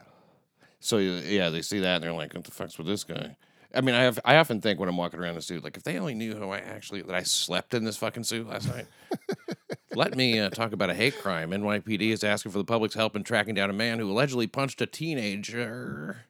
So 0.81 0.97
yeah, 0.99 1.51
they 1.51 1.61
see 1.61 1.81
that 1.81 1.97
and 1.97 2.05
they're 2.05 2.13
like, 2.13 2.33
"What 2.35 2.45
the 2.45 2.51
fuck's 2.51 2.79
with 2.79 2.87
this 2.87 3.05
guy?" 3.05 3.37
I 3.75 3.83
mean, 3.83 3.95
I 3.95 4.03
have 4.05 4.19
I 4.25 4.37
often 4.37 4.63
think 4.63 4.81
when 4.81 4.89
I'm 4.89 4.97
walking 4.97 5.21
around 5.21 5.35
the 5.35 5.43
suit, 5.43 5.63
like 5.63 5.77
if 5.77 5.83
they 5.83 5.99
only 5.99 6.15
knew 6.15 6.39
how 6.39 6.51
I 6.51 6.59
actually 6.59 7.03
that 7.03 7.15
I 7.15 7.23
slept 7.25 7.75
in 7.75 7.85
this 7.85 7.99
fucking 7.99 8.25
suit 8.25 8.49
last 8.49 8.67
night. 8.69 8.87
Let 9.95 10.17
me 10.17 10.39
uh, 10.39 10.51
talk 10.51 10.73
about 10.73 10.91
a 10.91 10.95
hate 10.95 11.19
crime. 11.19 11.51
NYPD 11.51 12.11
is 12.11 12.23
asking 12.23 12.53
for 12.53 12.59
the 12.59 12.65
public's 12.65 12.95
help 12.95 13.17
in 13.17 13.25
tracking 13.25 13.55
down 13.55 13.71
a 13.71 13.75
man 13.75 13.99
who 13.99 14.11
allegedly 14.11 14.47
punched 14.47 14.83
a 14.83 14.87
teenager, 14.87 16.25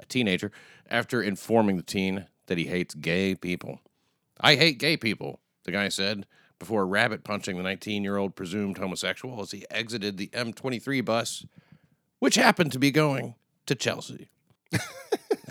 a 0.00 0.06
teenager, 0.06 0.50
after 0.88 1.22
informing 1.22 1.76
the 1.76 1.82
teen 1.82 2.26
that 2.46 2.56
he 2.56 2.64
hates 2.64 2.94
gay 2.94 3.34
people. 3.34 3.80
I 4.40 4.56
hate 4.56 4.78
gay 4.78 4.96
people, 4.96 5.40
the 5.64 5.72
guy 5.72 5.88
said 5.88 6.26
before 6.58 6.86
rabbit 6.86 7.24
punching 7.24 7.56
the 7.56 7.62
19 7.62 8.02
year 8.02 8.16
old 8.16 8.34
presumed 8.34 8.78
homosexual 8.78 9.40
as 9.40 9.52
he 9.52 9.64
exited 9.70 10.16
the 10.16 10.28
M23 10.28 11.04
bus, 11.04 11.46
which 12.18 12.34
happened 12.34 12.72
to 12.72 12.78
be 12.78 12.90
going 12.90 13.34
to 13.66 13.74
Chelsea. 13.74 14.28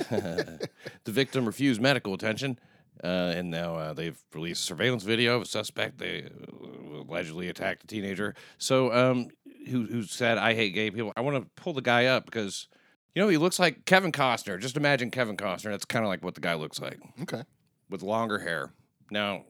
the 0.10 0.69
victim 1.06 1.45
refused 1.45 1.82
medical 1.82 2.13
attention, 2.13 2.60
uh, 3.03 3.33
and 3.36 3.49
now 3.49 3.75
uh, 3.75 3.93
they've 3.93 4.17
released 4.33 4.63
surveillance 4.63 5.03
video 5.03 5.36
of 5.36 5.43
a 5.43 5.45
suspect 5.45 5.97
they 5.97 6.23
uh, 6.23 7.01
allegedly 7.01 7.49
attacked 7.49 7.83
a 7.83 7.88
teenager. 7.88 8.36
So, 8.57 8.93
um, 8.93 9.29
who 9.69 9.86
who 9.86 10.03
said 10.03 10.38
I 10.38 10.53
hate 10.53 10.73
gay 10.73 10.91
people? 10.91 11.13
I 11.15 11.21
want 11.21 11.38
to 11.38 11.49
pull 11.62 11.73
the 11.73 11.81
guy 11.81 12.05
up 12.05 12.25
because 12.25 12.67
you 13.13 13.21
know 13.21 13.27
he 13.27 13.38
looks 13.38 13.60
like 13.60 13.86
Kevin 13.86 14.12
Costner. 14.12 14.60
Just 14.60 14.77
imagine 14.77 15.12
Kevin 15.12 15.38
Costner. 15.38 15.71
That's 15.71 15.86
kind 15.86 16.05
of 16.05 16.10
like 16.10 16.23
what 16.23 16.36
the 16.36 16.41
guy 16.41 16.55
looks 16.55 16.79
like 16.79 16.99
okay. 17.21 17.43
with 17.89 18.01
longer 18.01 18.39
hair. 18.39 18.71
Now, 19.12 19.45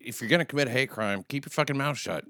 if 0.00 0.20
you're 0.20 0.30
gonna 0.30 0.44
commit 0.44 0.68
a 0.68 0.72
hate 0.72 0.90
crime, 0.90 1.24
keep 1.28 1.44
your 1.44 1.50
fucking 1.50 1.76
mouth 1.76 1.98
shut. 1.98 2.24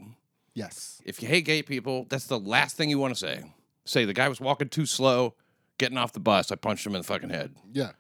Yes. 0.55 1.01
If 1.05 1.23
you 1.23 1.29
hate 1.29 1.45
gay 1.45 1.62
people, 1.62 2.07
that's 2.09 2.27
the 2.27 2.38
last 2.38 2.77
thing 2.77 2.90
you 2.90 2.99
want 2.99 3.14
to 3.14 3.19
say. 3.21 3.43
Say 3.85 4.05
the 4.05 4.12
guy 4.12 4.29
was 4.29 4.40
walking 4.40 4.69
too 4.69 4.87
slow, 4.87 5.35
getting 5.79 5.97
off 5.97 6.12
the 6.12 6.21
bus. 6.21 6.53
I 6.53 6.57
punched 6.57 6.87
him 6.87 6.95
in 6.95 7.01
the 7.01 7.07
fucking 7.07 7.31
head. 7.31 7.55
Yeah. 7.73 7.93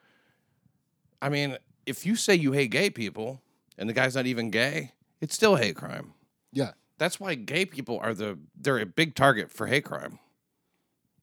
I 1.22 1.28
mean, 1.28 1.56
if 1.86 2.04
you 2.06 2.16
say 2.16 2.34
you 2.34 2.52
hate 2.52 2.70
gay 2.70 2.90
people 2.90 3.40
and 3.78 3.88
the 3.88 3.92
guy's 3.92 4.14
not 4.14 4.26
even 4.26 4.50
gay, 4.50 4.92
it's 5.20 5.34
still 5.34 5.56
hate 5.56 5.76
crime. 5.76 6.12
Yeah. 6.52 6.72
That's 6.98 7.18
why 7.18 7.34
gay 7.34 7.64
people 7.64 7.98
are 8.02 8.12
the 8.14 8.38
they're 8.60 8.78
a 8.78 8.86
big 8.86 9.14
target 9.14 9.50
for 9.50 9.66
hate 9.66 9.84
crime. 9.84 10.18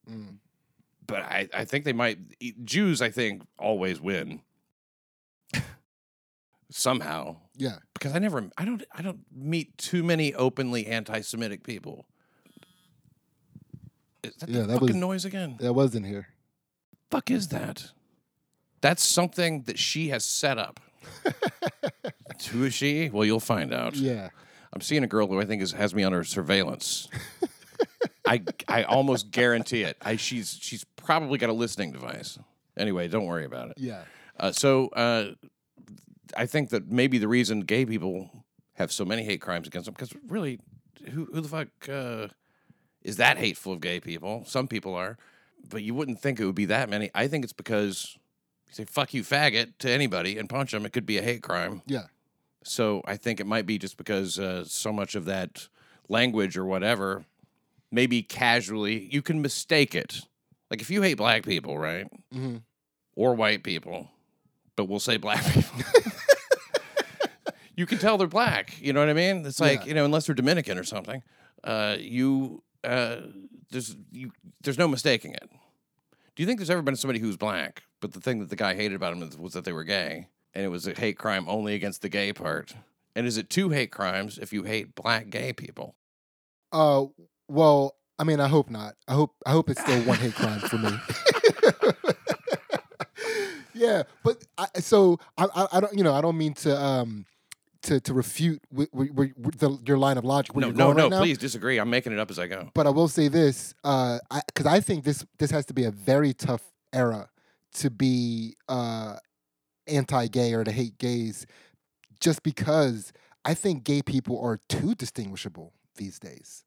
Mm. 0.10 0.38
But 1.06 1.20
I, 1.24 1.48
I 1.54 1.66
think 1.66 1.86
they 1.86 1.94
might 1.94 2.18
Jews 2.66 3.02
I 3.02 3.10
think 3.12 3.44
always 3.60 4.02
win. 4.02 4.42
Somehow. 6.70 7.38
Yeah. 7.56 7.78
Because 7.94 8.14
I 8.14 8.20
never 8.20 8.50
I 8.58 8.66
don't 8.66 8.84
I 8.94 9.02
don't 9.02 9.20
meet 9.34 9.78
too 9.78 10.04
many 10.04 10.34
openly 10.34 10.86
anti 10.88 11.22
Semitic 11.22 11.64
people. 11.64 12.06
Is 14.24 14.34
that 14.36 14.50
Yeah, 14.50 14.62
the 14.62 14.68
that 14.68 14.74
fucking 14.74 14.88
was- 14.88 14.96
noise 14.96 15.26
again? 15.26 15.58
That 15.60 15.74
was 15.74 15.96
in 15.96 16.04
here. 16.04 16.28
fuck 17.10 17.32
is 17.32 17.48
that? 17.50 17.92
That's 18.82 19.04
something 19.04 19.64
that 19.64 19.80
she 19.80 20.10
has 20.10 20.24
set 20.24 20.58
up. 20.58 20.80
Who 22.52 22.66
is 22.66 22.74
she? 22.74 23.10
Well, 23.10 23.26
you'll 23.26 23.40
find 23.40 23.74
out. 23.74 23.96
Yeah. 23.96 24.30
I'm 24.74 24.82
seeing 24.82 25.04
a 25.04 25.08
girl 25.08 25.28
who 25.28 25.40
I 25.42 25.46
think 25.46 25.62
is, 25.62 25.72
has 25.72 25.96
me 25.96 26.04
under 26.04 26.24
surveillance. 26.24 27.08
I 28.28 28.44
I 28.68 28.84
almost 28.84 29.32
guarantee 29.32 29.84
it. 29.84 29.98
I, 30.02 30.18
she's 30.18 30.58
she's 30.62 30.84
probably 30.96 31.38
got 31.38 31.50
a 31.50 31.54
listening 31.54 31.94
device. 31.94 32.38
Anyway, 32.78 33.08
don't 33.08 33.26
worry 33.26 33.46
about 33.46 33.70
it. 33.70 33.78
Yeah. 33.78 34.04
Uh, 34.40 34.52
so 34.52 34.90
uh, 34.90 35.32
I 36.36 36.46
think 36.46 36.70
that 36.70 36.92
maybe 36.92 37.18
the 37.18 37.28
reason 37.28 37.62
gay 37.62 37.86
people 37.86 38.30
have 38.74 38.92
so 38.92 39.06
many 39.06 39.24
hate 39.24 39.42
crimes 39.42 39.68
against 39.68 39.86
them 39.86 39.94
because 39.94 40.14
really, 40.28 40.60
who 41.12 41.26
who 41.34 41.42
the 41.42 41.48
fuck 41.48 41.70
uh, 41.90 42.28
is 43.02 43.18
that 43.18 43.38
hateful 43.38 43.74
of 43.74 43.82
gay 43.82 44.00
people? 44.00 44.44
Some 44.46 44.68
people 44.68 44.94
are, 44.94 45.18
but 45.70 45.82
you 45.82 45.96
wouldn't 45.96 46.20
think 46.20 46.40
it 46.40 46.46
would 46.46 46.56
be 46.56 46.66
that 46.66 46.90
many. 46.90 47.10
I 47.16 47.28
think 47.28 47.44
it's 47.44 47.54
because 47.54 48.18
you 48.68 48.74
say 48.74 48.86
"fuck 48.86 49.14
you, 49.14 49.24
faggot" 49.24 49.74
to 49.80 49.90
anybody 49.90 50.38
and 50.38 50.50
punch 50.50 50.72
them. 50.72 50.86
It 50.86 50.94
could 50.94 51.06
be 51.06 51.18
a 51.18 51.22
hate 51.22 51.42
crime. 51.44 51.82
Yeah. 51.86 52.06
So 52.64 53.02
I 53.06 53.16
think 53.18 53.40
it 53.40 53.48
might 53.48 53.66
be 53.66 53.78
just 53.78 53.98
because 53.98 54.38
uh, 54.40 54.66
so 54.66 54.92
much 54.92 55.16
of 55.16 55.26
that 55.26 55.68
language 56.10 56.58
or 56.58 56.66
whatever, 56.66 57.26
maybe 57.92 58.22
casually, 58.22 59.08
you 59.12 59.22
can 59.22 59.42
mistake 59.42 59.96
it. 59.96 60.22
Like 60.70 60.82
if 60.82 60.90
you 60.90 61.02
hate 61.02 61.16
black 61.16 61.44
people, 61.46 61.78
right? 61.78 62.08
hmm 62.32 62.58
Or 63.16 63.34
white 63.36 63.64
people, 63.64 64.10
but 64.76 64.86
we'll 64.90 65.00
say 65.00 65.16
black 65.18 65.44
people. 65.54 65.80
you 67.76 67.86
can 67.86 67.98
tell 68.00 68.18
they're 68.18 68.28
black. 68.28 68.74
You 68.82 68.92
know 68.94 69.00
what 69.00 69.10
I 69.10 69.14
mean? 69.14 69.46
It's 69.46 69.60
like, 69.60 69.82
Yeah. 69.82 69.86
you 69.88 69.94
know, 69.94 70.06
unless 70.06 70.26
they're 70.26 70.36
Dominican 70.36 70.78
or 70.78 70.84
something, 70.84 71.24
uh, 71.64 71.96
you, 72.00 72.64
uh, 72.84 73.18
there's, 73.72 73.96
you, 74.12 74.32
there's 74.62 74.78
no 74.78 74.88
mistaking 74.88 75.32
it. 75.34 75.50
Do 76.36 76.44
you 76.44 76.48
think 76.48 76.60
there's 76.60 76.70
ever 76.70 76.82
been 76.82 76.96
somebody 76.96 77.20
who's 77.20 77.38
black, 77.38 77.84
but 78.00 78.14
the 78.14 78.22
thing 78.22 78.40
that 78.40 78.50
the 78.50 78.56
guy 78.56 78.76
hated 78.76 78.96
about 78.96 79.14
him 79.14 79.30
was 79.40 79.54
that 79.54 79.66
they 79.66 79.74
were 79.74 79.84
gay, 79.84 80.28
and 80.54 80.66
it 80.66 80.70
was 80.70 80.88
a 80.88 80.94
hate 80.94 81.18
crime 81.18 81.46
only 81.48 81.76
against 81.76 82.02
the 82.02 82.10
gay 82.10 82.34
part? 82.34 82.76
And 83.16 83.26
is 83.26 83.38
it 83.38 83.50
two 83.50 83.70
hate 83.70 83.92
crimes 83.92 84.38
if 84.38 84.54
you 84.54 84.64
hate 84.64 84.96
black 84.96 85.30
gay 85.30 85.54
people? 85.54 85.96
Uh, 86.72 87.06
well, 87.48 87.96
I 88.20 88.24
mean, 88.24 88.40
I 88.40 88.48
hope 88.48 88.70
not. 88.70 88.96
I 89.08 89.14
hope 89.14 89.36
I 89.46 89.52
hope 89.52 89.70
it's 89.70 89.82
still 89.82 90.02
one 90.02 90.18
hate 90.18 90.36
crime 90.36 90.62
for 90.62 90.78
me. 90.78 90.92
yeah, 93.74 94.04
but 94.24 94.44
I, 94.58 94.68
so 94.80 95.20
I, 95.38 95.48
I 95.56 95.68
I 95.74 95.80
don't 95.80 95.98
you 95.98 96.04
know 96.04 96.14
I 96.14 96.22
don't 96.22 96.38
mean 96.38 96.54
to 96.56 96.78
um 96.80 97.26
to 97.84 98.00
to 98.02 98.14
refute 98.14 98.62
w- 98.72 98.90
w- 98.94 99.34
w- 99.34 99.52
the, 99.58 99.78
your 99.88 99.98
line 99.98 100.18
of 100.18 100.26
logic 100.26 100.56
where 100.56 100.66
no, 100.66 100.72
no, 100.72 100.94
no. 100.94 101.10
right 101.10 101.20
please 101.22 101.38
disagree. 101.38 101.80
I'm 101.80 101.90
making 101.90 102.14
it 102.14 102.20
up 102.20 102.30
as 102.32 102.40
I 102.40 102.48
go. 102.48 102.70
But 102.74 102.88
I 102.88 102.90
will 102.90 103.08
say 103.08 103.28
this, 103.28 103.74
because 103.84 104.22
I, 104.32 104.42
'cause 104.54 104.66
I 104.66 104.80
think 104.80 105.04
this 105.04 105.26
this 105.38 105.52
has 105.52 105.66
to 105.68 105.74
be 105.74 105.84
a 105.86 105.92
very 105.92 106.34
tough 106.34 106.62
era 106.94 107.30
to 107.78 107.90
be 107.90 108.56
uh, 108.68 109.18
anti-gay 109.88 110.54
or 110.54 110.64
to 110.64 110.72
hate 110.72 110.98
gays, 110.98 111.46
just 112.20 112.44
because 112.44 113.14
I 113.46 113.54
think 113.54 113.84
gay 113.84 114.02
people 114.02 114.40
are 114.42 114.60
too 114.70 114.96
distinguishable 114.96 115.74
these 115.96 116.20
days. 116.20 116.64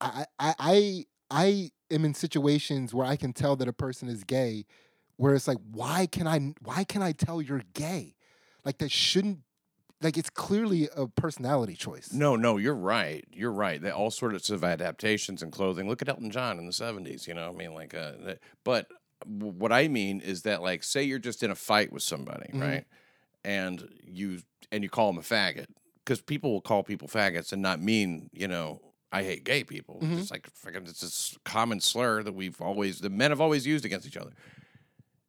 I 0.00 0.26
I 0.38 0.54
I 0.58 1.04
I 1.30 1.70
am 1.90 2.04
in 2.04 2.14
situations 2.14 2.94
where 2.94 3.06
I 3.06 3.16
can 3.16 3.32
tell 3.32 3.56
that 3.56 3.68
a 3.68 3.72
person 3.72 4.08
is 4.08 4.24
gay, 4.24 4.64
where 5.16 5.34
it's 5.34 5.48
like, 5.48 5.58
why 5.70 6.06
can 6.06 6.26
I 6.26 6.54
why 6.62 6.84
can 6.84 7.02
I 7.02 7.12
tell 7.12 7.42
you're 7.42 7.62
gay? 7.74 8.14
Like 8.64 8.78
that 8.78 8.90
shouldn't 8.90 9.40
like 10.00 10.16
it's 10.16 10.30
clearly 10.30 10.88
a 10.96 11.08
personality 11.08 11.74
choice. 11.74 12.12
No, 12.12 12.36
no, 12.36 12.56
you're 12.56 12.74
right. 12.74 13.24
You're 13.32 13.52
right. 13.52 13.80
They 13.82 13.90
all 13.90 14.10
sorts 14.10 14.50
of 14.50 14.62
adaptations 14.62 15.42
and 15.42 15.50
clothing. 15.50 15.88
Look 15.88 16.02
at 16.02 16.08
Elton 16.08 16.30
John 16.30 16.58
in 16.58 16.66
the 16.66 16.72
'70s. 16.72 17.26
You 17.26 17.34
know, 17.34 17.48
I 17.48 17.52
mean, 17.52 17.74
like, 17.74 17.94
uh, 17.94 18.12
but 18.64 18.86
what 19.26 19.72
I 19.72 19.88
mean 19.88 20.20
is 20.20 20.42
that, 20.42 20.62
like, 20.62 20.82
say 20.84 21.02
you're 21.02 21.18
just 21.18 21.42
in 21.42 21.50
a 21.50 21.54
fight 21.54 21.92
with 21.92 22.02
somebody, 22.02 22.50
Mhm. 22.52 22.60
right? 22.60 22.84
And 23.44 23.88
you 24.04 24.40
and 24.70 24.82
you 24.82 24.90
call 24.90 25.06
them 25.12 25.18
a 25.18 25.22
faggot 25.22 25.66
because 26.04 26.20
people 26.20 26.52
will 26.52 26.60
call 26.60 26.82
people 26.82 27.08
faggots 27.08 27.52
and 27.52 27.62
not 27.62 27.80
mean, 27.80 28.28
you 28.32 28.46
know, 28.48 28.80
I 29.10 29.22
hate 29.22 29.44
gay 29.44 29.64
people. 29.64 30.00
Mhm. 30.02 30.18
It's 30.18 30.30
like 30.30 30.46
fucking, 30.54 30.82
it's 30.86 31.00
this 31.00 31.38
common 31.44 31.80
slur 31.80 32.22
that 32.22 32.32
we've 32.34 32.60
always 32.60 32.98
the 33.00 33.08
men 33.10 33.30
have 33.30 33.40
always 33.40 33.66
used 33.66 33.84
against 33.86 34.06
each 34.06 34.16
other, 34.18 34.32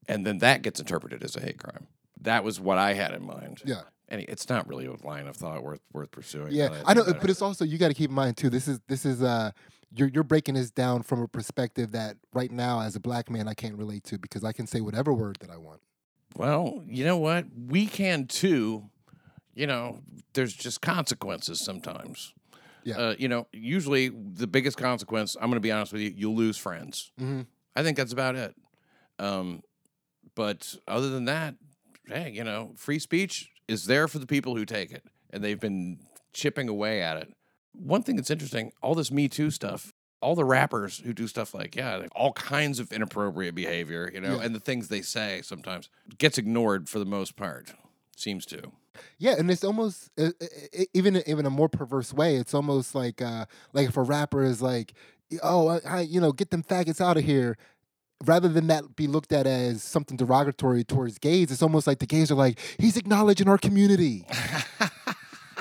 and 0.08 0.26
then 0.26 0.40
that 0.40 0.62
gets 0.62 0.80
interpreted 0.80 1.24
as 1.24 1.36
a 1.36 1.40
hate 1.42 1.58
crime. 1.60 1.88
That 2.22 2.44
was 2.44 2.60
what 2.60 2.78
I 2.78 2.94
had 2.94 3.14
in 3.14 3.26
mind. 3.26 3.62
Yeah. 3.66 3.84
And 4.10 4.22
it's 4.28 4.50
not 4.50 4.68
really 4.68 4.88
a 4.88 4.94
line 5.06 5.28
of 5.28 5.38
thought 5.38 5.64
worth 5.64 5.82
worth 5.94 6.12
pursuing. 6.12 6.52
Yeah, 6.52 6.82
I 6.86 6.94
know, 6.96 7.06
but 7.06 7.30
it's 7.30 7.42
also 7.44 7.64
you 7.64 7.78
got 7.78 7.90
to 7.90 7.94
keep 7.94 8.10
in 8.10 8.16
mind 8.16 8.38
too. 8.38 8.50
This 8.50 8.68
is 8.68 8.80
this 8.88 9.06
is 9.06 9.22
uh 9.22 9.52
you're 9.96 10.10
you're 10.10 10.24
breaking 10.24 10.56
this 10.56 10.72
down 10.72 11.04
from 11.04 11.22
a 11.22 11.28
perspective 11.28 11.92
that 11.92 12.18
right 12.34 12.52
now 12.52 12.82
as 12.82 12.96
a 12.96 13.00
black 13.00 13.30
man 13.30 13.48
I 13.48 13.54
can't 13.54 13.76
relate 13.78 14.04
to 14.06 14.18
because 14.18 14.44
I 14.44 14.52
can 14.52 14.68
say 14.68 14.82
whatever 14.82 15.14
word 15.14 15.38
that 15.42 15.50
I 15.50 15.58
want. 15.58 15.82
Well, 16.36 16.84
you 16.88 17.04
know 17.04 17.18
what? 17.18 17.46
We 17.68 17.86
can 17.88 18.28
too. 18.28 18.90
You 19.56 19.68
know, 19.68 20.00
there's 20.34 20.54
just 20.54 20.82
consequences 20.82 21.60
sometimes. 21.60 22.34
Yeah. 22.84 22.98
Uh, 22.98 23.16
you 23.18 23.28
know, 23.28 23.48
usually 23.52 24.10
the 24.10 24.48
biggest 24.48 24.78
consequence, 24.78 25.36
I'm 25.36 25.48
going 25.50 25.56
to 25.56 25.60
be 25.60 25.72
honest 25.72 25.92
with 25.92 26.02
you, 26.02 26.14
you'll 26.16 26.36
lose 26.36 26.56
friends. 26.58 27.12
Mhm. 27.20 27.46
I 27.76 27.84
think 27.84 27.98
that's 27.98 28.14
about 28.14 28.36
it. 28.36 28.56
Um, 29.18 29.62
but 30.36 30.76
other 30.88 31.10
than 31.10 31.26
that, 31.26 31.56
hey, 32.08 32.32
you 32.32 32.44
know, 32.44 32.74
free 32.78 33.00
speech 33.00 33.50
is 33.68 33.86
there 33.86 34.08
for 34.08 34.20
the 34.20 34.26
people 34.28 34.56
who 34.56 34.66
take 34.66 34.92
it, 34.92 35.04
and 35.32 35.44
they've 35.44 35.60
been 35.60 36.00
chipping 36.32 36.70
away 36.70 37.02
at 37.02 37.18
it. 37.18 37.34
One 37.74 38.04
thing 38.04 38.16
that's 38.16 38.30
interesting, 38.30 38.72
all 38.82 38.96
this 38.96 39.12
Me 39.12 39.28
Too 39.28 39.52
stuff, 39.52 39.94
all 40.22 40.36
the 40.36 40.44
rappers 40.46 41.00
who 41.00 41.14
do 41.14 41.28
stuff 41.28 41.54
like, 41.54 41.76
yeah, 41.76 41.96
like 41.96 42.10
all 42.16 42.34
kinds 42.34 42.80
of 42.80 42.92
inappropriate 42.92 43.56
behavior, 43.56 44.12
you 44.14 44.20
know, 44.20 44.38
Yeah. 44.38 44.44
and 44.44 44.54
the 44.56 44.60
things 44.60 44.88
they 44.90 45.02
say 45.02 45.42
sometimes 45.44 45.90
gets 46.18 46.38
ignored 46.38 46.90
for 46.90 47.00
the 47.00 47.06
most 47.06 47.36
part, 47.36 47.74
seems 48.18 48.46
to. 48.48 48.72
Yeah, 49.18 49.36
and 49.38 49.50
it's 49.50 49.64
almost 49.64 50.10
uh, 50.20 50.32
uh, 50.42 50.84
even 50.94 51.24
even 51.26 51.46
a 51.46 51.50
more 51.50 51.70
perverse 51.70 52.14
way. 52.14 52.36
It's 52.36 52.54
almost 52.54 52.94
like 52.96 53.22
uh 53.22 53.46
like 53.72 53.88
if 53.88 53.96
a 53.96 54.02
rapper 54.04 54.44
is 54.44 54.62
like, 54.62 54.94
oh, 55.42 55.68
I, 55.70 55.80
I 55.86 56.02
you 56.02 56.20
know, 56.20 56.34
get 56.34 56.52
them 56.52 56.64
faggots 56.64 57.00
out 57.00 57.16
of 57.16 57.24
here. 57.24 57.58
Rather 58.26 58.50
than 58.50 58.68
that 58.68 58.98
be 58.98 59.08
looked 59.08 59.32
at 59.32 59.48
as 59.48 59.82
something 59.82 60.18
derogatory 60.18 60.84
towards 60.84 61.18
gays, 61.20 61.50
it's 61.52 61.64
almost 61.64 61.88
like 61.88 62.00
the 62.00 62.06
gays 62.06 62.30
are 62.30 62.36
like, 62.36 62.60
he's 62.78 62.98
acknowledging 62.98 63.48
our 63.48 63.58
community. 63.58 64.26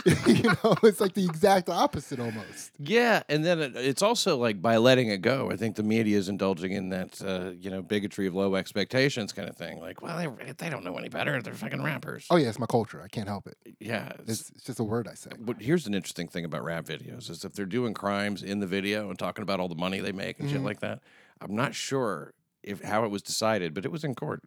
you 0.27 0.43
know, 0.65 0.75
it's 0.83 1.01
like 1.01 1.15
the 1.15 1.25
exact 1.25 1.69
opposite 1.69 2.21
almost. 2.21 2.73
Yeah, 2.79 3.23
and 3.29 3.45
then 3.45 3.61
it, 3.61 3.77
it's 3.77 4.03
also 4.03 4.37
like 4.37 4.61
by 4.63 4.77
letting 4.77 5.09
it 5.09 5.23
go. 5.23 5.51
I 5.51 5.57
think 5.57 5.77
the 5.77 5.83
media 5.83 6.17
is 6.19 6.29
indulging 6.29 6.73
in 6.73 6.89
that, 6.91 7.21
uh, 7.23 7.51
you 7.59 7.71
know, 7.71 7.83
bigotry 7.83 8.27
of 8.27 8.35
low 8.35 8.55
expectations 8.55 9.33
kind 9.33 9.49
of 9.49 9.57
thing. 9.57 9.81
Like, 9.81 10.01
well, 10.03 10.17
they, 10.19 10.53
they 10.53 10.71
don't 10.71 10.85
know 10.85 10.97
any 10.97 11.09
better. 11.09 11.41
They're 11.43 11.55
fucking 11.55 11.83
rappers. 11.83 12.27
Oh 12.31 12.37
yeah, 12.37 12.49
it's 12.49 12.59
my 12.59 12.67
culture. 12.67 13.01
I 13.03 13.09
can't 13.09 13.29
help 13.29 13.47
it. 13.47 13.57
yeah. 13.81 14.13
It's, 14.27 14.51
It's, 14.51 14.65
just 14.65 14.81
a 14.81 14.85
word 14.85 15.09
I 15.09 15.15
say. 15.15 15.31
but 15.39 15.61
here's 15.61 15.87
an 15.87 15.95
interesting 15.95 16.29
thing 16.29 16.45
about 16.45 16.65
rap 16.65 16.85
videos 16.85 17.31
is 17.31 17.45
if 17.45 17.53
they're 17.55 17.67
doing 17.67 17.95
crimes 17.95 18.43
in 18.43 18.61
the 18.61 18.67
video 18.67 19.09
and 19.11 19.19
talking 19.19 19.43
about 19.43 19.61
all 19.61 19.69
the 19.69 19.75
money 19.75 20.01
they 20.01 20.13
make 20.13 20.39
and 20.41 20.49
shit 20.51 20.61
Mhm. 20.61 20.65
like 20.65 20.81
that. 20.81 21.01
I'm 21.41 21.55
not 21.55 21.75
sure 21.75 22.33
if 22.63 22.83
how 22.83 23.05
it 23.05 23.11
was 23.11 23.23
decided, 23.23 23.73
but 23.75 23.85
it 23.85 23.93
was 23.93 24.05
in 24.05 24.15
court. 24.15 24.43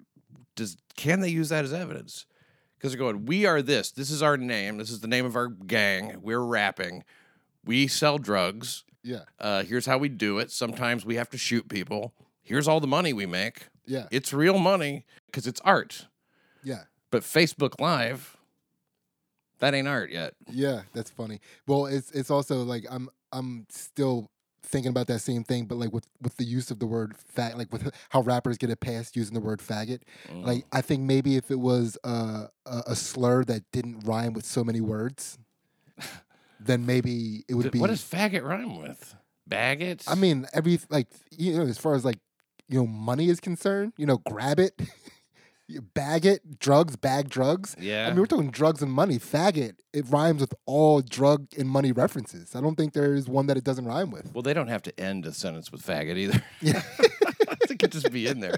Does 0.55 0.75
can 0.97 1.21
they 1.21 1.29
use 1.29 1.49
that 1.49 1.63
as 1.63 1.71
evidence? 1.73 2.25
Because 2.81 2.93
they're 2.93 2.99
going, 2.99 3.27
we 3.27 3.45
are 3.45 3.61
this. 3.61 3.91
This 3.91 4.09
is 4.09 4.23
our 4.23 4.37
name. 4.37 4.77
This 4.79 4.89
is 4.89 5.01
the 5.01 5.07
name 5.07 5.23
of 5.23 5.35
our 5.35 5.49
gang. 5.49 6.17
We're 6.23 6.39
rapping. 6.43 7.03
We 7.63 7.85
sell 7.85 8.17
drugs. 8.17 8.83
Yeah, 9.03 9.21
Uh, 9.39 9.61
here's 9.63 9.85
how 9.85 9.99
we 9.99 10.09
do 10.09 10.39
it. 10.39 10.49
Sometimes 10.51 11.05
we 11.05 11.15
have 11.15 11.29
to 11.29 11.37
shoot 11.37 11.67
people. 11.69 12.13
Here's 12.41 12.67
all 12.67 12.79
the 12.79 12.87
money 12.87 13.13
we 13.13 13.27
make. 13.27 13.67
yeah, 13.85 14.07
It's 14.09 14.33
real 14.33 14.57
money 14.57 15.05
because 15.27 15.45
it's 15.45 15.61
art. 15.61 16.07
yeah. 16.63 16.83
But 17.11 17.21
Facebook 17.23 17.79
Live, 17.79 18.37
that 19.59 19.73
ain't 19.75 19.87
art 19.87 20.11
yet. 20.11 20.33
Yeah, 20.49 20.83
that's 20.93 21.11
funny. 21.11 21.39
Well, 21.67 21.85
it's 21.87 22.09
it's 22.11 22.31
also 22.31 22.63
like 22.63 22.85
I'm 22.89 23.09
I'm 23.33 23.65
still 23.69 24.31
thinking 24.63 24.89
about 24.89 25.07
that 25.07 25.19
same 25.19 25.43
thing, 25.43 25.65
but 25.65 25.77
like 25.77 25.91
with 25.91 26.07
with 26.21 26.37
the 26.37 26.43
use 26.43 26.71
of 26.71 26.79
the 26.79 26.85
word 26.85 27.15
fag, 27.35 27.57
like 27.57 27.71
with 27.71 27.91
how 28.09 28.21
rappers 28.21 28.57
get 28.57 28.69
it 28.69 28.79
past 28.79 29.15
using 29.15 29.33
the 29.33 29.39
word 29.39 29.59
faggot. 29.59 30.01
Mm. 30.29 30.45
Like 30.45 30.65
I 30.71 30.81
think 30.81 31.01
maybe 31.01 31.35
if 31.35 31.51
it 31.51 31.59
was 31.59 31.97
a 32.03 32.47
a, 32.65 32.83
a 32.87 32.95
slur 32.95 33.43
that 33.45 33.63
didn't 33.71 34.01
rhyme 34.05 34.33
with 34.33 34.45
so 34.45 34.63
many 34.63 34.81
words, 34.81 35.37
then 36.59 36.85
maybe 36.85 37.43
it 37.47 37.55
would 37.55 37.63
Th- 37.63 37.73
be. 37.73 37.79
what 37.79 37.89
does 37.89 38.01
faggot 38.03 38.43
rhyme 38.43 38.79
with? 38.81 39.15
Baggett? 39.47 40.03
I 40.07 40.15
mean, 40.15 40.47
every 40.53 40.79
like 40.89 41.07
you 41.31 41.57
know, 41.57 41.63
as 41.63 41.77
far 41.77 41.95
as 41.95 42.05
like 42.05 42.19
you 42.69 42.79
know, 42.79 42.87
money 42.87 43.29
is 43.29 43.39
concerned, 43.39 43.93
you 43.97 44.05
know, 44.05 44.17
grab 44.17 44.59
it, 44.59 44.79
bag 45.79 46.25
it, 46.25 46.59
drugs, 46.59 46.95
bag 46.95 47.29
drugs. 47.29 47.75
yeah. 47.79 48.05
I 48.07 48.09
mean, 48.11 48.19
we're 48.19 48.25
talking 48.25 48.51
drugs 48.51 48.81
and 48.81 48.91
money. 48.91 49.17
Faggot, 49.17 49.73
it 49.93 50.05
rhymes 50.09 50.41
with 50.41 50.53
all 50.65 51.01
drug 51.01 51.47
and 51.57 51.67
money 51.69 51.91
references. 51.91 52.55
I 52.55 52.61
don't 52.61 52.75
think 52.75 52.93
there 52.93 53.13
is 53.13 53.27
one 53.29 53.47
that 53.47 53.57
it 53.57 53.63
doesn't 53.63 53.85
rhyme 53.85 54.11
with. 54.11 54.33
well, 54.33 54.41
they 54.41 54.53
don't 54.53 54.67
have 54.67 54.81
to 54.83 54.99
end 54.99 55.25
a 55.25 55.31
sentence 55.33 55.71
with 55.71 55.81
faggot 55.85 56.17
either. 56.17 56.43
Yeah. 56.61 56.81
it 57.69 57.79
could 57.79 57.91
just 57.93 58.11
be 58.11 58.27
in 58.27 58.39
there. 58.41 58.57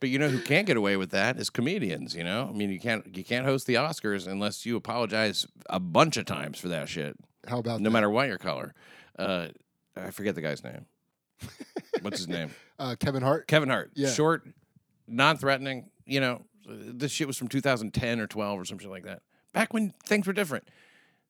But 0.00 0.10
you 0.10 0.18
know 0.18 0.28
who 0.28 0.40
can't 0.40 0.66
get 0.66 0.76
away 0.76 0.96
with 0.96 1.10
that 1.10 1.38
is 1.38 1.48
comedians. 1.50 2.14
You 2.14 2.22
know, 2.24 2.48
I 2.48 2.56
mean, 2.56 2.70
you 2.70 2.78
can't 2.78 3.16
you 3.16 3.24
can't 3.24 3.46
host 3.46 3.66
the 3.66 3.74
Oscars 3.74 4.26
unless 4.28 4.66
you 4.66 4.76
apologize 4.76 5.46
a 5.70 5.80
bunch 5.80 6.16
of 6.18 6.26
times 6.26 6.58
for 6.58 6.68
that 6.68 6.88
shit, 6.88 7.16
How 7.48 7.58
about 7.58 7.80
no 7.80 7.84
that? 7.84 7.90
matter 7.90 8.10
what 8.10 8.28
your 8.28 8.36
color. 8.38 8.74
Uh, 9.18 9.48
I 9.96 10.10
forget 10.10 10.34
the 10.34 10.42
guy's 10.42 10.62
name. 10.62 10.84
What's 12.02 12.18
his 12.18 12.28
name? 12.36 12.50
uh, 12.78 12.96
Kevin 13.00 13.22
Hart? 13.22 13.46
Kevin 13.48 13.68
Hart. 13.70 13.90
Yeah. 13.94 14.10
Short, 14.10 14.46
non-threatening. 15.08 15.90
You 16.06 16.20
know, 16.20 16.42
this 16.66 17.12
shit 17.12 17.26
was 17.26 17.36
from 17.36 17.48
2010 17.48 18.20
or 18.20 18.26
12 18.26 18.60
or 18.60 18.64
something 18.64 18.90
like 18.90 19.04
that. 19.04 19.22
Back 19.52 19.72
when 19.74 19.92
things 20.04 20.26
were 20.26 20.32
different. 20.32 20.68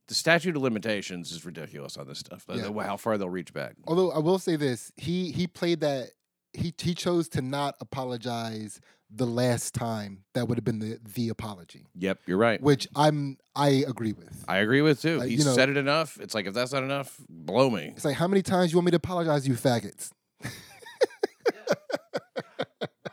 The 0.08 0.14
statute 0.14 0.56
of 0.56 0.62
limitations 0.62 1.30
is 1.30 1.44
ridiculous 1.44 1.96
on 1.96 2.08
this 2.08 2.18
stuff. 2.18 2.44
Yeah. 2.48 2.56
the- 2.68 2.72
how 2.80 2.96
far 2.96 3.16
they'll 3.16 3.30
reach 3.30 3.52
back. 3.52 3.74
Although 3.86 4.10
I 4.10 4.18
will 4.18 4.38
say 4.38 4.56
this, 4.56 4.92
he 4.96 5.30
he 5.30 5.46
played 5.46 5.80
that 5.80 6.10
he 6.52 6.74
he 6.78 6.94
chose 6.94 7.28
to 7.30 7.42
not 7.42 7.76
apologize 7.80 8.80
the 9.12 9.26
last 9.26 9.72
time 9.74 10.24
that 10.34 10.48
would 10.48 10.58
have 10.58 10.64
been 10.64 10.78
the 10.80 10.98
the 11.14 11.28
apology, 11.28 11.86
Yep, 11.96 12.20
you're 12.26 12.38
right. 12.38 12.60
which 12.60 12.88
I'm 12.96 13.38
I 13.54 13.68
agree 13.86 14.12
with. 14.12 14.44
I 14.48 14.58
agree 14.58 14.82
with 14.82 15.00
too. 15.00 15.20
Uh, 15.20 15.24
he 15.24 15.36
you 15.36 15.44
know- 15.44 15.54
said 15.54 15.68
it 15.68 15.76
enough. 15.76 16.18
It's 16.20 16.34
like 16.34 16.46
if 16.46 16.54
that's 16.54 16.72
not 16.72 16.82
enough, 16.82 17.16
blow 17.28 17.70
me. 17.70 17.92
It's 17.94 18.04
like 18.04 18.16
how 18.16 18.26
many 18.26 18.42
times 18.42 18.72
you 18.72 18.78
want 18.78 18.86
me 18.86 18.90
to 18.90 18.96
apologize, 18.96 19.46
you 19.46 19.54
faggots? 19.54 20.10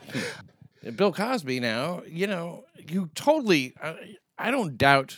And 0.87 0.95
Bill 0.97 1.11
Cosby 1.11 1.59
now, 1.59 2.01
you 2.07 2.27
know, 2.27 2.63
you 2.87 3.09
totally. 3.13 3.73
I, 3.83 4.15
I 4.37 4.51
don't 4.51 4.77
doubt 4.77 5.17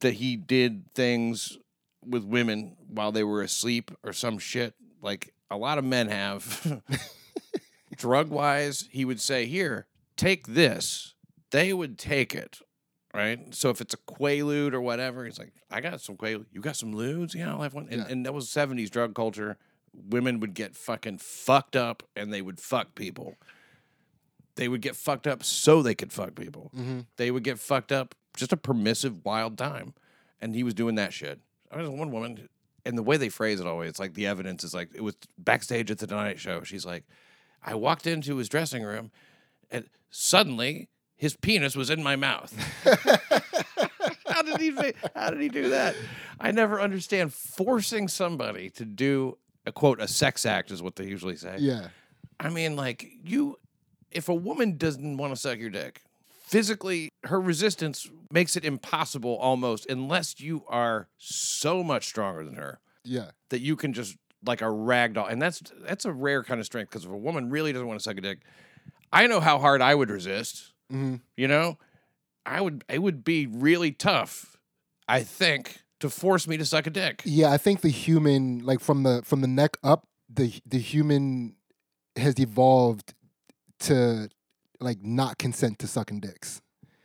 that 0.00 0.14
he 0.14 0.36
did 0.36 0.84
things 0.94 1.56
with 2.04 2.24
women 2.24 2.76
while 2.86 3.10
they 3.10 3.24
were 3.24 3.40
asleep 3.42 3.90
or 4.04 4.12
some 4.12 4.38
shit. 4.38 4.74
Like 5.00 5.32
a 5.50 5.56
lot 5.56 5.78
of 5.78 5.84
men 5.84 6.08
have. 6.08 6.82
Drug 7.96 8.28
wise, 8.28 8.88
he 8.90 9.04
would 9.06 9.20
say, 9.20 9.46
"Here, 9.46 9.86
take 10.16 10.46
this." 10.48 11.14
They 11.52 11.72
would 11.72 11.96
take 11.98 12.34
it, 12.34 12.58
right? 13.14 13.54
So 13.54 13.70
if 13.70 13.80
it's 13.80 13.94
a 13.94 13.96
Quaalude 13.96 14.74
or 14.74 14.80
whatever, 14.82 15.24
he's 15.24 15.38
like, 15.38 15.52
"I 15.70 15.80
got 15.80 16.02
some 16.02 16.16
Quaalude. 16.16 16.46
You 16.52 16.60
got 16.60 16.76
some 16.76 16.92
ludes? 16.92 17.34
Yeah, 17.34 17.50
I'll 17.52 17.62
have 17.62 17.72
one." 17.72 17.88
And, 17.90 18.02
Yeah. 18.02 18.06
and 18.10 18.26
that 18.26 18.34
was 18.34 18.48
'70s 18.50 18.90
drug 18.90 19.14
culture. 19.14 19.56
Women 19.94 20.40
would 20.40 20.52
get 20.52 20.76
fucking 20.76 21.18
fucked 21.18 21.76
up, 21.76 22.02
and 22.14 22.30
they 22.34 22.42
would 22.42 22.60
fuck 22.60 22.94
people 22.94 23.36
they 24.56 24.68
would 24.68 24.80
get 24.80 24.96
fucked 24.96 25.26
up 25.26 25.44
so 25.44 25.82
they 25.82 25.94
could 25.94 26.12
fuck 26.12 26.34
people. 26.34 26.70
Mm-hmm. 26.76 27.00
They 27.16 27.30
would 27.30 27.44
get 27.44 27.58
fucked 27.58 27.92
up 27.92 28.14
just 28.36 28.52
a 28.52 28.56
permissive 28.56 29.24
wild 29.24 29.56
time. 29.56 29.94
And 30.40 30.54
he 30.54 30.62
was 30.62 30.74
doing 30.74 30.96
that 30.96 31.12
shit. 31.12 31.40
I 31.70 31.78
was 31.78 31.88
one 31.88 32.10
woman 32.10 32.48
and 32.84 32.96
the 32.96 33.02
way 33.02 33.16
they 33.16 33.28
phrase 33.28 33.58
it 33.58 33.66
always, 33.66 33.90
it's 33.90 33.98
like 33.98 34.14
the 34.14 34.26
evidence 34.26 34.62
is 34.62 34.72
like 34.72 34.90
it 34.94 35.00
was 35.02 35.16
backstage 35.38 35.90
at 35.90 35.98
the 35.98 36.06
Tonight 36.06 36.38
Show. 36.38 36.62
She's 36.62 36.86
like, 36.86 37.04
I 37.62 37.74
walked 37.74 38.06
into 38.06 38.36
his 38.36 38.48
dressing 38.48 38.84
room 38.84 39.10
and 39.70 39.86
suddenly 40.10 40.88
his 41.16 41.36
penis 41.36 41.74
was 41.74 41.90
in 41.90 42.02
my 42.02 42.14
mouth. 42.14 42.54
how 44.28 44.42
did 44.42 44.60
he 44.60 44.92
how 45.16 45.30
did 45.30 45.40
he 45.40 45.48
do 45.48 45.70
that? 45.70 45.96
I 46.38 46.52
never 46.52 46.80
understand 46.80 47.34
forcing 47.34 48.06
somebody 48.06 48.70
to 48.70 48.84
do 48.84 49.38
a 49.64 49.72
quote 49.72 50.00
a 50.00 50.06
sex 50.06 50.46
act 50.46 50.70
is 50.70 50.80
what 50.80 50.96
they 50.96 51.06
usually 51.06 51.36
say. 51.36 51.56
Yeah, 51.58 51.88
I 52.38 52.50
mean, 52.50 52.76
like 52.76 53.08
you, 53.24 53.58
if 54.10 54.28
a 54.28 54.34
woman 54.34 54.76
doesn't 54.76 55.16
want 55.16 55.34
to 55.34 55.40
suck 55.40 55.58
your 55.58 55.70
dick, 55.70 56.02
physically, 56.44 57.10
her 57.24 57.40
resistance 57.40 58.08
makes 58.32 58.56
it 58.56 58.64
impossible 58.64 59.36
almost, 59.36 59.86
unless 59.90 60.40
you 60.40 60.64
are 60.68 61.08
so 61.18 61.82
much 61.82 62.06
stronger 62.06 62.44
than 62.44 62.54
her 62.54 62.80
yeah, 63.04 63.30
that 63.50 63.60
you 63.60 63.76
can 63.76 63.92
just 63.92 64.16
like 64.44 64.62
a 64.62 64.70
rag 64.70 65.14
doll. 65.14 65.26
And 65.26 65.40
that's 65.40 65.62
that's 65.80 66.04
a 66.04 66.12
rare 66.12 66.42
kind 66.42 66.60
of 66.60 66.66
strength 66.66 66.90
because 66.90 67.04
if 67.04 67.10
a 67.10 67.16
woman 67.16 67.50
really 67.50 67.72
doesn't 67.72 67.86
want 67.86 67.98
to 67.98 68.02
suck 68.04 68.16
a 68.18 68.20
dick, 68.20 68.40
I 69.12 69.26
know 69.26 69.40
how 69.40 69.58
hard 69.58 69.80
I 69.82 69.94
would 69.94 70.10
resist. 70.10 70.72
hmm 70.90 71.16
You 71.36 71.48
know, 71.48 71.78
I 72.44 72.60
would. 72.60 72.84
It 72.88 73.02
would 73.02 73.24
be 73.24 73.46
really 73.46 73.92
tough. 73.92 74.56
I 75.08 75.22
think 75.22 75.82
to 76.00 76.10
force 76.10 76.46
me 76.46 76.56
to 76.56 76.64
suck 76.64 76.86
a 76.86 76.90
dick. 76.90 77.22
yeah. 77.24 77.50
I 77.50 77.58
think 77.58 77.80
the 77.80 77.88
human, 77.90 78.60
like 78.64 78.80
from 78.80 79.02
the 79.02 79.22
from 79.24 79.40
the 79.40 79.48
neck 79.48 79.76
up, 79.82 80.06
the 80.28 80.52
the 80.66 80.78
human 80.78 81.56
has 82.16 82.38
evolved 82.38 83.14
to 83.80 84.28
like 84.80 85.02
not 85.02 85.38
consent 85.38 85.78
to 85.80 85.86
sucking 85.86 86.20
dicks. 86.20 86.60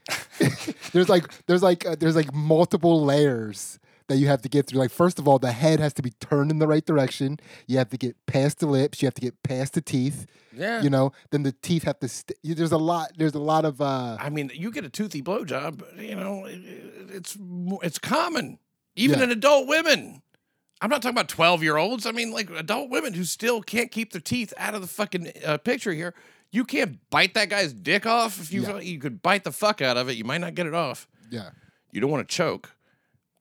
there's 0.94 1.10
like 1.10 1.26
there's 1.46 1.64
like 1.64 1.86
uh, 1.86 1.96
there's 2.00 2.16
like 2.16 2.34
multiple 2.34 3.04
layers 3.04 3.80
that 4.08 4.18
you 4.18 4.28
have 4.28 4.42
to 4.42 4.50
get 4.50 4.68
through. 4.68 4.80
Like 4.80 4.92
first 4.92 5.20
of 5.20 5.28
all, 5.28 5.40
the 5.40 5.52
head 5.52 5.80
has 5.80 5.94
to 5.94 6.02
be 6.02 6.10
turned 6.20 6.52
in 6.52 6.60
the 6.60 6.68
right 6.68 6.86
direction. 6.86 7.40
You 7.68 7.78
have 7.78 7.90
to 7.90 7.98
get 7.98 8.16
past 8.26 8.60
the 8.60 8.66
lips. 8.68 9.02
You 9.02 9.06
have 9.06 9.14
to 9.14 9.22
get 9.22 9.42
past 9.44 9.74
the 9.74 9.82
teeth. 9.82 10.26
Yeah. 10.54 10.82
You 10.82 10.90
know, 10.90 11.14
then 11.30 11.44
the 11.44 11.54
teeth 11.62 11.84
have 11.84 12.00
to. 12.00 12.10
St- 12.10 12.38
there's 12.44 12.72
a 12.74 12.78
lot. 12.78 13.12
There's 13.18 13.36
a 13.36 13.40
lot 13.40 13.64
of. 13.64 13.80
uh 13.80 14.18
I 14.20 14.30
mean, 14.30 14.52
you 14.54 14.72
get 14.72 14.84
a 14.84 14.90
toothy 14.90 15.22
blowjob, 15.22 15.82
you 16.02 16.16
know, 16.16 16.46
it- 16.46 16.62
it's 17.14 17.38
it's 17.84 18.00
common, 18.00 18.58
even 18.96 19.20
Yeah. 19.20 19.26
in 19.26 19.32
adult 19.32 19.68
women. 19.68 20.22
I'm 20.84 20.90
not 20.90 21.02
talking 21.04 21.16
about 21.16 21.30
12 21.30 21.62
year 21.62 21.78
olds. 21.78 22.06
I 22.08 22.12
mean, 22.12 22.32
like 22.32 22.50
adult 22.50 22.90
women 22.90 23.14
who 23.14 23.24
still 23.24 23.62
can't 23.62 23.92
keep 23.92 24.14
their 24.14 24.22
teeth 24.22 24.52
out 24.58 24.74
of 24.74 24.82
the 24.82 24.88
fucking 24.88 25.32
uh, 25.46 25.58
picture 25.60 25.94
here. 25.94 26.14
You 26.52 26.66
can't 26.66 27.00
bite 27.10 27.34
that 27.36 27.50
guy's 27.50 27.74
dick 27.74 28.06
off. 28.06 28.40
If 28.40 28.52
you 28.52 28.64
Yeah. 28.64 28.80
you 28.80 29.00
could 29.00 29.22
bite 29.22 29.44
the 29.44 29.52
fuck 29.52 29.82
out 29.82 29.98
of 29.98 30.10
it, 30.10 30.18
you 30.18 30.24
might 30.26 30.42
not 30.42 30.54
get 30.56 30.66
it 30.68 30.74
off. 30.74 31.08
Yeah. 31.30 31.52
You 31.92 32.02
don't 32.02 32.12
want 32.12 32.28
to 32.28 32.36
choke. 32.36 32.76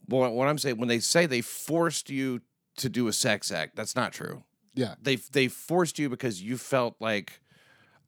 Well, 0.09 0.33
what 0.33 0.49
I'm 0.49 0.59
saying 0.59 0.79
when 0.79 0.89
they 0.89 1.01
say 1.01 1.27
they 1.27 1.41
forced 1.41 2.11
you 2.11 2.41
to 2.77 2.89
do 2.89 3.09
a 3.09 3.13
sex 3.13 3.51
act. 3.53 3.77
That's 3.77 3.95
not 3.97 4.13
true. 4.13 4.45
Yeah. 4.75 4.95
They 5.03 5.17
they 5.17 5.49
forced 5.49 5.99
you 5.99 6.09
because 6.09 6.41
you 6.43 6.57
felt 6.57 6.97
like 7.01 7.41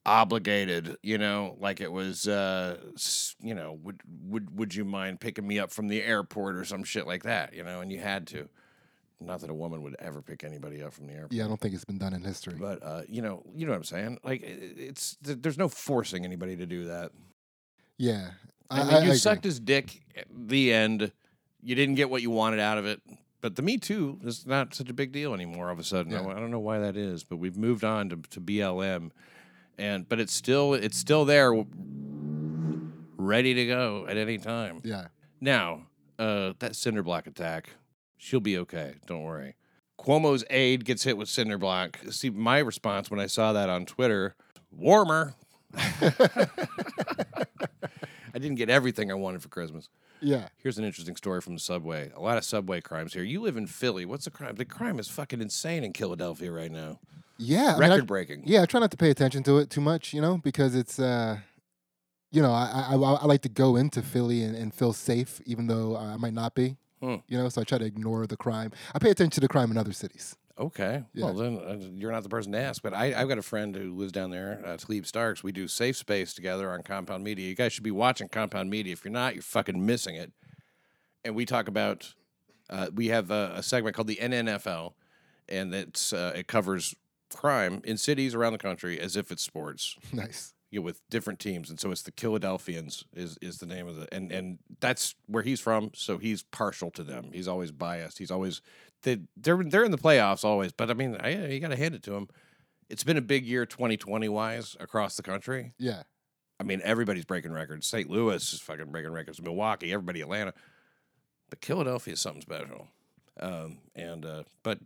obligated, 0.05 0.97
you 1.03 1.19
know, 1.19 1.57
like 1.61 1.81
it 1.81 1.93
was 1.93 2.27
uh 2.27 2.79
you 3.41 3.55
know, 3.55 3.79
would 3.83 4.01
would 4.25 4.59
would 4.59 4.75
you 4.75 4.85
mind 4.85 5.21
picking 5.21 5.47
me 5.47 5.59
up 5.59 5.71
from 5.73 5.89
the 5.89 6.03
airport 6.03 6.57
or 6.57 6.65
some 6.65 6.85
shit 6.85 7.07
like 7.07 7.23
that, 7.25 7.55
you 7.55 7.63
know, 7.63 7.81
and 7.81 7.93
you 7.93 8.01
had 8.01 8.27
to. 8.29 8.49
Not 9.27 9.41
that 9.41 9.51
a 9.51 9.55
woman 9.55 9.83
would 9.83 9.97
ever 9.99 10.21
pick 10.23 10.45
anybody 10.45 10.83
up 10.83 10.93
from 10.93 11.07
the 11.07 11.13
airport. 11.15 11.33
Yeah, 11.33 11.45
I 11.45 11.49
don't 11.49 11.61
think 11.61 11.75
it's 11.75 11.85
been 11.85 11.99
done 11.99 12.13
in 12.15 12.23
history. 12.23 12.55
But 12.59 12.83
uh, 12.83 13.03
you 13.09 13.23
know, 13.23 13.43
you 13.55 13.65
know 13.67 13.73
what 13.73 13.77
I'm 13.79 13.85
saying. 13.85 14.19
Like, 14.25 14.43
i- 14.43 14.47
it's 14.47 15.17
th- 15.25 15.39
there's 15.41 15.59
no 15.59 15.69
forcing 15.69 16.25
anybody 16.25 16.57
to 16.57 16.67
do 16.67 16.85
that. 16.87 17.13
yeah. 17.99 18.31
I 18.71 18.85
mean, 19.01 19.05
you 19.05 19.15
sucked 19.17 19.45
his 19.45 19.61
dick. 19.61 20.01
At 20.17 20.25
the 20.35 20.73
end, 20.73 21.13
you 21.63 21.75
didn't 21.75 21.97
get 21.97 22.09
what 22.09 22.23
you 22.23 22.31
wanted 22.31 22.59
out 22.59 22.79
of 22.79 22.87
it. 22.87 23.03
But 23.43 23.57
the 23.57 23.61
Me 23.63 23.77
Too 23.77 24.19
is 24.25 24.47
not 24.47 24.73
such 24.75 24.89
a 24.89 24.95
big 24.95 25.13
deal 25.13 25.35
anymore. 25.35 25.67
All 25.67 25.73
of 25.75 25.79
a 25.79 25.85
sudden, 25.85 26.15
I, 26.15 26.23
Yeah. 26.23 26.29
I 26.29 26.35
don't 26.41 26.51
know 26.51 26.59
why 26.61 26.79
that 26.79 26.97
is, 26.97 27.23
but 27.23 27.37
we've 27.37 27.57
moved 27.59 27.85
on 27.85 28.09
to, 28.09 28.17
to 28.31 28.41
BLM, 28.41 29.11
and 29.77 30.09
but 30.09 30.21
it's 30.21 30.33
still 30.33 30.73
it's 30.73 30.97
still 30.97 31.25
there, 31.27 31.53
ready 33.17 33.55
to 33.55 33.67
go 33.67 34.07
at 34.09 34.17
any 34.17 34.39
time. 34.39 34.81
Yeah. 34.85 35.09
Now, 35.41 35.83
uh, 36.19 36.53
that 36.61 36.77
cinder 36.77 37.03
block 37.03 37.27
attack, 37.27 37.71
she'll 38.23 38.41
be 38.41 38.57
okay. 38.59 38.95
Don't 39.07 39.25
worry. 39.25 39.57
Cuomo's 39.99 40.45
aide 40.51 40.85
gets 40.85 41.05
hit 41.05 41.17
with 41.17 41.29
cinder 41.29 41.59
block. 41.59 41.99
See, 42.11 42.31
my 42.31 42.59
response 42.59 43.11
when 43.11 43.21
I 43.21 43.27
saw 43.27 43.53
that 43.53 43.69
on 43.69 43.87
Twitter, 43.87 44.35
warmer. 44.71 45.35
I 45.75 46.49
didn't 48.39 48.57
get 48.57 48.71
everything 48.71 49.11
I 49.11 49.15
wanted 49.15 49.43
for 49.43 49.49
Christmas. 49.49 49.89
Yeah. 50.21 50.49
Here's 50.57 50.79
an 50.79 50.85
interesting 50.85 51.17
story 51.17 51.41
from 51.41 51.55
the 51.55 51.61
subway. 51.61 52.11
A 52.15 52.21
lot 52.21 52.39
of 52.39 52.45
subway 52.45 52.81
crimes 52.81 53.13
here. 53.13 53.25
You 53.25 53.41
live 53.43 53.57
in 53.57 53.67
Philly. 53.67 54.05
What's 54.05 54.25
the 54.25 54.31
crime? 54.31 54.55
The 54.55 54.65
crime 54.65 54.99
is 54.99 55.09
fucking 55.09 55.41
insane 55.41 55.85
in 55.85 55.93
Philadelphia 55.93 56.51
right 56.51 56.71
now. 56.71 57.01
Yeah. 57.39 57.75
I 57.77 57.81
mean, 57.81 57.91
I- 57.91 57.95
Record 57.95 58.07
breaking. 58.07 58.43
Yeah, 58.47 58.63
I 58.63 58.67
try 58.67 58.81
not 58.81 58.91
to 58.93 58.97
pay 58.97 59.11
attention 59.11 59.43
to 59.45 59.59
it 59.59 59.71
too 59.71 59.81
much, 59.81 60.15
you 60.15 60.21
know, 60.21 60.39
because 60.39 60.75
it's, 60.75 60.99
uh, 60.99 61.39
you 62.31 62.41
know, 62.41 62.53
I, 62.53 62.87
I 62.91 62.95
I 62.95 63.27
like 63.27 63.43
to 63.43 63.49
go 63.51 63.77
into 63.77 64.01
Philly 64.01 64.43
and, 64.43 64.57
and 64.57 64.73
feel 64.73 64.93
safe, 64.95 65.41
even 65.45 65.67
though 65.67 65.97
I 65.97 66.17
might 66.17 66.33
not 66.35 66.55
be. 66.55 66.77
Hmm. 67.03 67.17
You 67.27 67.39
know, 67.39 67.49
so 67.49 67.61
I 67.61 67.65
try 67.65 67.79
to 67.79 67.85
ignore 67.85 68.27
the 68.27 68.37
crime. 68.37 68.71
I 68.95 68.99
pay 68.99 69.11
attention 69.11 69.33
to 69.33 69.41
the 69.41 69.49
crime 69.49 69.71
in 69.71 69.77
other 69.77 69.93
cities. 69.93 70.37
Okay. 70.59 71.03
Yeah. 71.15 71.25
Well, 71.25 71.35
then 71.35 71.59
uh, 71.59 71.79
you're 71.95 72.13
not 72.13 72.23
the 72.23 72.29
person 72.29 72.53
to 72.53 72.59
ask. 72.59 72.81
But 72.83 72.95
I, 72.95 73.13
I've 73.15 73.29
got 73.29 73.39
a 73.39 73.43
friend 73.43 73.75
who 73.75 73.95
lives 73.95 74.13
down 74.13 74.31
there, 74.31 74.63
uh, 74.65 74.77
Talib 74.77 75.07
Starks. 75.07 75.43
We 75.43 75.51
do 75.51 75.67
Safe 75.67 75.97
Space 75.97 76.33
together 76.35 76.71
on 76.71 76.83
Compound 76.83 77.25
Media. 77.25 77.49
You 77.49 77.57
guys 77.57 77.73
should 77.73 77.83
be 77.83 77.91
watching 77.91 78.29
Compound 78.29 78.71
Media. 78.71 78.93
If 78.93 79.05
you're 79.05 79.13
not, 79.13 79.35
you're 79.35 79.43
fucking 79.43 79.85
missing 79.85 80.15
it. 80.15 80.33
And 81.25 81.35
we 81.35 81.45
talk 81.45 81.69
about, 81.69 82.15
uh, 82.71 82.89
we 82.95 83.09
have 83.09 83.31
a, 83.31 83.55
a 83.57 83.63
segment 83.63 83.97
called 83.97 84.09
the 84.09 84.19
NNFL, 84.23 84.93
and 85.49 85.75
it's 85.75 86.13
uh, 86.13 86.33
it 86.37 86.47
covers 86.47 86.95
crime 87.35 87.81
in 87.85 87.97
cities 87.97 88.35
around 88.35 88.53
the 88.53 88.59
country 88.59 89.01
as 89.01 89.17
if 89.17 89.33
it's 89.33 89.43
sports. 89.43 89.97
nice. 90.13 90.55
You 90.73 90.81
know, 90.81 90.85
with 90.85 91.03
different 91.11 91.39
teams, 91.39 91.69
and 91.69 91.79
so 91.79 91.93
it's 91.93 92.03
the 92.03 92.13
Philadelphians 92.17 93.05
is 93.15 93.39
is 93.43 93.59
the 93.59 93.67
name 93.67 93.87
of 93.87 93.97
the 93.97 94.13
and 94.13 94.33
and 94.33 94.59
that's 94.81 95.15
where 95.27 95.43
he's 95.43 95.61
from. 95.61 95.91
So 95.95 96.17
he's 96.17 96.43
partial 96.43 96.91
to 96.93 97.05
them. 97.05 97.31
He's 97.33 97.47
always 97.47 97.71
biased. 97.71 98.19
He's 98.19 98.31
always 98.31 98.63
they 99.03 99.19
they're 99.37 99.63
they're 99.63 99.85
in 99.85 99.91
the 99.91 99.99
playoffs 99.99 100.45
always. 100.45 100.73
But 100.73 100.91
I 100.91 100.95
mean, 100.95 101.17
I, 101.21 101.47
you 101.47 101.61
got 101.61 101.69
to 101.69 101.77
hand 101.77 101.95
it 101.95 102.03
to 102.05 102.15
him. 102.15 102.29
It's 102.89 103.05
been 103.05 103.19
a 103.19 103.23
big 103.23 103.45
year 103.45 103.67
2020 103.67 104.29
wise 104.31 104.75
across 104.81 105.17
the 105.17 105.23
country. 105.23 105.73
Yeah. 105.79 106.03
I 106.59 106.65
mean, 106.65 106.81
everybody's 106.85 107.25
breaking 107.25 107.53
records. 107.53 107.87
St. 107.87 108.09
Louis 108.09 108.53
is 108.53 108.61
fucking 108.61 108.93
breaking 108.93 109.13
records. 109.13 109.43
Milwaukee, 109.43 109.93
everybody, 109.93 110.21
Atlanta, 110.21 110.55
but 111.51 111.65
Philadelphia 111.65 112.15
is 112.15 112.21
something 112.21 112.43
special. 112.43 112.89
Um, 113.41 113.79
and 113.95 114.25
uh, 114.25 114.43
but 114.63 114.79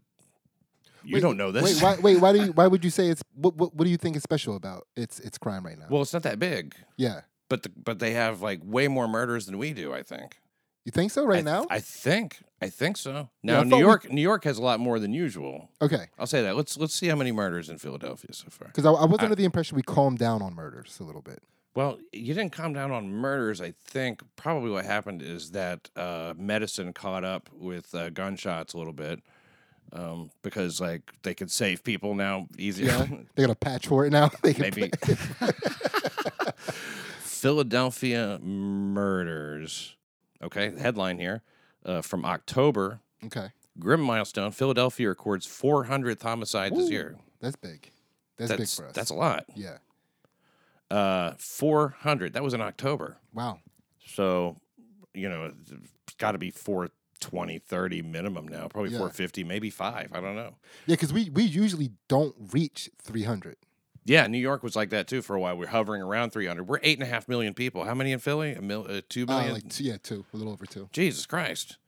you 1.05 1.15
Wait, 1.15 1.21
don't 1.21 1.37
know 1.37 1.53
this. 1.53 1.63
Wait, 1.63 1.83
why, 1.83 1.97
wait, 2.03 2.21
why 2.21 2.33
do 2.33 2.45
you, 2.45 2.53
why 2.53 2.67
would 2.67 2.85
you 2.85 2.91
say 2.91 3.09
it's, 3.09 3.23
what, 3.35 3.57
what, 3.57 3.75
what 3.75 3.85
do 3.85 3.91
you 3.91 3.97
think 3.97 4.17
is 4.17 4.23
special 4.23 4.57
about 4.57 4.87
its, 4.97 5.19
its 5.21 5.39
crime 5.39 5.65
right 5.65 5.79
now? 5.79 5.87
well, 5.91 6.03
it's 6.03 6.13
not 6.13 6.23
that 6.25 6.39
big, 6.39 6.75
yeah. 6.97 7.23
but 7.49 7.63
the, 7.63 7.71
but 7.71 7.99
they 7.99 8.13
have 8.13 8.43
like 8.43 8.61
way 8.65 8.89
more 8.89 9.09
murders 9.09 9.47
than 9.47 9.59
we 9.59 9.73
do. 9.73 9.93
I 9.93 10.03
think. 10.03 10.39
You 10.85 10.93
think 10.93 11.11
so 11.11 11.25
right 11.27 11.39
I 11.39 11.43
th- 11.43 11.45
now? 11.45 11.67
I 11.69 11.81
think. 11.81 12.39
I 12.63 12.69
think 12.69 12.97
so. 12.97 13.29
Yeah, 13.43 13.55
Now 13.55 13.59
thought 13.59 13.67
New 13.67 13.77
we- 13.77 13.83
York, 13.83 14.13
New 14.13 14.23
York 14.23 14.45
has 14.45 14.57
a 14.59 14.63
lot 14.63 14.79
more 14.79 15.01
than 15.01 15.13
usual. 15.13 15.69
okay. 15.83 16.07
I'll 16.19 16.29
say 16.29 16.43
that. 16.43 16.55
Let's 16.57 16.79
let's 16.79 16.95
see 16.95 17.09
how 17.09 17.17
many 17.17 17.33
murders 17.33 17.69
in 17.69 17.79
Philadelphia 17.79 18.33
so 18.33 18.47
far. 18.51 18.69
Because 18.69 18.87
I, 18.87 18.91
I 18.93 19.05
was 19.05 19.19
I- 19.21 19.25
under 19.25 19.35
the 19.35 19.45
impression 19.45 19.75
we 19.77 19.83
calmed 19.83 20.19
down 20.19 20.43
on 20.43 20.55
murders 20.55 20.99
a 21.01 21.05
little 21.05 21.23
bit. 21.23 21.43
Well, 21.75 21.99
you 22.13 22.33
didn't 22.33 22.53
calm 22.53 22.73
down 22.73 22.91
on 22.91 23.11
murders. 23.11 23.61
I 23.61 23.75
think 23.85 24.23
probably 24.37 24.71
what 24.71 24.87
happened 24.87 25.21
is 25.21 25.51
that 25.51 25.91
uh, 25.95 26.33
medicine 26.39 26.95
caught 26.95 27.23
up 27.23 27.51
with 27.53 27.95
uh, 27.95 28.09
gunshots 28.09 28.73
a 28.73 28.79
little 28.79 28.95
bit 28.95 29.21
um, 29.93 30.31
because 30.43 30.81
like 30.81 31.13
they 31.23 31.35
could 31.35 31.51
save 31.51 31.83
people 31.85 32.15
now 32.15 32.47
easier. 32.59 32.87
Yeah. 32.89 33.07
They 33.35 33.43
got 33.43 33.51
a 33.51 33.55
patch 33.55 33.87
for 33.87 34.07
it 34.07 34.11
now. 34.11 34.31
They 34.43 34.55
can 34.55 34.63
Maybe. 34.63 34.91
Philadelphia 37.21 38.39
murders. 38.41 39.97
Okay, 40.43 40.73
headline 40.79 41.19
here 41.19 41.43
uh, 41.85 42.03
from 42.03 42.25
October. 42.25 43.01
Okay. 43.25 43.49
Grim 43.79 44.01
milestone. 44.01 44.53
Philadelphia 44.53 45.09
records 45.09 45.47
400th 45.47 46.23
homicide 46.23 46.75
this 46.75 46.91
year. 46.91 47.17
That's 47.41 47.57
big. 47.57 47.91
That's, 48.37 48.51
That's 48.51 48.61
big 48.61 48.69
for 48.85 48.89
us. 48.89 48.95
that's 48.95 49.11
a 49.11 49.15
lot. 49.15 49.45
yeah. 49.55 49.79
Uh, 50.91 51.33
400. 51.39 52.35
That 52.35 52.43
was 52.43 52.55
in 52.55 52.61
October. 52.61 53.17
Wow. 53.35 53.59
So, 54.07 54.57
you 55.15 55.29
know, 55.29 55.47
it's 56.07 56.15
got 56.19 56.33
to 56.33 56.39
be 56.39 56.51
420, 57.21 57.59
30 57.59 58.03
minimum 58.03 58.49
now. 58.49 58.69
Probably 58.69 58.91
Yeah. 58.91 58.99
450, 58.99 59.45
maybe 59.45 59.71
five. 59.71 60.11
I 60.13 60.21
don't 60.21 60.37
know. 60.37 60.57
Yeah, 60.87 60.95
because 60.95 61.13
we, 61.13 61.31
we 61.31 61.43
usually 61.45 61.93
don't 62.09 62.35
reach 62.53 62.91
300. 63.03 63.57
Yeah, 64.05 64.27
New 64.29 64.39
York 64.39 64.63
was 64.63 64.77
like 64.77 64.91
that 64.91 65.09
too 65.09 65.21
for 65.23 65.35
a 65.35 65.41
while. 65.41 65.57
We're 65.57 65.67
hovering 65.67 66.01
around 66.03 66.31
300. 66.31 66.65
We're 66.69 66.79
eight 66.83 66.99
and 66.99 67.03
a 67.07 67.11
half 67.11 67.27
million 67.29 67.55
people. 67.55 67.85
How 67.85 67.95
many 67.95 68.13
in 68.13 68.21
Philly? 68.21 68.55
A 68.55 68.63
mil, 68.63 68.87
uh, 68.89 69.01
two 69.09 69.25
Uh, 69.29 69.53
like 69.53 69.69
two, 69.69 69.83
yeah, 69.83 69.97
two, 70.01 70.25
a 70.33 70.37
little 70.37 70.53
over 70.53 70.65
two. 70.67 70.89
Jesus 70.93 71.27
Christ. 71.27 71.79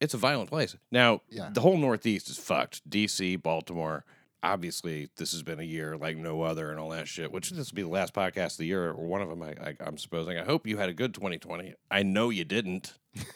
It's 0.00 0.14
a 0.14 0.18
violent 0.18 0.50
place. 0.50 0.76
Now, 0.92 1.22
Yeah. 1.28 1.50
the 1.52 1.60
whole 1.62 1.76
Northeast 1.78 2.28
is 2.28 2.36
fucked. 2.38 2.88
DC, 2.88 3.36
Baltimore. 3.36 4.04
Obviously, 4.42 5.08
this 5.16 5.32
has 5.32 5.42
been 5.42 5.58
a 5.58 5.62
year 5.64 5.96
like 5.96 6.16
no 6.18 6.42
other 6.42 6.70
and 6.70 6.78
all 6.78 6.90
that 6.90 7.08
shit, 7.08 7.32
which 7.32 7.50
this 7.50 7.70
will 7.72 7.76
be 7.76 7.82
the 7.82 7.88
last 7.88 8.12
podcast 8.14 8.52
of 8.52 8.56
the 8.58 8.66
year, 8.66 8.90
or 8.90 9.06
one 9.06 9.22
of 9.22 9.28
them, 9.30 9.42
I, 9.42 9.54
I, 9.70 9.74
I'm 9.80 9.96
supposing. 9.96 10.36
I 10.38 10.44
hope 10.44 10.66
you 10.66 10.76
had 10.76 10.90
a 10.90 10.94
good 10.94 11.14
2020. 11.14 11.74
I 11.90 12.02
know 12.02 12.28
you 12.30 12.44
didn't. 12.44 12.92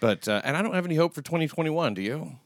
but, 0.00 0.28
uh, 0.28 0.40
and 0.44 0.56
I 0.56 0.62
don't 0.62 0.74
have 0.74 0.84
any 0.84 0.96
hope 0.96 1.14
for 1.14 1.22
2021, 1.22 1.94
do 1.94 2.02
you? 2.02 2.38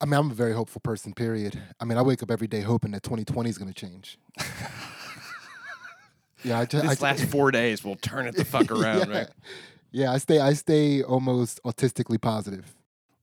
I 0.00 0.04
mean, 0.04 0.14
I'm 0.14 0.30
a 0.30 0.34
very 0.34 0.52
hopeful 0.52 0.80
person, 0.80 1.14
period. 1.14 1.58
I 1.80 1.84
mean, 1.84 1.96
I 1.96 2.02
wake 2.02 2.22
up 2.22 2.30
every 2.30 2.46
day 2.46 2.60
hoping 2.60 2.90
that 2.92 3.02
2020 3.02 3.48
is 3.48 3.56
going 3.58 3.72
to 3.72 3.74
change. 3.74 4.18
yeah, 6.44 6.60
I 6.60 6.66
just, 6.66 6.86
This 6.86 7.02
I, 7.02 7.10
last 7.10 7.24
four 7.24 7.50
days 7.50 7.82
will 7.82 7.96
turn 7.96 8.26
it 8.26 8.36
the 8.36 8.44
fuck 8.44 8.70
around, 8.70 9.10
yeah. 9.10 9.18
right? 9.18 9.28
Yeah, 9.92 10.12
I 10.12 10.18
stay, 10.18 10.38
I 10.38 10.52
stay 10.52 11.02
almost 11.02 11.62
autistically 11.64 12.20
positive. 12.20 12.74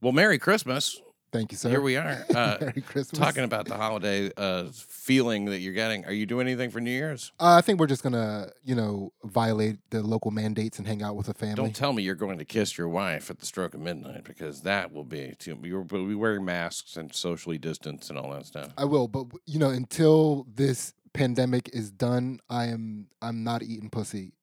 Well, 0.01 0.13
Merry 0.13 0.39
Christmas. 0.39 0.99
Thank 1.33 1.51
you, 1.51 1.57
sir. 1.57 1.69
Here 1.69 1.81
we 1.81 1.97
are. 1.97 2.25
Uh, 2.33 2.57
Merry 2.61 2.81
Christmas. 2.81 3.19
talking 3.19 3.43
about 3.43 3.65
the 3.67 3.75
holiday 3.75 4.31
uh, 4.37 4.65
feeling 4.73 5.45
that 5.45 5.59
you're 5.59 5.73
getting. 5.73 6.03
Are 6.05 6.11
you 6.11 6.25
doing 6.25 6.47
anything 6.47 6.69
for 6.71 6.79
New 6.79 6.91
Year's? 6.91 7.31
Uh, 7.39 7.55
I 7.55 7.61
think 7.61 7.79
we're 7.79 7.87
just 7.87 8.01
gonna, 8.01 8.49
you 8.63 8.75
know, 8.75 9.13
violate 9.23 9.77
the 9.91 10.01
local 10.01 10.31
mandates 10.31 10.79
and 10.79 10.87
hang 10.87 11.03
out 11.03 11.15
with 11.15 11.27
the 11.27 11.33
family. 11.33 11.55
Don't 11.55 11.75
tell 11.75 11.93
me 11.93 12.01
you're 12.03 12.15
going 12.15 12.37
to 12.39 12.45
kiss 12.45 12.77
your 12.77 12.87
wife 12.87 13.29
at 13.29 13.39
the 13.39 13.45
stroke 13.45 13.73
of 13.73 13.81
midnight 13.81 14.23
because 14.23 14.61
that 14.61 14.91
will 14.91 15.03
be 15.03 15.35
too. 15.37 15.57
You'll 15.63 15.83
be 15.83 16.15
wearing 16.15 16.43
masks 16.45 16.97
and 16.97 17.13
socially 17.13 17.57
distanced 17.57 18.09
and 18.09 18.17
all 18.17 18.31
that 18.31 18.45
stuff. 18.45 18.71
I 18.77 18.85
will, 18.85 19.07
but 19.07 19.27
you 19.45 19.59
know, 19.59 19.69
until 19.69 20.47
this 20.53 20.93
pandemic 21.13 21.69
is 21.73 21.91
done, 21.91 22.39
I 22.49 22.65
am 22.65 23.07
I'm 23.21 23.43
not 23.43 23.63
eating 23.63 23.89
pussy, 23.89 24.33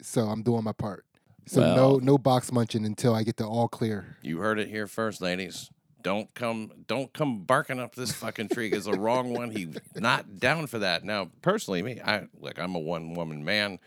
so 0.00 0.22
I'm 0.22 0.42
doing 0.42 0.64
my 0.64 0.72
part. 0.72 1.04
So 1.46 1.60
no 1.60 1.96
no 1.98 2.16
box 2.16 2.50
munching 2.52 2.84
until 2.86 3.14
I 3.14 3.22
get 3.22 3.36
the 3.36 3.46
all 3.46 3.68
clear. 3.68 4.16
You 4.22 4.38
heard 4.38 4.58
it 4.58 4.68
here 4.68 4.86
first, 4.86 5.20
ladies. 5.20 5.70
Don't 6.04 6.32
come, 6.34 6.70
don't 6.86 7.12
come 7.14 7.44
barking 7.44 7.80
up 7.80 7.94
this 7.96 8.12
fucking 8.12 8.50
tree 8.50 8.68
because 8.70 8.84
the 8.84 8.92
wrong 8.92 9.32
one. 9.32 9.50
He's 9.50 9.70
not 9.96 10.38
down 10.38 10.66
for 10.68 10.78
that. 10.78 11.02
Now, 11.02 11.30
personally, 11.42 11.82
me, 11.82 11.98
I 12.00 12.28
like 12.38 12.58
I'm 12.60 12.74
a 12.76 12.78
one 12.78 13.14
woman 13.14 13.42
man, 13.44 13.78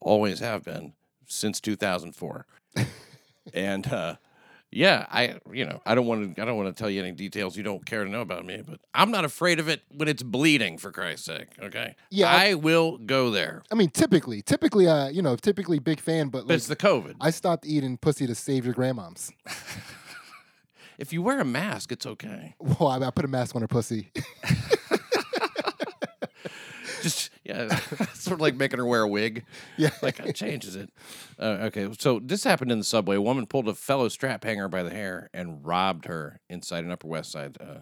always 0.00 0.40
have 0.40 0.64
been 0.64 0.92
since 1.28 1.60
2004, 1.60 2.44
and 3.54 3.86
uh, 3.92 4.16
yeah, 4.72 5.06
I 5.12 5.36
you 5.52 5.64
know 5.64 5.80
I 5.86 5.94
don't 5.94 6.06
want 6.06 6.34
to 6.34 6.42
I 6.42 6.44
don't 6.44 6.56
want 6.56 6.74
to 6.74 6.78
tell 6.78 6.90
you 6.90 7.00
any 7.02 7.12
details 7.12 7.56
you 7.56 7.62
don't 7.62 7.86
care 7.86 8.02
to 8.04 8.10
know 8.10 8.20
about 8.20 8.44
me, 8.44 8.62
but 8.66 8.80
I'm 8.92 9.12
not 9.12 9.24
afraid 9.24 9.60
of 9.60 9.68
it 9.68 9.82
when 9.94 10.08
it's 10.08 10.24
bleeding. 10.24 10.76
For 10.76 10.90
Christ's 10.90 11.26
sake, 11.26 11.50
okay? 11.62 11.94
Yeah, 12.10 12.30
I- 12.32 12.48
I 12.50 12.54
will 12.54 12.98
go 12.98 13.30
there. 13.30 13.62
I 13.70 13.76
mean, 13.76 13.90
typically, 13.90 14.42
typically, 14.42 14.88
uh, 14.88 15.08
you 15.08 15.22
know, 15.22 15.36
typically 15.36 15.78
big 15.78 16.00
fan, 16.00 16.30
but 16.30 16.40
But 16.40 16.48
like, 16.48 16.56
it's 16.56 16.66
the 16.66 16.74
COVID. 16.74 17.14
I 17.20 17.30
stopped 17.30 17.64
eating 17.64 17.96
pussy 17.96 18.26
to 18.26 18.34
save 18.34 18.64
your 18.64 18.74
grandmoms. 18.74 19.30
If 21.00 21.12
you 21.14 21.22
wear 21.22 21.40
a 21.40 21.44
mask, 21.46 21.92
it's 21.92 22.04
okay. 22.04 22.54
Well, 22.60 22.88
I, 22.88 22.98
I 22.98 23.10
put 23.10 23.24
a 23.24 23.28
mask 23.28 23.56
on 23.56 23.62
her 23.62 23.68
pussy. 23.68 24.12
Just 27.02 27.30
Yeah, 27.42 27.74
sort 28.14 28.34
of 28.34 28.40
like 28.40 28.54
making 28.56 28.78
her 28.78 28.84
wear 28.84 29.00
a 29.00 29.08
wig. 29.08 29.46
Yeah. 29.78 29.90
Like 30.02 30.20
it 30.20 30.36
changes 30.36 30.76
it. 30.76 30.90
Uh, 31.38 31.56
okay, 31.62 31.88
so 31.98 32.20
this 32.22 32.44
happened 32.44 32.70
in 32.70 32.76
the 32.78 32.84
subway. 32.84 33.16
A 33.16 33.22
woman 33.22 33.46
pulled 33.46 33.66
a 33.68 33.74
fellow 33.74 34.08
strap 34.08 34.44
hanger 34.44 34.68
by 34.68 34.82
the 34.82 34.90
hair 34.90 35.30
and 35.32 35.64
robbed 35.64 36.04
her 36.04 36.40
inside 36.50 36.84
an 36.84 36.90
Upper 36.90 37.08
West 37.08 37.32
Side 37.32 37.56
uh, 37.58 37.78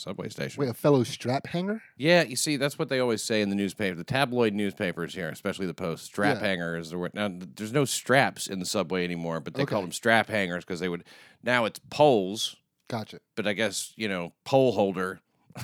subway 0.00 0.28
station. 0.28 0.60
Wait, 0.60 0.68
a 0.68 0.74
fellow 0.74 1.02
strap 1.04 1.46
hanger? 1.46 1.82
Yeah, 1.96 2.22
you 2.22 2.36
see, 2.36 2.56
that's 2.56 2.78
what 2.78 2.88
they 2.88 2.98
always 3.00 3.22
say 3.22 3.40
in 3.42 3.48
the 3.48 3.54
newspaper, 3.54 3.96
the 3.96 4.04
tabloid 4.04 4.52
newspapers 4.54 5.14
here, 5.14 5.28
especially 5.28 5.66
the 5.66 5.74
Post. 5.74 6.04
Strap 6.06 6.40
Yeah. 6.40 6.46
hanger 6.48 6.76
is. 6.76 6.92
Now, 7.14 7.30
there's 7.32 7.72
no 7.72 7.84
straps 7.84 8.46
in 8.46 8.58
the 8.58 8.66
subway 8.66 9.04
anymore, 9.04 9.40
but 9.40 9.54
they 9.54 9.64
call 9.64 9.78
Okay. 9.78 9.84
them 9.86 9.92
strap 9.92 10.28
hangers 10.28 10.64
because 10.64 10.80
they 10.80 10.88
would. 10.88 11.04
Now 11.42 11.64
it's 11.64 11.80
poles, 11.90 12.56
Gotcha. 12.88 13.20
but 13.34 13.46
I 13.46 13.52
guess 13.52 13.92
you 13.96 14.08
know 14.08 14.32
pole 14.44 14.72
holder. 14.72 15.20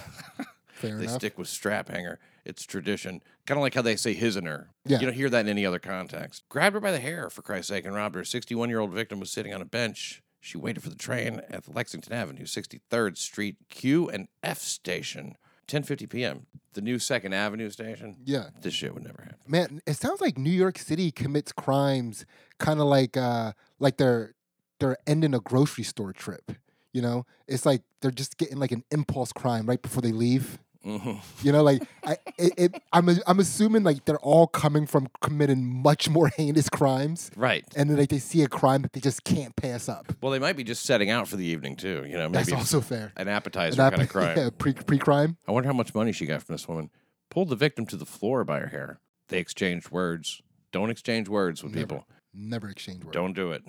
Fair 0.73 0.97
They 0.99 1.05
enough. 1.05 1.17
stick 1.17 1.39
with 1.39 1.49
strap 1.49 1.89
hanger. 1.89 2.19
It's 2.45 2.65
tradition. 2.65 3.23
Kind 3.47 3.57
of 3.59 3.63
like 3.63 3.75
how 3.75 3.83
they 3.83 3.95
say 3.95 4.15
his 4.15 4.35
and 4.37 4.47
her. 4.49 4.71
Yeah. 4.85 4.99
You 4.99 5.07
don't 5.07 5.15
hear 5.15 5.31
that 5.31 5.41
in 5.41 5.49
any 5.49 5.65
other 5.65 5.79
context. 5.79 6.43
Grabbed 6.49 6.75
her 6.75 6.81
by 6.81 6.91
the 6.91 6.99
hair, 6.99 7.31
for 7.31 7.43
Christ's 7.43 7.69
sake, 7.69 7.85
and 7.85 7.95
robbed 7.95 8.17
her. 8.17 8.25
61 8.25 8.69
year 8.69 8.81
old 8.81 8.91
victim 8.93 9.21
was 9.21 9.31
sitting 9.31 9.55
on 9.55 9.63
a 9.63 9.65
bench. 9.65 10.23
She 10.45 10.59
waited 10.59 10.83
for 10.83 10.91
the 10.91 10.97
train 10.97 11.41
at 11.51 11.65
the 11.65 11.71
Lexington 11.71 12.13
Avenue, 12.13 12.47
63rd 12.47 13.17
Street 13.17 13.57
Q 13.69 14.11
and 14.11 14.27
F 14.43 14.59
station, 14.59 15.37
10:50 15.69 16.11
p.m. 16.11 16.47
The 16.73 16.81
new 16.81 16.99
Second 16.99 17.33
Avenue 17.33 17.71
station. 17.71 18.17
Yeah. 18.25 18.49
This 18.61 18.75
shit 18.75 18.93
would 18.93 19.05
never 19.05 19.23
happen. 19.23 19.39
Man, 19.47 19.81
it 19.87 19.95
sounds 19.95 20.21
like 20.21 20.37
New 20.37 20.51
York 20.51 20.79
City 20.79 21.13
commits 21.13 21.53
crimes 21.53 22.27
kind 22.59 22.81
of 22.81 22.87
like 22.87 23.17
uh 23.17 23.53
like 23.79 23.99
they're 23.99 24.35
they're 24.81 24.97
ending 25.07 25.33
a 25.33 25.39
grocery 25.39 25.85
store 25.85 26.13
trip. 26.13 26.51
You 26.93 27.03
know? 27.03 27.25
It's 27.47 27.65
like 27.65 27.83
they're 28.01 28.11
just 28.11 28.37
getting 28.37 28.59
like 28.59 28.73
an 28.73 28.83
impulse 28.91 29.33
crime 29.33 29.67
right 29.67 29.81
before 29.81 30.03
they 30.03 30.13
leave. 30.13 30.59
Hmm 30.85 31.13
You 31.43 31.53
know, 31.53 31.63
like 31.63 31.83
I, 32.05 32.17
it, 32.39 32.53
it, 32.57 32.83
I'm, 32.93 33.09
I'm 33.27 33.39
assuming 33.41 33.83
like 33.85 34.05
they're 34.05 34.19
all 34.19 34.47
coming 34.47 34.87
from 34.87 35.09
committing 35.21 35.65
much 35.65 36.09
more 36.09 36.29
heinous 36.37 36.69
crimes, 36.69 37.31
Right. 37.37 37.65
and 37.77 37.89
then 37.91 37.97
like 37.99 38.09
they 38.09 38.19
see 38.19 38.43
a 38.43 38.49
crime 38.49 38.83
that 38.83 38.93
they 38.93 39.01
just 39.01 39.25
can't 39.25 39.55
pass 39.57 39.89
up. 39.89 40.13
Well, 40.21 40.33
they 40.33 40.39
might 40.39 40.57
be 40.57 40.65
just 40.65 40.83
setting 40.85 41.11
out 41.11 41.29
for 41.29 41.37
the 41.37 41.45
evening 41.45 41.77
too. 41.77 42.05
You 42.07 42.17
know, 42.19 42.29
maybe 42.29 42.45
That's 42.45 42.53
also 42.53 42.81
fair. 42.81 43.13
an 43.17 43.29
appetizer 43.29 43.81
An 43.81 43.87
app- 43.87 43.93
kind 43.93 44.03
of 44.03 44.09
crime. 44.09 44.37
yeah, 44.39 44.51
pre 44.57 44.73
pre 44.75 44.99
crime. 44.99 45.37
I 45.49 45.53
wonder 45.53 45.69
how 45.69 45.75
much 45.75 45.95
money 45.95 46.13
she 46.13 46.27
got 46.27 46.43
from 46.43 46.55
this 46.55 46.67
woman. 46.69 46.91
Pulled 47.31 47.49
the 47.49 47.57
victim 47.57 47.87
to 47.87 47.97
the 47.97 48.05
floor 48.07 48.45
by 48.45 48.61
her 48.61 48.67
hair. 48.69 49.01
They 49.29 49.39
exchanged 49.39 49.91
words. 49.91 50.43
Don't 50.73 50.91
exchange 50.91 51.29
words 51.29 51.63
with 51.63 51.75
Never. 51.75 51.87
people. 51.87 52.07
Never 52.35 52.69
exchange 52.69 53.05
words. 53.05 53.15
Don't 53.15 53.35
do 53.35 53.53
it. 53.53 53.63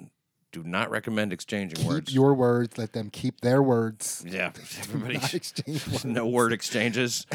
Do 0.54 0.64
not 0.64 0.89
recommend 0.91 1.34
exchanging 1.34 1.78
keep 1.80 1.88
words. 1.88 2.14
your 2.14 2.34
words. 2.36 2.78
Let 2.78 2.93
them 2.93 3.10
keep 3.10 3.41
their 3.41 3.62
words. 3.62 4.24
yeah, 4.26 4.51
everybody. 4.80 5.16
Exchange 5.16 5.86
words. 5.91 6.06
no 6.06 6.28
word 6.28 6.54
exchanges. 6.54 7.26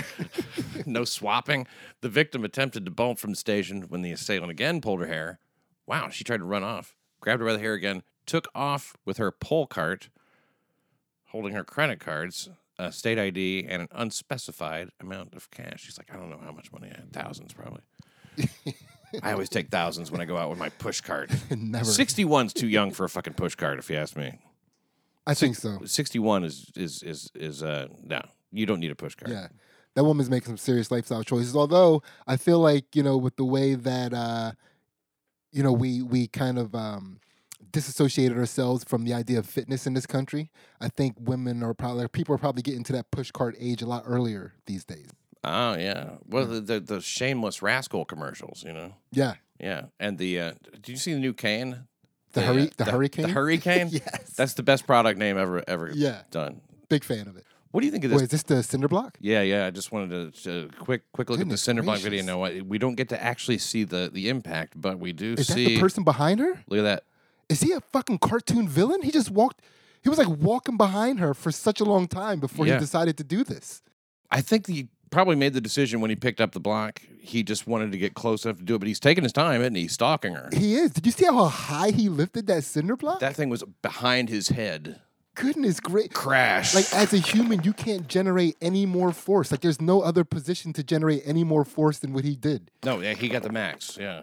no 0.87 1.05
swapping. 1.05 1.67
The 2.01 2.09
victim 2.09 2.45
attempted 2.45 2.85
to 2.85 2.91
bolt 2.93 3.19
from 3.19 3.31
the 3.31 3.37
station 3.37 3.83
when 3.89 4.03
the 4.03 4.13
assailant 4.13 4.53
again 4.53 4.81
pulled 4.81 5.01
her 5.01 5.07
hair. 5.09 5.41
Wow, 5.85 6.09
she 6.11 6.23
tried 6.23 6.37
to 6.39 6.45
run 6.45 6.63
off. 6.63 6.97
Grabbed 7.21 7.41
her 7.41 7.47
by 7.47 7.55
the 7.55 7.59
hair 7.59 7.75
again. 7.75 8.05
Took 8.25 8.47
off 8.55 8.97
with 9.05 9.17
her 9.17 9.33
pole 9.33 9.67
cart, 9.67 10.11
holding 11.31 11.55
her 11.55 11.65
credit 11.65 11.99
cards, 11.99 12.49
a 12.79 12.93
state 12.93 13.19
ID, 13.19 13.67
and 13.69 13.83
an 13.83 13.89
unspecified 13.91 14.91
amount 15.01 15.35
of 15.35 15.51
cash. 15.51 15.81
She's 15.83 15.99
like, 15.99 16.15
I 16.15 16.17
don't 16.17 16.31
know 16.31 16.39
how 16.45 16.53
much 16.53 16.71
money 16.71 16.89
I 16.95 16.99
had. 16.99 17.13
Thousands, 17.13 17.53
probably. 17.53 17.81
I 19.23 19.33
always 19.33 19.49
take 19.49 19.71
thousands 19.71 20.11
when 20.11 20.21
I 20.21 20.25
go 20.25 20.37
out 20.37 20.51
with 20.51 20.59
my 20.59 20.69
push 20.69 21.01
cart. 21.01 21.31
Never. 21.51 21.85
61's 21.85 22.53
too 22.53 22.69
young 22.69 22.91
for 22.91 23.05
a 23.05 23.09
fucking 23.09 23.35
push 23.35 23.55
cart, 23.55 23.79
if 23.79 23.91
you 23.91 23.97
ask 23.97 24.17
me. 24.17 24.39
I 25.27 25.35
think 25.35 25.57
so. 25.57 25.81
61 25.85 26.45
is 26.45 26.73
is 26.75 27.03
is 27.03 27.31
is 27.35 27.63
uh 27.63 27.89
no. 28.03 28.21
You 28.51 28.65
don't 28.65 28.81
need 28.81 28.91
a 28.91 28.97
push 28.97 29.15
cart. 29.15 29.31
Yeah. 29.31 29.49
That 29.95 30.05
woman's 30.05 30.31
making 30.31 30.47
some 30.47 30.57
serious 30.57 30.91
lifestyle 30.91 31.23
choices. 31.23 31.55
Although 31.55 32.03
I 32.27 32.37
feel 32.37 32.61
like, 32.61 32.97
you 32.97 33.03
know, 33.03 33.19
with 33.19 33.37
the 33.37 33.45
way 33.45 33.75
that 33.75 34.15
uh 34.15 34.53
you 35.53 35.63
know, 35.63 35.73
we 35.73 36.03
we 36.03 36.29
kind 36.29 36.59
of 36.59 36.75
um 36.75 37.21
disassociated 37.71 38.39
ourselves 38.39 38.85
from 38.85 39.05
the 39.05 39.13
idea 39.13 39.39
of 39.39 39.47
fitness 39.47 39.87
in 39.87 39.93
this 39.93 40.07
country. 40.07 40.51
I 40.81 40.89
think 40.89 41.17
women 41.19 41.63
are 41.63 41.75
probably 41.75 42.09
people 42.09 42.35
are 42.35 42.39
probably 42.39 42.63
getting 42.63 42.85
to 42.85 42.93
that 42.95 43.11
push 43.11 43.31
cart 43.31 43.55
age 43.59 43.83
a 43.83 43.87
lot 43.87 44.05
earlier 44.07 44.55
these 44.67 44.85
days. 44.85 45.09
Oh 45.49 45.75
yeah. 45.79 46.11
Well, 46.27 46.47
the, 46.47 46.61
the 46.61 46.81
the 46.81 47.01
shameless 47.01 47.63
rascal 47.63 48.05
commercials, 48.05 48.63
you 48.65 48.73
know. 48.73 48.95
Yeah. 49.11 49.35
Yeah, 49.61 49.87
and 49.99 50.19
the 50.19 50.41
uh, 50.41 50.53
did 50.73 50.89
you 50.89 50.97
see 50.97 51.15
the 51.15 51.19
new 51.19 51.33
cane? 51.33 51.87
The 52.33 52.43
hurry 52.43 52.71
the, 52.77 52.85
HurryCane? 52.85 53.23
The 53.23 53.29
HurryCane. 53.29 53.93
yes. 53.93 54.35
That's 54.37 54.55
the 54.55 54.63
best 54.63 54.87
product 54.87 55.19
name 55.19 55.37
ever 55.37 55.65
ever 55.67 55.91
yeah. 55.93 56.23
done. 56.31 56.61
Big 56.89 57.03
fan 57.03 57.27
of 57.27 57.37
it. 57.37 57.45
What 57.71 57.81
do 57.81 57.87
you 57.87 57.93
think 57.93 58.05
of 58.05 58.11
this? 58.11 58.19
Wait, 58.19 58.25
is 58.25 58.31
this 58.31 58.43
the 58.45 58.63
cinder 58.63 58.89
block? 58.89 59.19
Yeah, 59.21 59.43
yeah. 59.43 59.67
I 59.67 59.71
just 59.71 59.93
wanted 59.93 60.35
to, 60.35 60.43
to 60.43 60.71
quick 60.79 61.03
quick 61.13 61.29
look 61.29 61.39
Goodness 61.39 61.69
at 61.69 61.75
the 61.77 61.83
Cinderblock 61.83 61.97
video. 61.97 62.11
gracious. 62.11 62.27
No, 62.27 62.45
I- 62.45 62.61
we 62.61 62.79
don't 62.79 62.95
get 62.95 63.09
to 63.11 63.23
actually 63.23 63.59
see 63.59 63.85
the 63.85 64.11
the 64.13 64.29
impact, 64.29 64.81
but 64.81 64.99
we 64.99 65.13
do 65.13 65.33
Is 65.33 65.49
that 65.49 65.55
see. 65.55 65.65
the 65.65 65.81
person 65.81 66.05
behind 66.05 66.41
her? 66.41 66.63
look 66.69 66.79
at 66.79 66.83
that. 66.83 67.05
Is 67.49 67.61
he 67.61 67.73
a 67.73 67.81
fucking 67.81 68.19
cartoon 68.19 68.69
villain? 68.69 69.03
He 69.03 69.11
just 69.11 69.31
walked 69.31 69.63
he 70.03 70.09
was 70.09 70.19
like 70.19 70.29
walking 70.29 70.77
behind 70.77 71.19
her 71.19 71.35
for 71.35 71.51
such 71.51 71.81
a 71.81 71.85
long 71.85 72.07
time 72.07 72.39
before 72.41 72.67
Yeah. 72.67 72.75
he 72.75 72.81
decided 72.81 73.17
to 73.19 73.25
do 73.25 73.43
this. 73.43 73.83
I 74.31 74.41
think 74.41 74.67
he 74.67 74.89
probably 75.11 75.37
made 75.37 75.53
the 75.53 75.61
decision 75.61 76.01
when 76.01 76.11
he 76.11 76.17
picked 76.17 76.41
up 76.41 76.53
the 76.53 76.61
block. 76.61 77.03
He 77.21 77.43
just 77.43 77.67
wanted 77.67 77.93
to 77.93 77.99
get 77.99 78.15
close 78.15 78.45
enough 78.45 78.59
to 78.59 78.65
do 78.65 78.75
it, 78.77 78.79
but 78.79 78.89
he's 78.89 79.01
taking 79.01 79.23
his 79.25 79.33
time, 79.33 79.61
isn't 79.61 79.75
he? 79.75 79.89
Stalking 79.89 80.35
her. 80.35 80.49
He 80.53 80.75
is. 80.75 80.93
Did 80.93 81.05
you 81.07 81.13
see 81.13 81.25
how 81.27 81.45
high 81.45 81.91
he 81.91 82.09
lifted 82.09 82.47
that 82.47 82.65
cinder 82.65 82.97
block? 82.97 83.21
That 83.21 83.37
thing 83.37 83.49
was 83.51 83.65
behind 83.83 84.29
his 84.29 84.49
head. 84.49 85.01
Goodness 85.35 85.79
great. 85.79 86.13
Crash. 86.15 86.75
Like 86.75 86.93
as 86.93 87.13
a 87.13 87.19
human, 87.19 87.63
you 87.63 87.73
can't 87.73 88.09
generate 88.09 88.57
any 88.61 88.87
more 88.87 89.13
force. 89.13 89.51
Like 89.53 89.61
there's 89.61 89.81
no 89.81 90.01
other 90.01 90.25
position 90.25 90.73
to 90.73 90.83
generate 90.83 91.23
any 91.25 91.45
more 91.45 91.65
force 91.65 91.99
than 91.99 92.13
what 92.13 92.25
he 92.25 92.35
did. 92.35 92.71
no, 92.85 93.01
yeah, 93.01 93.15
he 93.15 93.29
got 93.29 93.43
the 93.45 93.53
max. 93.53 93.97
Yeah, 94.01 94.23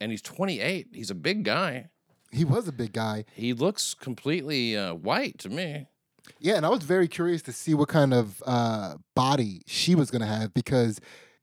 and 0.00 0.10
he's 0.10 0.22
28. 0.22 0.88
He's 0.92 1.10
a 1.10 1.14
big 1.14 1.44
guy. 1.44 1.90
He 2.32 2.44
was 2.44 2.66
a 2.66 2.72
big 2.72 2.92
guy. 2.92 3.24
He 3.34 3.52
looks 3.52 3.94
completely 3.94 4.76
uh, 4.76 4.94
white 4.94 5.38
to 5.38 5.48
me. 5.48 5.86
Yeah, 6.40 6.56
and 6.56 6.66
I 6.66 6.68
was 6.68 6.82
very 6.82 7.08
curious 7.08 7.42
to 7.42 7.52
see 7.52 7.74
what 7.74 7.88
kind 7.88 8.14
of 8.14 8.42
uh, 8.46 8.96
body 9.14 9.62
she 9.66 9.94
was 9.94 10.10
gonna 10.10 10.26
have 10.26 10.54
because 10.54 11.00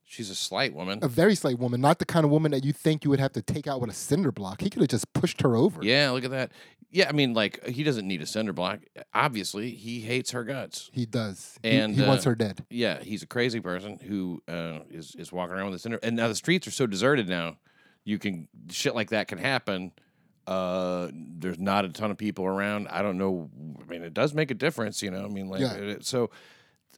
She's 0.08 0.30
a 0.30 0.36
slight 0.36 0.74
woman. 0.74 1.00
a 1.02 1.08
very 1.08 1.34
slight 1.34 1.58
woman, 1.58 1.82
not 1.82 1.98
the 1.98 2.06
kind 2.06 2.26
of 2.26 2.32
woman 2.32 2.52
that 2.52 2.64
you 2.64 2.72
think 2.72 3.04
you 3.04 3.10
would 3.10 3.20
have 3.20 3.34
to 3.34 3.42
take 3.42 3.66
out 3.66 3.82
with 3.82 3.90
a 3.90 3.94
cinder 3.94 4.32
block. 4.32 4.62
He 4.62 4.70
could 4.70 4.82
have 4.82 4.90
just 4.90 5.12
pushed 5.14 5.42
her 5.42 5.56
over. 5.56 5.84
Yeah, 5.84 6.12
look 6.12 6.24
at 6.24 6.32
that. 6.32 6.52
Yeah, 6.92 7.10
I 7.10 7.12
mean, 7.12 7.34
like 7.34 7.66
he 7.66 7.84
doesn't 7.84 8.08
need 8.08 8.22
a 8.22 8.26
cinder 8.26 8.54
block. 8.54 8.82
Obviously, 9.14 9.72
he 9.72 10.02
hates 10.02 10.32
her 10.32 10.44
guts. 10.44 10.90
He 10.94 11.06
does. 11.06 11.58
And, 11.64 11.96
he, 11.96 12.04
wants 12.04 12.26
uh, 12.26 12.30
her 12.30 12.36
dead. 12.36 12.66
Yeah, 12.70 13.02
he's 13.02 13.24
a 13.24 13.28
crazy 13.28 13.60
person 13.60 13.98
who 13.98 14.44
uh, 14.48 14.80
is 14.90 15.16
is 15.16 15.32
walking 15.32 15.56
around 15.56 15.66
with 15.66 15.76
a 15.76 15.80
cinder. 15.80 16.00
And 16.04 16.16
now 16.16 16.28
the 16.28 16.36
streets 16.36 16.68
are 16.68 16.72
so 16.72 16.86
deserted 16.86 17.28
now. 17.28 17.58
You 18.04 18.20
can 18.20 18.48
shit 18.70 18.94
like 18.94 19.10
that 19.10 19.28
can 19.28 19.40
happen. 19.40 19.92
Uh, 20.48 21.10
there's 21.14 21.60
not 21.60 21.86
a 21.86 21.90
ton 21.90 22.12
of 22.12 22.18
people 22.18 22.46
around. 22.46 22.88
I 22.90 23.02
don't 23.02 23.18
know. 23.18 23.50
I 23.82 23.86
mean, 23.90 24.04
it 24.04 24.14
does 24.14 24.34
make 24.34 24.52
a 24.52 24.56
difference, 24.56 25.02
you 25.02 25.12
know. 25.12 25.26
I 25.26 25.28
mean, 25.28 25.48
like 25.50 25.62
Yeah. 25.62 25.74
it- 25.74 26.06
so 26.06 26.30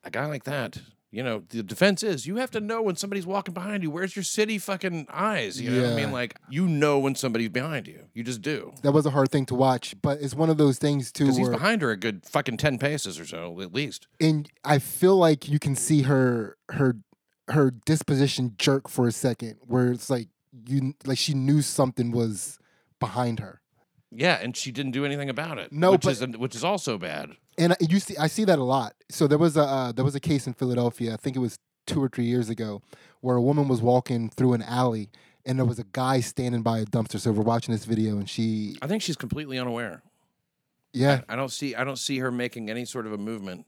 a 0.03 0.09
guy 0.11 0.25
like 0.25 0.43
that. 0.45 0.79
You 1.09 1.23
know, 1.23 1.41
the 1.49 1.63
defense 1.63 2.03
is 2.03 2.27
you 2.27 2.35
have 2.35 2.51
to 2.51 2.59
know 2.59 2.81
when 2.81 2.97
somebody's 2.97 3.25
walking 3.25 3.53
behind 3.53 3.81
you. 3.81 3.89
Where's 3.89 4.13
your 4.17 4.23
city 4.23 4.57
fucking 4.57 5.07
eyes? 5.09 5.59
You 5.59 5.71
know 5.71 5.83
what 5.83 5.93
I 5.93 5.95
mean? 5.95 6.11
Like, 6.11 6.35
you 6.49 6.67
know 6.67 6.99
when 6.99 7.15
somebody's 7.15 7.47
behind 7.49 7.87
you. 7.87 8.07
You 8.13 8.23
just 8.23 8.41
do. 8.41 8.73
That 8.81 8.91
was 8.91 9.05
a 9.05 9.11
hard 9.11 9.31
thing 9.31 9.45
to 9.45 9.55
watch, 9.55 9.95
but 10.01 10.19
it's 10.21 10.35
one 10.35 10.49
of 10.49 10.57
those 10.57 10.77
things 10.77 11.13
too 11.13 11.23
Because 11.23 11.37
he's 11.37 11.47
behind 11.49 11.81
her 11.81 11.91
a 11.91 11.97
good 11.97 12.25
fucking 12.25 12.57
10 12.57 12.77
paces 12.77 13.17
or 13.21 13.25
so, 13.25 13.61
at 13.61 13.73
least. 13.73 14.07
and 14.19 14.49
I 14.65 14.79
feel 14.79 15.15
like 15.15 15.47
you 15.47 15.59
can 15.59 15.75
see 15.77 16.01
her 16.03 16.57
her 16.71 16.97
her 17.49 17.71
disposition 17.85 18.55
jerk 18.57 18.89
for 18.89 19.07
a 19.07 19.11
second, 19.13 19.55
where 19.65 19.93
it's 19.93 20.09
like 20.09 20.27
you 20.67 20.93
like 21.05 21.17
she 21.17 21.33
knew 21.33 21.61
something 21.61 22.11
was 22.11 22.59
behind 22.99 23.39
her. 23.39 23.61
Yeah, 24.11 24.39
and 24.41 24.55
she 24.55 24.71
didn't 24.71 24.91
do 24.91 25.03
anything 25.05 25.29
about 25.29 25.57
it. 25.57 25.71
No, 25.73 25.91
which 25.91 26.01
but- 26.03 26.11
is 26.21 26.37
which 26.37 26.55
is 26.55 26.63
also 26.63 26.97
bad. 26.97 27.31
And 27.59 27.73
I, 27.73 27.77
you 27.81 27.99
see, 27.99 28.15
I 28.17 28.27
see 28.27 28.45
that 28.45 28.59
a 28.59 28.63
lot. 28.63 28.93
So 29.09 29.25
there 29.27 29.37
was 29.39 29.57
a 29.57 29.63
uh, 29.63 29.91
there 29.91 30.05
was 30.05 30.15
a 30.15 30.19
case 30.19 30.45
in 30.47 30.53
Philadelphia. 30.53 31.13
I 31.13 31.17
think 31.17 31.35
it 31.35 31.39
was 31.39 31.57
two 31.87 32.01
or 32.03 32.07
three 32.07 32.25
years 32.25 32.49
ago, 32.49 32.81
where 33.21 33.35
a 33.35 33.41
woman 33.41 33.67
was 33.67 33.81
walking 33.81 34.29
through 34.29 34.53
an 34.53 34.61
alley, 34.61 35.09
and 35.45 35.57
there 35.57 35.65
was 35.65 35.79
a 35.79 35.83
guy 35.91 36.19
standing 36.19 36.61
by 36.61 36.79
a 36.79 36.85
dumpster. 36.85 37.19
So 37.19 37.31
we're 37.31 37.43
watching 37.43 37.71
this 37.73 37.85
video, 37.85 38.17
and 38.17 38.29
she, 38.29 38.77
I 38.81 38.87
think 38.87 39.01
she's 39.01 39.15
completely 39.17 39.57
unaware. 39.57 40.03
yeah, 40.93 41.21
I 41.27 41.35
don't 41.35 41.51
see 41.51 41.75
I 41.75 41.83
don't 41.83 41.97
see 41.97 42.19
her 42.19 42.31
making 42.31 42.69
any 42.69 42.85
sort 42.85 43.07
of 43.07 43.13
a 43.13 43.17
movement. 43.17 43.65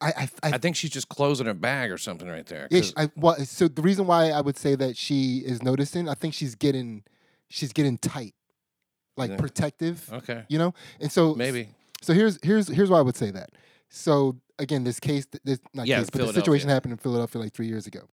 I, 0.00 0.08
I, 0.16 0.28
I, 0.42 0.50
I 0.54 0.58
think 0.58 0.76
she's 0.76 0.90
just 0.90 1.10
closing 1.10 1.44
her 1.46 1.52
bag 1.52 1.90
or 1.90 1.98
something 1.98 2.26
right 2.26 2.46
there. 2.46 2.68
yeah, 2.70 2.84
I, 2.96 3.10
well, 3.16 3.36
so 3.44 3.68
the 3.68 3.82
reason 3.82 4.06
why 4.06 4.30
I 4.30 4.40
would 4.40 4.56
say 4.56 4.74
that 4.74 4.96
she 4.96 5.42
is 5.44 5.62
noticing, 5.62 6.08
I 6.08 6.14
think 6.14 6.32
she's 6.32 6.54
getting, 6.54 7.02
she's 7.50 7.74
getting 7.74 7.98
tight, 7.98 8.32
like 9.20 9.30
Yeah. 9.30 9.36
protective, 9.36 10.08
okay, 10.12 10.44
you 10.48 10.58
know. 10.58 10.74
And 11.00 11.10
so 11.12 11.34
maybe. 11.34 11.68
So 12.02 12.12
here's 12.14 12.38
here's 12.42 12.66
here's 12.68 12.90
why 12.90 12.98
I 12.98 13.02
would 13.02 13.16
say 13.16 13.30
that. 13.30 13.50
So 13.88 14.36
again, 14.58 14.84
this 14.84 14.98
case, 15.00 15.26
this 15.44 15.58
not 15.74 15.86
Yeah, 15.86 15.98
case, 16.00 16.10
but 16.10 16.20
the 16.22 16.32
situation 16.32 16.68
happened 16.68 16.92
in 16.92 16.98
Philadelphia 16.98 17.40
like 17.42 17.52
three 17.52 17.66
years 17.68 17.86
ago. 17.86 18.08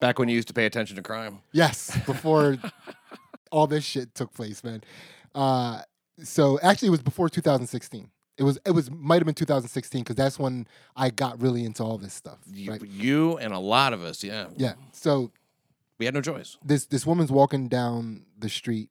Back 0.00 0.18
when 0.18 0.28
you 0.28 0.34
used 0.34 0.48
to 0.48 0.54
pay 0.54 0.66
attention 0.66 0.96
to 0.96 1.02
crime. 1.02 1.40
Yes, 1.52 1.96
before 2.06 2.56
all 3.50 3.66
this 3.66 3.84
shit 3.84 4.14
took 4.14 4.32
place, 4.32 4.62
man. 4.64 4.82
Uh, 5.34 5.82
so 6.22 6.58
actually, 6.62 6.88
it 6.88 6.92
was 6.92 7.02
before 7.02 7.28
2016. 7.28 8.10
It 8.36 8.42
was 8.44 8.58
it 8.64 8.70
was 8.72 8.90
might 8.90 9.16
have 9.16 9.26
been 9.26 9.34
2016 9.34 10.02
because 10.02 10.16
that's 10.16 10.38
when 10.38 10.66
I 10.96 11.10
got 11.10 11.40
really 11.42 11.64
into 11.64 11.82
all 11.82 11.98
this 11.98 12.14
stuff. 12.14 12.38
You, 12.52 12.70
Right? 12.72 12.82
you 12.82 13.36
and 13.38 13.52
a 13.52 13.58
lot 13.58 13.92
of 13.92 14.02
us, 14.02 14.24
yeah. 14.24 14.46
Yeah. 14.56 14.74
So 14.92 15.30
We 15.98 16.06
had 16.06 16.14
no 16.14 16.20
choice. 16.22 16.56
this 16.64 16.86
this 16.86 17.04
woman's 17.06 17.30
walking 17.30 17.68
down 17.68 18.24
the 18.38 18.48
street 18.48 18.88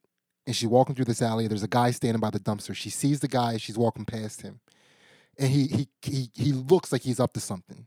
and 0.50 0.56
she's 0.56 0.68
walking 0.68 0.96
through 0.96 1.06
this 1.06 1.22
alley. 1.22 1.48
There's 1.48 1.62
a 1.62 1.68
guy 1.68 1.92
standing 1.92 2.20
by 2.20 2.32
the 2.32 2.40
dumpster. 2.40 2.76
She 2.76 2.90
sees 2.90 3.20
the 3.20 3.28
guy. 3.28 3.58
She's 3.58 3.78
walking 3.78 4.04
past 4.04 4.42
him, 4.42 4.62
and 5.38 5.50
he 5.50 5.68
he 5.68 5.88
he 6.02 6.30
he 6.34 6.52
looks 6.52 6.92
like 6.92 7.04
he's 7.04 7.20
up 7.20 7.34
to 7.34 7.40
something. 7.40 7.86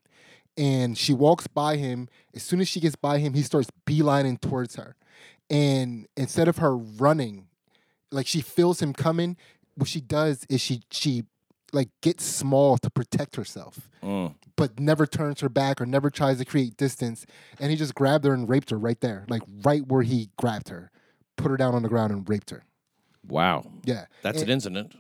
And 0.57 0.97
she 0.97 1.13
walks 1.13 1.49
by 1.49 1.77
him. 1.77 2.09
As 2.37 2.45
soon 2.45 2.61
as 2.61 2.69
she 2.69 2.79
gets 2.79 2.95
by 2.95 3.19
him, 3.19 3.35
he 3.35 3.43
starts 3.43 3.69
beelining 3.85 4.41
towards 4.41 4.77
her. 4.77 4.95
And 5.51 6.07
instead 6.17 6.47
of 6.47 6.59
her 6.59 6.77
running, 6.77 7.49
like 8.13 8.29
she 8.29 8.41
feels 8.43 8.81
him 8.81 8.93
coming, 8.93 9.37
what 9.75 9.89
she 9.89 10.01
does 10.01 10.47
is 10.49 10.61
she 10.61 10.83
she 10.93 11.25
like 11.73 11.89
gets 12.03 12.23
small 12.25 12.79
to 12.79 12.91
protect 12.91 13.35
herself 13.37 13.89
Mm. 14.05 14.35
but 14.57 14.79
never 14.79 15.07
turns 15.07 15.41
her 15.41 15.49
back 15.49 15.81
or 15.81 15.87
never 15.87 16.11
tries 16.11 16.39
to 16.39 16.45
create 16.45 16.77
distance. 16.77 17.25
And 17.59 17.71
he 17.73 17.77
just 17.77 17.95
grabbed 17.97 18.25
her 18.25 18.33
and 18.35 18.49
raped 18.49 18.71
her 18.71 18.79
right 18.79 19.01
there, 19.01 19.25
like 19.29 19.43
right 19.65 19.85
where 19.87 20.03
he 20.03 20.29
grabbed 20.37 20.69
her, 20.69 20.91
put 21.37 21.51
her 21.51 21.57
down 21.57 21.75
on 21.75 21.83
the 21.83 21.89
ground 21.89 22.13
and 22.13 22.29
raped 22.29 22.51
her. 22.51 22.65
Wow. 23.27 23.71
Yeah, 23.85 24.07
That's 24.23 24.39
And- 24.41 24.49
an 24.49 24.53
incident. 24.53 24.95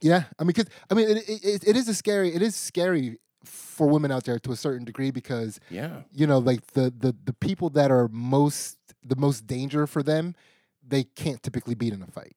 yeah. 0.00 0.24
I 0.38 0.42
mean, 0.44 0.48
because 0.48 0.66
I 0.90 0.94
mean, 0.94 1.08
it, 1.10 1.28
it, 1.28 1.68
it 1.68 1.76
is 1.76 1.88
a 1.88 1.94
scary. 1.94 2.34
It 2.34 2.42
is 2.42 2.54
scary 2.56 3.18
for 3.44 3.86
women 3.86 4.10
out 4.10 4.24
there 4.24 4.38
to 4.40 4.52
a 4.52 4.56
certain 4.56 4.84
degree 4.84 5.10
because 5.10 5.60
Yeah. 5.70 6.02
you 6.12 6.26
know, 6.26 6.38
like 6.38 6.66
the 6.68 6.92
the 6.96 7.14
the 7.24 7.32
people 7.34 7.70
that 7.70 7.90
are 7.90 8.08
most 8.08 8.78
the 9.04 9.16
most 9.16 9.46
danger 9.46 9.86
for 9.86 10.02
them, 10.02 10.34
they 10.86 11.04
can't 11.04 11.42
typically 11.42 11.74
beat 11.74 11.92
in 11.92 12.02
a 12.02 12.06
fight. 12.06 12.34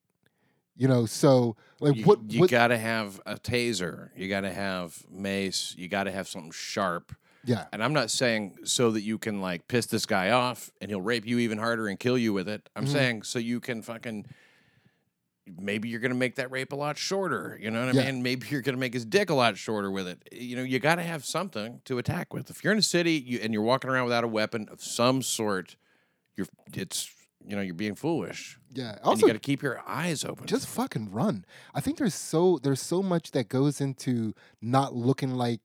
You 0.76 0.88
know, 0.88 1.04
so 1.06 1.56
like 1.80 1.96
You, 1.96 2.04
what 2.04 2.30
you 2.30 2.40
what 2.40 2.50
got 2.50 2.68
to 2.68 2.78
have 2.78 3.20
a 3.26 3.34
taser. 3.34 4.10
You 4.16 4.28
got 4.28 4.42
to 4.42 4.52
have 4.52 5.02
mace. 5.10 5.74
You 5.76 5.88
got 5.88 6.04
to 6.04 6.10
have 6.12 6.28
something 6.28 6.52
sharp. 6.52 7.12
Yeah 7.44 7.66
And 7.72 7.82
I'm 7.82 7.92
not 7.92 8.10
saying 8.10 8.58
so 8.64 8.90
that 8.92 9.02
you 9.02 9.18
can 9.18 9.40
like 9.40 9.66
piss 9.68 9.86
this 9.86 10.06
guy 10.06 10.30
off 10.30 10.70
and 10.80 10.90
he'll 10.90 11.00
rape 11.00 11.26
you 11.26 11.38
even 11.38 11.58
harder 11.58 11.88
and 11.88 11.98
kill 11.98 12.18
you 12.18 12.32
with 12.32 12.48
it. 12.48 12.68
I'm 12.76 12.84
Mhm. 12.86 12.92
saying 12.92 13.22
so 13.24 13.38
you 13.38 13.60
can 13.60 13.82
fucking 13.82 14.26
maybe 15.58 15.88
you're 15.88 16.00
going 16.00 16.12
to 16.12 16.16
make 16.18 16.36
that 16.36 16.50
rape 16.50 16.72
a 16.72 16.76
lot 16.76 16.96
shorter, 16.96 17.58
you 17.60 17.70
know 17.70 17.84
what 17.86 17.96
I 17.96 17.98
Yeah. 17.98 18.12
mean? 18.12 18.22
Maybe 18.22 18.46
you're 18.50 18.60
going 18.62 18.74
to 18.76 18.80
make 18.80 18.94
his 18.94 19.04
dick 19.04 19.30
a 19.30 19.34
lot 19.34 19.56
shorter 19.56 19.90
with 19.90 20.06
it. 20.06 20.22
You 20.30 20.54
know, 20.56 20.62
you 20.62 20.78
got 20.78 20.96
to 20.96 21.02
have 21.02 21.24
something 21.24 21.80
to 21.86 21.98
attack 21.98 22.32
with. 22.32 22.50
If 22.50 22.62
you're 22.62 22.72
in 22.72 22.78
a 22.78 22.82
city 22.82 23.14
you, 23.14 23.40
and 23.42 23.52
you're 23.52 23.62
walking 23.62 23.90
around 23.90 24.04
without 24.04 24.22
a 24.22 24.28
weapon 24.28 24.68
of 24.70 24.80
some 24.82 25.22
sort, 25.22 25.76
you're 26.36 26.46
it's 26.74 27.10
you 27.44 27.56
know, 27.56 27.62
you're 27.62 27.72
being 27.74 27.94
foolish. 27.94 28.58
yeah. 28.74 28.90
and 28.90 29.00
Also, 29.02 29.22
you 29.22 29.26
got 29.28 29.32
to 29.32 29.38
keep 29.38 29.62
your 29.62 29.82
eyes 29.88 30.26
open. 30.26 30.46
just 30.46 30.68
fucking 30.68 31.10
run. 31.10 31.46
I 31.74 31.80
think 31.80 31.96
there's 31.96 32.14
so 32.14 32.58
there's 32.62 32.82
so 32.82 33.02
much 33.02 33.30
that 33.30 33.48
goes 33.48 33.80
into 33.80 34.34
not 34.60 34.94
looking 34.94 35.30
like 35.34 35.60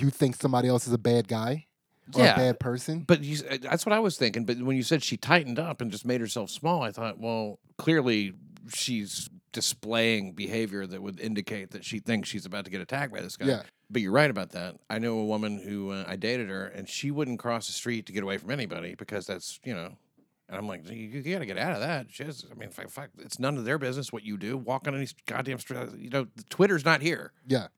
you 0.00 0.10
think 0.10 0.36
somebody 0.36 0.68
else 0.68 0.86
is 0.86 0.92
a 0.92 0.98
bad 0.98 1.28
guy 1.28 1.66
or 2.14 2.22
Yeah. 2.24 2.34
a 2.34 2.36
bad 2.36 2.60
person. 2.60 3.00
But 3.00 3.22
you, 3.22 3.36
that's 3.36 3.84
what 3.86 3.92
I 3.92 3.98
was 4.00 4.16
thinking. 4.16 4.44
But 4.44 4.58
when 4.58 4.76
you 4.76 4.82
said 4.82 5.02
she 5.02 5.16
tightened 5.16 5.58
up 5.58 5.80
and 5.80 5.90
just 5.90 6.04
made 6.04 6.20
herself 6.20 6.50
small, 6.50 6.82
I 6.82 6.90
thought, 6.92 7.18
well, 7.18 7.58
clearly 7.78 8.34
she's 8.72 9.28
displaying 9.52 10.32
behavior 10.32 10.86
that 10.86 11.02
would 11.02 11.20
indicate 11.20 11.70
that 11.70 11.84
she 11.84 11.98
thinks 12.00 12.28
she's 12.28 12.44
about 12.46 12.64
to 12.64 12.70
get 12.70 12.80
attacked 12.80 13.12
by 13.12 13.20
this 13.20 13.36
guy. 13.36 13.46
Yeah. 13.46 13.62
But 13.90 14.02
you're 14.02 14.12
right 14.12 14.30
about 14.30 14.50
that. 14.50 14.76
I 14.90 14.98
know 14.98 15.18
a 15.18 15.24
woman 15.24 15.60
who 15.60 15.90
uh, 15.90 16.04
I 16.06 16.16
dated 16.16 16.48
her, 16.48 16.66
and 16.66 16.88
she 16.88 17.10
wouldn't 17.10 17.38
cross 17.38 17.66
the 17.66 17.72
street 17.72 18.06
to 18.06 18.12
get 18.12 18.22
away 18.22 18.38
from 18.38 18.50
anybody 18.50 18.94
because 18.94 19.26
that's 19.26 19.60
you 19.64 19.74
know. 19.74 19.96
And 20.48 20.58
I'm 20.58 20.68
like, 20.68 20.86
you, 20.90 20.94
you 20.96 21.32
got 21.32 21.38
to 21.38 21.46
get 21.46 21.56
out 21.56 21.72
of 21.72 21.80
that. 21.80 22.08
She 22.10 22.22
has, 22.22 22.44
I 22.50 22.54
mean, 22.54 22.68
fuck, 22.68 22.90
fuck, 22.90 23.08
it's 23.18 23.38
none 23.38 23.56
of 23.56 23.64
their 23.64 23.78
business 23.78 24.12
what 24.12 24.24
you 24.24 24.36
do. 24.36 24.58
Walk 24.58 24.86
on 24.86 24.94
any 24.94 25.06
goddamn 25.26 25.58
street. 25.58 25.78
You 25.96 26.10
know, 26.10 26.26
Twitter's 26.50 26.84
not 26.84 27.00
here. 27.00 27.32
Yeah. 27.46 27.68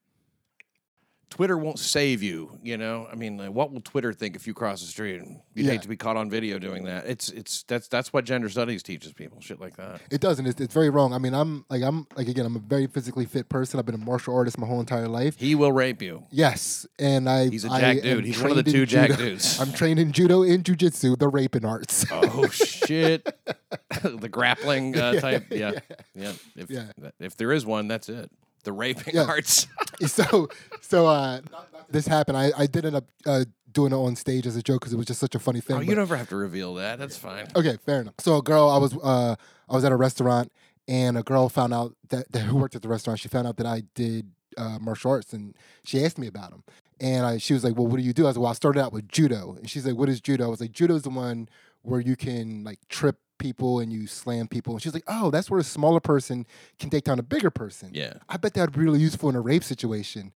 Twitter 1.29 1.59
won't 1.59 1.79
save 1.79 2.23
you. 2.23 2.57
You 2.63 2.77
know, 2.77 3.09
I 3.11 3.17
mean, 3.17 3.37
like, 3.37 3.51
what 3.51 3.73
will 3.73 3.81
Twitter 3.81 4.13
think 4.13 4.37
if 4.37 4.47
you 4.47 4.55
cross 4.55 4.81
the 4.81 4.87
street? 4.87 5.21
And 5.21 5.41
you'd 5.55 5.67
Yeah. 5.67 5.73
hate 5.73 5.83
to 5.83 5.89
be 5.89 5.97
caught 5.97 6.17
on 6.17 6.31
video 6.31 6.59
doing 6.59 6.85
that. 6.85 7.07
It's 7.07 7.29
it's 7.31 7.65
that's 7.65 7.89
that's 7.89 8.13
what 8.13 8.25
gender 8.25 8.49
studies 8.49 8.83
teaches 8.83 9.13
people. 9.13 9.41
Shit 9.41 9.61
like 9.61 9.77
that. 9.77 10.01
It 10.11 10.21
doesn't. 10.21 10.47
It's, 10.47 10.61
it's 10.61 10.73
very 10.73 10.89
wrong. 10.89 11.13
I 11.13 11.19
mean, 11.19 11.35
I'm 11.35 11.65
like 11.69 11.83
I'm 11.83 12.07
like 12.17 12.29
again, 12.29 12.47
I'm 12.47 12.55
a 12.57 12.61
very 12.61 12.87
physically 12.87 13.27
fit 13.27 13.49
person. 13.49 13.79
I've 13.81 13.87
been 13.87 13.95
a 13.97 13.99
martial 13.99 14.35
artist 14.37 14.57
my 14.57 14.67
whole 14.67 14.81
entire 14.81 15.09
life. 15.09 15.37
He 15.39 15.55
will 15.57 15.73
rape 15.73 16.01
you. 16.01 16.25
Yes, 16.31 16.87
and 16.99 17.29
I 17.29 17.49
He's 17.49 17.65
a 17.65 17.69
jack 17.71 17.97
am 17.97 18.03
dude. 18.03 18.25
He's 18.25 18.41
one 18.41 18.51
of 18.53 18.57
the 18.57 18.63
two 18.63 18.87
jack 18.87 19.11
judo. 19.11 19.23
dudes. 19.23 19.61
I'm 19.61 19.73
trained 19.73 19.99
in 19.99 20.13
judo 20.13 20.43
and 20.43 20.65
jujitsu, 20.65 21.19
the 21.19 21.29
raping 21.29 21.65
arts. 21.65 22.07
Oh 22.11 22.49
shit! 22.51 23.25
the 24.03 24.29
grappling 24.31 24.97
uh, 24.97 25.15
type. 25.21 25.47
Yeah, 25.51 25.73
yeah. 26.15 26.33
If 26.55 26.71
Yeah. 26.71 26.85
if 27.19 27.37
there 27.37 27.53
is 27.53 27.67
one, 27.67 27.89
that's 27.89 28.09
it. 28.09 28.31
The 28.67 28.73
raping 28.73 29.15
Yeah. 29.15 29.23
arts. 29.25 29.67
so 30.07 30.49
so 30.83 31.07
uh 31.07 31.41
this 31.89 32.07
happened 32.07 32.37
i 32.37 32.51
i 32.59 32.67
did 32.67 32.85
end 32.85 32.97
up 32.97 33.05
uh 33.25 33.45
doing 33.73 33.93
it 33.93 33.97
on 33.97 34.17
stage 34.17 34.47
as 34.47 34.57
a 34.57 34.63
joke 34.63 34.81
because 34.81 34.93
it 34.93 34.97
was 34.97 35.07
just 35.07 35.21
such 35.21 35.35
a 35.35 35.39
funny 35.39 35.61
thing 35.61 35.77
oh, 35.77 35.79
but- 35.79 35.87
you 35.87 35.95
never 35.95 36.17
have 36.17 36.29
to 36.29 36.37
reveal 36.37 36.75
that. 36.75 36.99
That's 36.99 37.17
fine. 37.17 37.47
okay 37.57 37.79
fair 37.87 38.01
enough 38.01 38.15
so 38.19 38.37
a 38.37 38.43
girl 38.43 38.69
i 38.69 38.77
was 38.79 38.95
uh 39.03 39.37
i 39.69 39.75
was 39.75 39.85
at 39.85 39.93
a 39.93 39.97
restaurant 39.97 40.51
and 40.89 41.17
a 41.17 41.23
girl 41.23 41.49
found 41.49 41.73
out 41.73 41.95
that, 42.09 42.31
that 42.33 42.41
who 42.41 42.57
worked 42.57 42.75
at 42.75 42.83
the 42.83 42.89
restaurant 42.89 43.21
she 43.21 43.29
found 43.29 43.47
out 43.47 43.57
that 43.59 43.67
i 43.67 43.83
did 43.95 44.31
uh, 44.59 44.79
martial 44.81 45.11
arts 45.13 45.33
and 45.33 45.55
she 45.85 46.05
asked 46.05 46.19
me 46.19 46.27
about 46.27 46.51
them 46.51 46.65
and 47.01 47.25
I, 47.27 47.39
she 47.39 47.53
was 47.55 47.63
like 47.63 47.77
well 47.77 47.87
what 47.87 47.99
do 47.99 48.03
you 48.03 48.13
do 48.13 48.25
i 48.25 48.27
was 48.29 48.37
like 48.37 48.43
well 48.43 48.51
i 48.51 48.55
started 48.55 48.81
out 48.83 48.93
with 48.93 49.07
judo 49.09 49.55
and 49.57 49.69
she's 49.71 49.87
like 49.87 49.97
what 49.97 50.09
is 50.09 50.21
judo 50.21 50.45
i 50.47 50.49
was 50.49 50.61
like 50.61 50.73
judo 50.73 50.95
is 50.97 51.03
the 51.03 51.11
one 51.11 51.49
where 51.83 52.01
you 52.01 52.17
can 52.17 52.65
like 52.65 52.79
trip 52.89 53.17
people 53.39 53.81
and 53.81 53.93
you 53.93 54.07
slam 54.07 54.49
people 54.49 54.73
and 54.75 54.83
she's 54.83 54.95
like 54.95 55.05
oh 55.09 55.31
that's 55.31 55.51
where 55.51 55.61
a 55.61 55.65
smaller 55.65 56.01
person 56.01 56.47
can 56.79 56.91
take 56.91 57.05
down 57.05 57.19
a 57.19 57.23
bigger 57.23 57.51
person 57.51 57.91
Yeah. 57.93 58.15
I 58.29 58.37
bet 58.37 58.55
that'd 58.55 58.73
be 58.73 58.81
really 58.81 59.01
useful 59.01 59.29
in 59.29 59.37
a 59.37 59.41
rape 59.41 59.65
situation. 59.65 60.33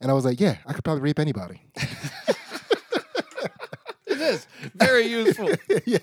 And 0.00 0.10
I 0.10 0.14
was 0.14 0.24
like, 0.24 0.38
yeah, 0.38 0.58
I 0.66 0.72
could 0.72 0.84
probably 0.84 1.02
rape 1.02 1.18
anybody. 1.18 1.62
It 4.06 4.20
is 4.20 4.46
very 4.74 5.06
useful. 5.06 5.50
yeah. 5.86 5.98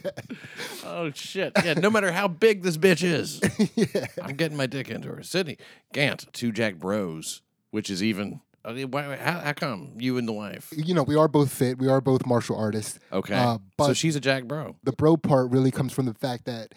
Oh 0.85 1.11
shit! 1.13 1.51
Yeah, 1.63 1.73
no 1.73 1.89
matter 1.89 2.11
how 2.11 2.27
big 2.27 2.63
this 2.63 2.77
bitch 2.77 3.03
is, 3.03 3.41
yeah. 3.75 4.07
I'm 4.21 4.35
getting 4.35 4.57
my 4.57 4.65
dick 4.65 4.89
into 4.89 5.09
her. 5.09 5.23
Sidney 5.23 5.57
Gantt, 5.93 6.31
two 6.31 6.51
Jack 6.51 6.75
Bros, 6.75 7.41
which 7.71 7.89
is 7.89 8.01
even. 8.01 8.41
Why, 8.73 9.15
how, 9.15 9.39
how 9.39 9.53
come 9.53 9.93
you 9.97 10.17
and 10.17 10.27
the 10.27 10.33
wife? 10.33 10.73
You 10.75 10.93
know, 10.93 11.03
we 11.03 11.15
are 11.15 11.27
both 11.27 11.51
fit. 11.53 11.77
We 11.79 11.87
are 11.87 12.01
both 12.01 12.25
martial 12.25 12.57
artists. 12.57 12.99
Okay, 13.11 13.33
Uh, 13.35 13.57
so 13.79 13.93
she's 13.93 14.15
a 14.15 14.19
Jack 14.19 14.43
Bro. 14.45 14.75
The 14.83 14.91
bro 14.91 15.17
part 15.17 15.51
really 15.51 15.71
comes 15.71 15.93
from 15.93 16.05
the 16.05 16.13
fact 16.13 16.45
that, 16.45 16.73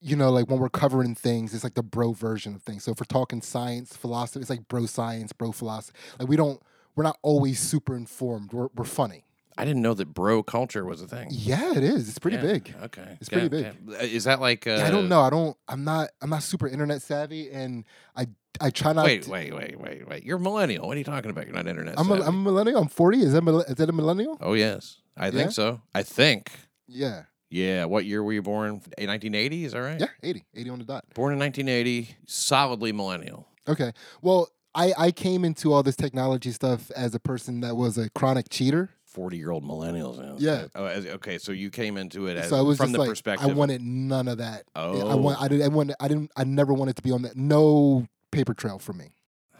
you 0.00 0.16
know, 0.16 0.30
like 0.30 0.48
when 0.48 0.58
we're 0.58 0.68
covering 0.68 1.14
things, 1.14 1.52
it's 1.54 1.64
like 1.64 1.74
the 1.74 1.82
bro 1.82 2.12
version 2.12 2.54
of 2.54 2.62
things. 2.62 2.84
So 2.84 2.92
if 2.92 3.00
we're 3.00 3.04
talking 3.06 3.42
science, 3.42 3.96
philosophy, 3.96 4.40
it's 4.40 4.50
like 4.50 4.68
bro 4.68 4.86
science, 4.86 5.32
bro 5.32 5.52
philosophy. 5.52 5.96
Like 6.18 6.28
we 6.28 6.36
don't, 6.36 6.62
we're 6.96 7.04
not 7.04 7.18
always 7.22 7.58
super 7.60 7.94
informed. 7.96 8.52
We're, 8.52 8.68
we're 8.74 8.84
funny. 8.84 9.24
I 9.58 9.64
didn't 9.64 9.82
know 9.82 9.92
that 9.94 10.14
bro 10.14 10.44
culture 10.44 10.84
was 10.84 11.02
a 11.02 11.08
thing. 11.08 11.28
Yeah, 11.32 11.72
it 11.76 11.82
is. 11.82 12.08
It's 12.08 12.20
pretty 12.20 12.36
Yeah, 12.36 12.42
big. 12.44 12.74
Okay, 12.84 13.16
It's 13.20 13.28
pretty 13.28 13.48
big. 13.48 13.66
yeah. 13.88 14.02
Is 14.02 14.22
that 14.22 14.40
like? 14.40 14.68
Uh, 14.68 14.84
I 14.86 14.90
don't 14.90 15.08
know. 15.08 15.20
I 15.20 15.30
don't. 15.30 15.56
I'm 15.66 15.82
not. 15.82 16.10
I'm 16.22 16.30
not 16.30 16.44
super 16.44 16.68
internet 16.68 17.02
savvy, 17.02 17.50
and 17.50 17.84
I. 18.16 18.28
I 18.60 18.70
try 18.70 18.92
not. 18.92 19.04
Wait, 19.04 19.22
to, 19.22 19.30
wait, 19.30 19.54
wait, 19.54 19.80
wait, 19.80 20.08
wait. 20.08 20.24
You're 20.24 20.36
a 20.36 20.40
millennial. 20.40 20.86
What 20.86 20.96
are 20.96 20.98
you 20.98 21.04
talking 21.04 21.30
about? 21.30 21.46
You're 21.46 21.54
not 21.54 21.66
internet. 21.66 21.94
I'm 21.98 22.10
a, 22.10 22.16
savvy. 22.16 22.28
I'm 22.28 22.34
a 22.36 22.42
millennial. 22.42 22.80
I'm 22.82 22.88
40. 22.88 23.18
Is 23.18 23.32
that 23.32 23.74
that 23.76 23.88
a 23.88 23.92
millennial? 23.92 24.38
oh 24.40 24.54
yes, 24.54 24.98
I 25.16 25.26
Yeah? 25.26 25.30
think 25.32 25.52
so. 25.52 25.80
I 25.94 26.02
think. 26.02 26.50
Yeah. 26.86 27.24
Yeah. 27.50 27.84
What 27.86 28.04
year 28.04 28.22
were 28.22 28.32
you 28.32 28.42
born? 28.42 28.74
1980. 28.74 29.64
Is 29.64 29.72
that 29.72 29.78
right? 29.80 30.00
Yeah. 30.00 30.06
80. 30.22 30.44
80 30.54 30.70
on 30.70 30.78
the 30.78 30.84
dot. 30.84 31.04
Born 31.14 31.32
in 31.32 31.38
1980. 31.38 32.16
Solidly 32.26 32.92
millennial. 32.92 33.48
Okay. 33.66 33.92
Well, 34.22 34.48
I 34.74 34.92
I 34.98 35.10
came 35.10 35.44
into 35.44 35.72
all 35.72 35.82
this 35.82 35.96
technology 35.96 36.52
stuff 36.52 36.90
as 36.92 37.14
a 37.14 37.20
person 37.20 37.60
that 37.60 37.76
was 37.76 37.98
a 37.98 38.10
chronic 38.10 38.48
cheater. 38.50 38.90
40 39.04 39.36
year 39.36 39.50
old 39.50 39.64
millennials. 39.64 40.18
Now. 40.18 40.36
Yeah. 40.38 40.66
Oh, 40.74 40.84
as, 40.84 41.06
okay. 41.06 41.38
So 41.38 41.52
you 41.52 41.70
came 41.70 41.96
into 41.96 42.26
it 42.28 42.36
as 42.36 42.50
so 42.50 42.56
I 42.56 42.60
was 42.60 42.76
from 42.76 42.92
the 42.92 42.98
like, 42.98 43.08
perspective. 43.08 43.48
I 43.48 43.52
wanted 43.52 43.80
none 43.82 44.28
of 44.28 44.38
that. 44.38 44.64
Oh. 44.76 45.08
I 45.08 45.14
want. 45.14 45.40
I 45.40 45.48
didn't. 45.48 45.64
I 45.64 45.68
wanted. 45.68 45.96
I 45.98 46.08
didn't. 46.08 46.30
I 46.36 46.44
never 46.44 46.74
wanted 46.74 46.96
to 46.96 47.02
be 47.02 47.10
on 47.10 47.22
that. 47.22 47.36
No 47.36 48.06
paper 48.30 48.54
trail 48.54 48.78
for 48.78 48.92
me. 48.92 49.14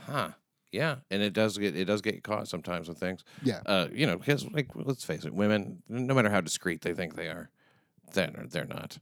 Huh. 0.07 0.31
Yeah, 0.71 0.97
and 1.11 1.23
it 1.23 1.33
does 1.33 1.57
get 1.57 1.75
it 1.75 1.87
does 1.87 2.03
get 2.03 2.23
caught 2.23 2.47
sometimes 2.47 2.89
with 2.89 2.99
things. 2.99 3.25
Yeah. 3.43 3.61
Uh, 3.65 3.89
you 3.91 4.07
know, 4.07 4.19
because 4.19 4.47
like 4.53 4.69
let's 4.75 5.05
face 5.05 5.25
it, 5.25 5.33
women, 5.33 5.83
no 5.89 6.13
matter 6.15 6.29
how 6.29 6.43
discreet 6.43 6.83
they 6.83 6.93
think 6.93 7.15
they 7.15 7.29
are, 7.29 7.51
they're 8.13 8.45
they're 8.51 8.67
not. 8.67 8.99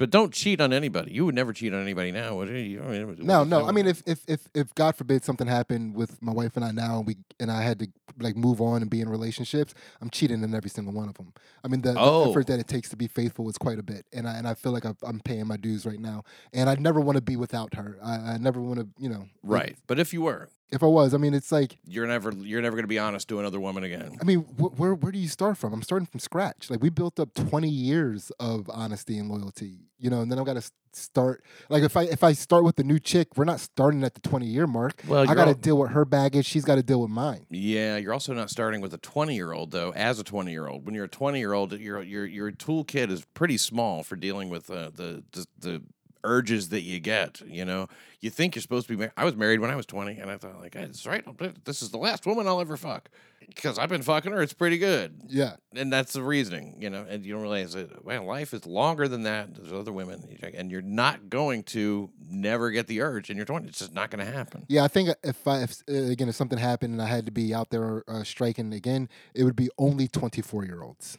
But 0.00 0.08
don't 0.08 0.32
cheat 0.32 0.62
on 0.62 0.72
anybody. 0.72 1.12
You 1.12 1.26
would 1.26 1.34
never 1.34 1.52
cheat 1.52 1.74
on 1.74 1.82
anybody 1.82 2.10
now, 2.10 2.34
would 2.36 2.48
you? 2.48 2.82
I 2.82 2.86
mean, 2.88 3.16
No, 3.18 3.44
no. 3.44 3.66
I 3.66 3.70
mean, 3.70 3.86
if 3.86 4.02
if 4.06 4.20
if 4.26 4.48
if 4.54 4.74
God 4.74 4.96
forbid 4.96 5.24
something 5.24 5.46
happened 5.46 5.94
with 5.94 6.22
my 6.22 6.32
wife 6.32 6.56
and 6.56 6.64
I 6.64 6.70
now, 6.70 6.96
and 7.00 7.06
we 7.06 7.16
and 7.38 7.50
I 7.50 7.60
had 7.60 7.78
to 7.80 7.88
like 8.18 8.34
move 8.34 8.62
on 8.62 8.80
and 8.80 8.90
be 8.90 9.02
in 9.02 9.10
relationships, 9.10 9.74
I'm 10.00 10.08
cheating 10.08 10.42
in 10.42 10.54
every 10.54 10.70
single 10.70 10.94
one 10.94 11.10
of 11.10 11.16
them. 11.18 11.34
I 11.62 11.68
mean, 11.68 11.82
the, 11.82 11.92
the 11.92 12.00
Oh. 12.00 12.30
effort 12.30 12.46
that 12.46 12.58
it 12.58 12.66
takes 12.66 12.88
to 12.88 12.96
be 12.96 13.08
faithful 13.08 13.46
is 13.50 13.58
quite 13.58 13.78
a 13.78 13.82
bit, 13.82 14.06
and 14.10 14.26
I 14.26 14.38
and 14.38 14.48
I 14.48 14.54
feel 14.54 14.72
like 14.72 14.86
I've, 14.86 14.96
I'm 15.02 15.20
paying 15.20 15.46
my 15.46 15.58
dues 15.58 15.84
right 15.84 16.00
now. 16.00 16.24
And 16.54 16.70
I 16.70 16.76
never 16.76 16.98
want 16.98 17.16
to 17.16 17.22
be 17.22 17.36
without 17.36 17.74
her. 17.74 17.98
I, 18.02 18.14
I 18.32 18.38
never 18.38 18.58
want 18.58 18.80
to, 18.80 18.88
you 18.98 19.10
know. 19.10 19.28
like- 19.44 19.60
right. 19.60 19.76
But 19.86 19.98
if 19.98 20.14
you 20.14 20.22
were, 20.22 20.48
If 20.72 20.82
I 20.82 20.86
was, 20.86 21.14
I 21.14 21.16
mean, 21.18 21.34
it's 21.34 21.50
like, 21.50 21.78
You're 21.86 22.06
never 22.06 22.32
you're 22.32 22.62
never 22.62 22.76
gonna 22.76 22.86
be 22.86 22.98
honest 22.98 23.28
to 23.28 23.40
another 23.40 23.60
woman 23.60 23.82
again. 23.84 24.16
I 24.20 24.24
mean, 24.24 24.40
wh- 24.40 24.78
where 24.78 24.94
where 24.94 25.12
do 25.12 25.18
you 25.18 25.28
start 25.28 25.58
from? 25.58 25.72
I'm 25.72 25.82
starting 25.82 26.06
from 26.06 26.20
scratch. 26.20 26.70
Like 26.70 26.82
we 26.82 26.90
built 26.90 27.18
up 27.18 27.34
20 27.34 27.68
years 27.68 28.30
of 28.38 28.70
honesty 28.72 29.18
and 29.18 29.28
loyalty, 29.28 29.78
you 29.98 30.10
know, 30.10 30.20
and 30.20 30.30
then 30.30 30.38
I've 30.38 30.46
got 30.46 30.54
to 30.54 30.70
start. 30.92 31.42
Like 31.68 31.82
if 31.82 31.96
I 31.96 32.02
if 32.04 32.22
I 32.22 32.32
start 32.32 32.64
with 32.64 32.76
the 32.76 32.84
new 32.84 32.98
chick, 32.98 33.36
we're 33.36 33.44
not 33.44 33.60
starting 33.60 34.04
at 34.04 34.14
the 34.14 34.20
20 34.20 34.46
year 34.46 34.66
mark. 34.66 35.02
Well, 35.08 35.22
I 35.28 35.34
got 35.34 35.46
to 35.46 35.54
deal 35.54 35.78
with 35.78 35.90
her 35.90 36.04
baggage. 36.04 36.46
She's 36.46 36.64
got 36.64 36.76
to 36.76 36.82
deal 36.82 37.00
with 37.00 37.10
mine. 37.10 37.46
Yeah, 37.50 37.96
you're 37.96 38.12
also 38.12 38.32
not 38.32 38.50
starting 38.50 38.80
with 38.80 38.94
a 38.94 38.98
20 38.98 39.34
year 39.34 39.52
old 39.52 39.70
though. 39.72 39.92
As 39.94 40.18
a 40.20 40.24
20 40.24 40.50
year 40.52 40.68
old, 40.68 40.86
when 40.86 40.94
you're 40.94 41.04
a 41.04 41.08
20 41.08 41.38
year 41.38 41.52
old, 41.52 41.72
your 41.72 42.02
your 42.02 42.26
your 42.26 42.52
toolkit 42.52 43.10
is 43.10 43.24
pretty 43.34 43.56
small 43.56 44.02
for 44.02 44.16
dealing 44.16 44.48
with 44.48 44.70
uh, 44.70 44.90
the, 44.94 45.24
the 45.32 45.46
the 45.58 45.82
urges 46.24 46.68
that 46.70 46.82
you 46.82 47.00
get. 47.00 47.40
You 47.46 47.64
know, 47.64 47.88
you 48.20 48.30
think 48.30 48.54
you're 48.54 48.62
supposed 48.62 48.86
to 48.88 48.92
be. 48.94 48.98
Mar- 49.00 49.12
I 49.16 49.24
was 49.24 49.36
married 49.36 49.60
when 49.60 49.70
I 49.70 49.76
was 49.76 49.86
20, 49.86 50.18
and 50.18 50.30
I 50.30 50.36
thought 50.36 50.60
like, 50.60 50.72
that's 50.72 51.06
right. 51.06 51.24
This 51.64 51.82
is 51.82 51.90
the 51.90 51.98
last 51.98 52.26
woman 52.26 52.46
I'll 52.46 52.60
ever 52.60 52.76
fuck 52.76 53.10
because 53.46 53.78
I've 53.78 53.88
been 53.88 54.02
fucking 54.02 54.30
her. 54.32 54.42
It's 54.42 54.52
pretty 54.52 54.78
good, 54.78 55.22
Yeah. 55.26 55.56
and 55.74 55.92
that's 55.92 56.12
the 56.12 56.22
reasoning. 56.22 56.76
You 56.78 56.90
know, 56.90 57.04
and 57.08 57.24
you 57.24 57.32
don't 57.32 57.42
realize 57.42 57.72
that 57.72 58.04
well, 58.04 58.24
life 58.24 58.54
is 58.54 58.66
longer 58.66 59.08
than 59.08 59.22
that. 59.24 59.54
There's 59.54 59.72
other 59.72 59.92
women, 59.92 60.38
and 60.54 60.70
you're 60.70 60.82
not 60.82 61.28
going 61.30 61.62
to 61.64 62.10
never 62.28 62.70
get 62.70 62.86
the 62.86 63.00
urge 63.00 63.30
in 63.30 63.36
your 63.36 63.46
20s. 63.46 63.68
It's 63.68 63.78
just 63.80 63.94
not 63.94 64.10
going 64.10 64.24
to 64.24 64.30
happen. 64.30 64.66
Yeah, 64.68 64.84
I 64.84 64.88
think 64.88 65.10
if 65.24 65.46
I 65.48 65.62
if, 65.62 65.82
uh, 65.88 65.92
again 65.94 66.28
if 66.28 66.34
something 66.34 66.58
happened 66.58 66.92
and 66.92 67.02
I 67.02 67.06
had 67.06 67.26
to 67.26 67.32
be 67.32 67.52
out 67.54 67.70
there 67.70 68.04
uh, 68.08 68.22
striking 68.24 68.72
again, 68.72 69.08
it 69.34 69.44
would 69.44 69.56
be 69.56 69.70
only 69.78 70.06
24 70.08 70.64
year 70.66 70.82
olds. 70.82 71.18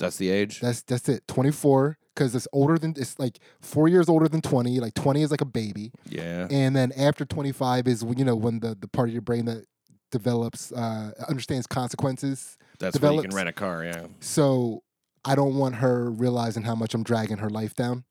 That's 0.00 0.16
the 0.16 0.30
age. 0.30 0.60
That's 0.60 0.82
that's 0.82 1.08
it. 1.08 1.26
24 1.28 1.98
because 2.14 2.34
it's 2.34 2.48
older 2.52 2.78
than 2.78 2.94
it's 2.96 3.18
like 3.18 3.38
four 3.60 3.86
years 3.88 4.08
older 4.08 4.28
than 4.28 4.40
20. 4.40 4.80
Like 4.80 4.94
20 4.94 5.22
is 5.22 5.30
like 5.30 5.40
a 5.40 5.46
baby, 5.46 5.92
yeah. 6.08 6.48
and 6.50 6.74
then 6.74 6.92
after 6.96 7.24
25 7.24 7.86
is 7.86 8.04
when, 8.04 8.18
you 8.18 8.24
know 8.24 8.34
when 8.34 8.60
the 8.60 8.76
the 8.78 8.88
part 8.88 9.08
of 9.08 9.12
your 9.12 9.22
brain 9.22 9.44
that 9.44 9.64
develops 10.10 10.72
uh, 10.72 11.12
understands 11.28 11.66
consequences. 11.66 12.58
That's 12.78 12.98
when 13.00 13.14
you 13.14 13.22
can 13.22 13.30
rent 13.30 13.48
a 13.48 13.52
car. 13.52 13.84
Yeah. 13.84 14.06
So 14.20 14.82
I 15.24 15.34
don't 15.34 15.56
want 15.56 15.76
her 15.76 16.10
realizing 16.10 16.62
how 16.62 16.74
much 16.74 16.94
I'm 16.94 17.02
dragging 17.02 17.38
her 17.38 17.50
life 17.50 17.74
down. 17.74 18.04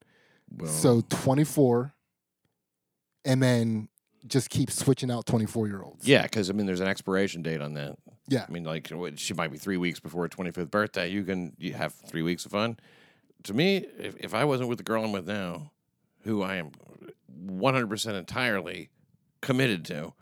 Well, 0.56 0.72
So 0.72 1.02
24, 1.10 1.94
and 3.26 3.42
then 3.42 3.90
just 4.28 4.50
keep 4.50 4.70
switching 4.72 5.12
out 5.12 5.26
24 5.26 5.68
year 5.68 5.82
olds. 5.82 6.08
yeah, 6.08 6.24
because 6.24 6.50
I 6.50 6.54
mean, 6.54 6.66
there's 6.66 6.82
an 6.82 6.88
expiration 6.88 7.42
date 7.42 7.62
on 7.62 7.74
that. 7.76 7.96
Yeah. 8.30 8.46
I 8.48 8.52
mean, 8.52 8.64
like 8.64 8.92
she 9.16 9.34
might 9.34 9.52
be 9.52 9.58
three 9.58 9.78
weeks 9.78 10.00
before 10.00 10.24
her 10.24 10.30
25th 10.30 10.72
birthday. 10.72 11.10
You 11.10 11.24
can 11.24 11.56
you 11.58 11.74
have 11.74 11.94
three 11.94 12.22
weeks 12.22 12.46
of 12.46 12.52
fun. 12.52 12.78
To 13.44 13.54
me, 13.54 13.78
if, 13.98 14.16
if 14.18 14.34
I 14.34 14.46
wasn't 14.46 14.70
with 14.70 14.78
the 14.78 14.84
girl 14.84 15.04
I'm 15.04 15.12
with 15.12 15.28
now, 15.28 15.72
who 16.24 16.44
I 16.44 16.56
am 16.56 16.72
100% 17.46 18.14
entirely 18.14 18.90
committed 19.42 19.86
to, 19.86 20.14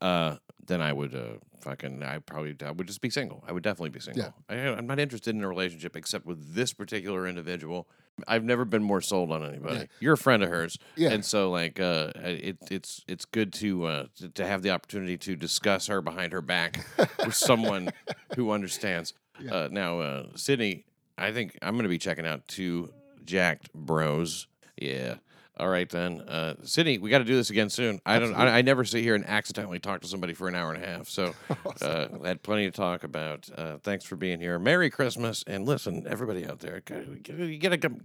uh, 0.00 0.36
then 0.66 0.82
I 0.82 0.92
would 0.92 1.14
uh, 1.14 1.38
fucking 1.60 2.02
I 2.02 2.18
probably 2.18 2.56
I 2.64 2.70
would 2.70 2.86
just 2.86 3.00
be 3.00 3.10
single. 3.10 3.44
I 3.46 3.52
would 3.52 3.62
definitely 3.62 3.90
be 3.90 4.00
single. 4.00 4.34
I, 4.48 4.54
I'm 4.56 4.86
not 4.86 4.98
interested 4.98 5.34
in 5.34 5.42
a 5.44 5.48
relationship 5.48 5.96
except 5.96 6.26
with 6.26 6.54
this 6.54 6.72
particular 6.72 7.26
individual. 7.26 7.88
I've 8.28 8.44
never 8.44 8.64
been 8.64 8.82
more 8.82 9.00
sold 9.00 9.30
on 9.32 9.42
anybody. 9.44 9.76
Yeah. 9.76 9.84
You're 10.00 10.12
a 10.14 10.18
friend 10.18 10.42
of 10.42 10.50
hers, 10.50 10.76
Yeah. 10.96 11.10
and 11.10 11.24
so 11.24 11.50
like 11.50 11.80
uh, 11.80 12.12
it, 12.16 12.58
it's 12.70 13.02
it's 13.08 13.24
good 13.24 13.52
to, 13.54 13.84
uh, 13.86 14.06
to 14.16 14.28
to 14.30 14.46
have 14.46 14.62
the 14.62 14.70
opportunity 14.70 15.16
to 15.18 15.36
discuss 15.36 15.86
her 15.86 16.02
behind 16.02 16.32
her 16.32 16.42
back 16.42 16.84
with 17.24 17.34
someone 17.50 17.90
who 18.36 18.50
understands. 18.50 19.14
Yeah. 19.40 19.54
Uh, 19.54 19.68
now, 19.70 20.00
uh, 20.00 20.26
Sidney, 20.34 20.84
I 21.16 21.32
think 21.32 21.56
I'm 21.62 21.74
going 21.74 21.84
to 21.84 21.88
be 21.88 21.96
checking 21.98 22.26
out 22.26 22.46
two 22.46 22.92
Jacked 23.24 23.72
Bros. 23.72 24.48
Yeah. 24.76 25.14
All 25.56 25.68
right 25.68 25.88
then, 25.90 26.22
uh, 26.22 26.54
Sidney, 26.64 26.98
we 26.98 27.10
got 27.10 27.18
to 27.18 27.24
do 27.24 27.36
this 27.36 27.50
again 27.50 27.68
soon. 27.68 28.00
I 28.06 28.18
don't. 28.18 28.34
I, 28.34 28.58
I 28.58 28.62
never 28.62 28.84
sit 28.84 29.02
here 29.02 29.14
and 29.14 29.26
accidentally 29.26 29.78
talk 29.78 30.00
to 30.00 30.08
somebody 30.08 30.32
for 30.32 30.48
an 30.48 30.54
hour 30.54 30.72
and 30.72 30.82
a 30.82 30.86
half. 30.86 31.08
So, 31.08 31.34
uh, 31.82 32.08
I 32.24 32.28
had 32.28 32.42
plenty 32.42 32.64
to 32.64 32.70
talk 32.70 33.04
about. 33.04 33.48
Uh, 33.54 33.76
thanks 33.78 34.04
for 34.04 34.16
being 34.16 34.40
here. 34.40 34.58
Merry 34.58 34.88
Christmas, 34.88 35.44
and 35.46 35.66
listen, 35.66 36.06
everybody 36.08 36.46
out 36.46 36.60
there, 36.60 36.82
you 37.28 37.58
gotta 37.58 37.76
come, 37.76 38.00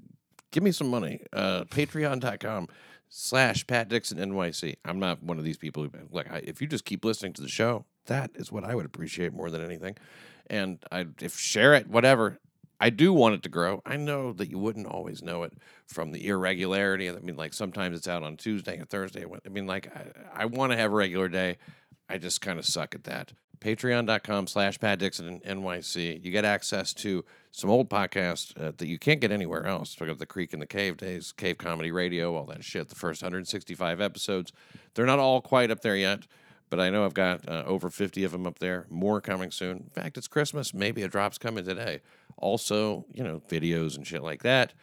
give 0.51 0.63
me 0.63 0.71
some 0.71 0.89
money. 0.89 1.21
Uh, 1.31 1.63
Patreon.com 1.65 2.67
slash 3.09 3.65
Pat 3.67 3.87
Dixon 3.87 4.17
NYC. 4.17 4.75
I'm 4.83 4.99
not 4.99 5.23
one 5.23 5.37
of 5.37 5.45
these 5.45 5.57
people 5.57 5.83
who 5.83 5.91
like. 6.11 6.29
I, 6.31 6.37
if 6.43 6.61
you 6.61 6.67
just 6.67 6.83
keep 6.83 7.05
listening 7.05 7.33
to 7.33 7.41
the 7.41 7.47
show, 7.47 7.85
that 8.07 8.31
is 8.35 8.51
what 8.51 8.63
I 8.63 8.75
would 8.75 8.85
appreciate 8.85 9.33
more 9.33 9.49
than 9.49 9.63
anything. 9.63 9.95
And 10.47 10.79
I, 10.91 11.05
if 11.21 11.37
share 11.37 11.73
it, 11.73 11.87
whatever. 11.87 12.39
I 12.79 12.89
do 12.89 13.13
want 13.13 13.35
it 13.35 13.43
to 13.43 13.49
grow. 13.49 13.81
I 13.85 13.97
know 13.97 14.33
that 14.33 14.49
you 14.49 14.57
wouldn't 14.57 14.87
always 14.87 15.21
know 15.21 15.43
it 15.43 15.53
from 15.87 16.11
the 16.11 16.27
irregularity. 16.27 17.09
I 17.09 17.13
mean, 17.13 17.37
like 17.37 17.53
sometimes 17.53 17.97
it's 17.97 18.07
out 18.07 18.23
on 18.23 18.37
Tuesday 18.37 18.77
and 18.77 18.89
Thursday. 18.89 19.23
I 19.23 19.49
mean, 19.49 19.65
like 19.65 19.95
I, 19.95 20.43
I 20.43 20.45
want 20.45 20.71
to 20.71 20.77
have 20.77 20.91
a 20.91 20.95
regular 20.95 21.29
day. 21.29 21.57
I 22.09 22.17
just 22.17 22.41
kind 22.41 22.59
of 22.59 22.65
suck 22.65 22.93
at 22.93 23.05
that. 23.05 23.33
Patreon.com 23.59 24.47
slash 24.47 24.79
Pat 24.79 24.99
Dixon 24.99 25.39
NYC. 25.39 26.23
You 26.23 26.31
get 26.31 26.45
access 26.45 26.93
to 26.95 27.23
some 27.51 27.69
old 27.69 27.89
podcasts 27.89 28.55
uh, 28.61 28.73
that 28.77 28.87
you 28.87 28.99
can't 28.99 29.21
get 29.21 29.31
anywhere 29.31 29.65
else. 29.65 29.99
Look 29.99 30.09
at 30.09 30.19
the 30.19 30.25
Creek 30.25 30.53
and 30.53 30.61
the 30.61 30.67
Cave 30.67 30.97
days, 30.97 31.31
Cave 31.31 31.57
Comedy 31.57 31.91
Radio, 31.91 32.35
all 32.35 32.45
that 32.45 32.63
shit. 32.63 32.89
The 32.89 32.95
first 32.95 33.23
165 33.23 34.01
episodes. 34.01 34.51
They're 34.93 35.05
not 35.05 35.19
all 35.19 35.41
quite 35.41 35.71
up 35.71 35.81
there 35.81 35.95
yet, 35.95 36.27
but 36.69 36.79
I 36.79 36.89
know 36.89 37.05
I've 37.05 37.13
got 37.13 37.47
uh, 37.47 37.63
over 37.65 37.89
50 37.89 38.23
of 38.23 38.31
them 38.31 38.45
up 38.45 38.59
there. 38.59 38.85
More 38.89 39.21
coming 39.21 39.51
soon. 39.51 39.77
In 39.77 39.89
fact, 39.89 40.17
it's 40.17 40.27
Christmas. 40.27 40.73
Maybe 40.73 41.03
a 41.03 41.07
drop's 41.07 41.37
coming 41.37 41.65
today. 41.65 42.01
Also, 42.37 43.05
you 43.13 43.23
know, 43.23 43.41
videos 43.49 43.95
and 43.95 44.05
shit 44.05 44.23
like 44.23 44.43
that 44.43 44.73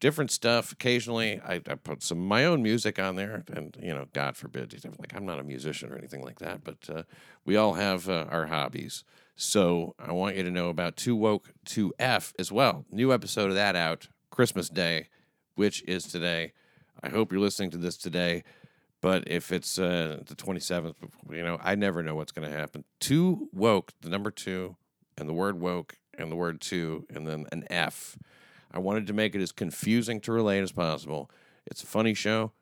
different 0.00 0.30
stuff. 0.30 0.72
Occasionally, 0.72 1.40
I, 1.44 1.54
I 1.54 1.74
put 1.74 2.02
some 2.02 2.18
of 2.18 2.24
my 2.24 2.44
own 2.44 2.62
music 2.62 2.98
on 2.98 3.16
there, 3.16 3.44
and 3.52 3.76
you 3.80 3.94
know, 3.94 4.06
God 4.12 4.36
forbid, 4.36 4.74
like 4.98 5.14
I'm 5.14 5.26
not 5.26 5.38
a 5.38 5.44
musician 5.44 5.92
or 5.92 5.96
anything 5.96 6.22
like 6.22 6.38
that, 6.40 6.64
but 6.64 6.88
uh, 6.88 7.02
we 7.44 7.56
all 7.56 7.74
have 7.74 8.08
uh, 8.08 8.26
our 8.30 8.46
hobbies. 8.46 9.04
So 9.36 9.94
I 9.98 10.12
want 10.12 10.36
you 10.36 10.42
to 10.44 10.50
know 10.50 10.68
about 10.68 10.96
Too 10.96 11.14
Woke 11.14 11.52
to 11.66 11.92
F 11.98 12.32
as 12.38 12.50
well. 12.50 12.86
New 12.90 13.12
episode 13.12 13.50
of 13.50 13.54
that 13.54 13.76
out 13.76 14.08
Christmas 14.30 14.68
Day, 14.68 15.08
which 15.54 15.82
is 15.84 16.06
today. 16.06 16.52
I 17.02 17.10
hope 17.10 17.30
you're 17.30 17.40
listening 17.40 17.70
to 17.72 17.78
this 17.78 17.96
today. 17.98 18.44
But 19.02 19.24
if 19.28 19.52
it's 19.52 19.78
uh, 19.78 20.20
the 20.26 20.34
27th, 20.34 20.94
you 21.30 21.42
know, 21.42 21.58
I 21.62 21.74
never 21.74 22.02
know 22.02 22.14
what's 22.14 22.32
going 22.32 22.50
to 22.50 22.56
happen. 22.56 22.84
Two 22.98 23.48
woke, 23.52 23.92
the 24.00 24.08
number 24.08 24.30
two, 24.30 24.76
and 25.18 25.28
the 25.28 25.32
word 25.34 25.60
woke, 25.60 25.96
and 26.18 26.32
the 26.32 26.36
word 26.36 26.60
two, 26.60 27.06
and 27.14 27.26
then 27.26 27.46
an 27.52 27.64
F. 27.70 28.16
I 28.72 28.78
wanted 28.78 29.06
to 29.06 29.12
make 29.12 29.34
it 29.34 29.40
as 29.40 29.52
confusing 29.52 30.20
to 30.22 30.32
relate 30.32 30.60
as 30.60 30.72
possible. 30.72 31.30
It's 31.66 31.82
a 31.82 31.86
funny 31.86 32.14
show. 32.14 32.52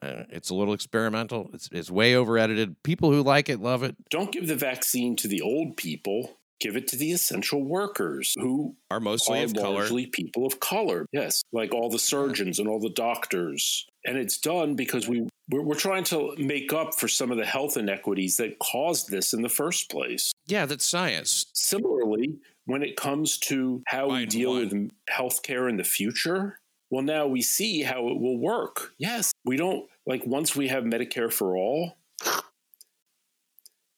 Uh, 0.00 0.24
it's 0.30 0.50
a 0.50 0.54
little 0.54 0.74
experimental. 0.74 1.50
It's, 1.52 1.68
it's 1.70 1.90
way 1.90 2.16
over 2.16 2.36
edited. 2.36 2.82
People 2.82 3.12
who 3.12 3.22
like 3.22 3.48
it 3.48 3.60
love 3.60 3.82
it. 3.82 3.94
Don't 4.10 4.32
give 4.32 4.48
the 4.48 4.56
vaccine 4.56 5.14
to 5.16 5.28
the 5.28 5.40
old 5.40 5.76
people. 5.76 6.38
Give 6.58 6.76
it 6.76 6.86
to 6.88 6.96
the 6.96 7.12
essential 7.12 7.62
workers 7.62 8.34
who 8.36 8.76
Are 8.90 9.00
mostly 9.00 9.40
are 9.40 9.44
of 9.44 9.54
color. 9.54 9.74
largely 9.80 10.06
people 10.06 10.46
of 10.46 10.60
color. 10.60 11.06
Yes, 11.12 11.42
like 11.52 11.74
all 11.74 11.90
the 11.90 11.98
surgeons 11.98 12.58
and 12.60 12.68
all 12.68 12.78
the 12.80 12.90
doctors. 12.90 13.86
And 14.04 14.18
it's 14.18 14.38
done 14.38 14.74
because 14.74 15.08
we 15.08 15.28
we're, 15.50 15.62
we're 15.62 15.74
trying 15.74 16.04
to 16.04 16.34
make 16.38 16.72
up 16.72 16.94
for 16.94 17.08
some 17.08 17.30
of 17.30 17.38
the 17.38 17.44
health 17.44 17.76
inequities 17.76 18.36
that 18.36 18.58
caused 18.58 19.10
this 19.10 19.32
in 19.32 19.42
the 19.42 19.48
first 19.48 19.90
place. 19.90 20.32
Yeah, 20.46 20.66
that's 20.66 20.84
science. 20.84 21.46
Similarly, 21.52 22.36
when 22.66 22.82
it 22.82 22.96
comes 22.96 23.38
to 23.38 23.82
how 23.86 24.10
we 24.10 24.26
deal 24.26 24.52
won. 24.52 24.60
with 24.60 24.90
healthcare 25.10 25.68
in 25.68 25.76
the 25.76 25.84
future, 25.84 26.58
well, 26.90 27.02
now 27.02 27.26
we 27.26 27.42
see 27.42 27.82
how 27.82 28.08
it 28.08 28.20
will 28.20 28.38
work. 28.38 28.92
Yes, 28.98 29.32
we 29.44 29.56
don't 29.56 29.86
like 30.06 30.26
once 30.26 30.54
we 30.54 30.68
have 30.68 30.84
Medicare 30.84 31.32
for 31.32 31.56
all. 31.56 31.96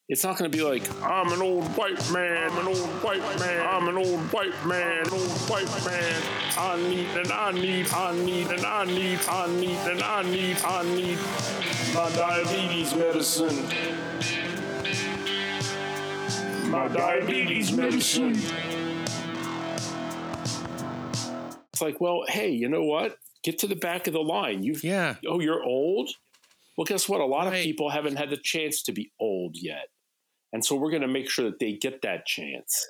It's 0.07 0.23
not 0.23 0.37
going 0.37 0.51
to 0.51 0.55
be 0.57 0.63
like 0.63 0.83
I'm 1.03 1.33
an 1.33 1.41
old 1.41 1.65
white 1.79 2.13
man, 2.13 2.51
I'm 2.51 2.59
an 2.59 2.67
old 2.67 3.03
white 3.03 3.39
man, 3.41 3.67
I'm 3.67 3.89
an 3.89 3.97
old 3.97 4.21
white 4.35 4.67
man, 4.67 5.07
an 5.07 5.13
old 5.15 5.31
white 5.49 5.85
man. 5.87 6.23
I 6.59 6.77
need 6.77 7.07
and 7.17 7.33
I 7.33 7.53
need, 7.53 7.91
I 7.91 8.15
need 8.15 8.47
and 8.49 8.67
I 8.67 8.85
need, 8.85 9.19
I 9.27 9.47
need 9.57 9.79
and 9.79 10.03
I 10.03 10.23
need, 10.23 10.57
I 10.63 10.83
need 10.95 11.19
my 11.95 12.11
diabetes 12.15 12.95
medicine. 12.95 13.65
My 16.71 16.89
diabetes 16.89 17.73
medicine. 17.73 18.33
It's 21.73 21.81
like, 21.81 21.99
well, 22.01 22.25
hey, 22.29 22.51
you 22.51 22.69
know 22.69 22.85
what? 22.85 23.17
Get 23.43 23.59
to 23.61 23.67
the 23.67 23.75
back 23.77 24.07
of 24.07 24.13
the 24.13 24.21
line. 24.23 24.63
You've 24.65 24.85
Yeah. 24.85 25.15
oh, 25.27 25.41
you're 25.41 25.65
old? 25.65 26.11
Well, 26.77 26.85
guess 26.85 27.09
what? 27.09 27.21
A 27.23 27.25
lot 27.25 27.47
Right. 27.47 27.59
of 27.61 27.65
people 27.65 27.89
haven't 27.89 28.17
had 28.17 28.29
the 28.29 28.37
chance 28.37 28.83
to 28.83 28.93
be 28.93 29.11
old 29.19 29.57
yet. 29.57 29.87
And 30.55 30.65
so 30.65 30.77
we're 30.77 30.91
going 30.91 31.03
to 31.03 31.09
make 31.09 31.29
sure 31.29 31.45
that 31.47 31.59
they 31.59 31.73
get 31.73 32.01
that 32.03 32.25
chance. 32.25 32.87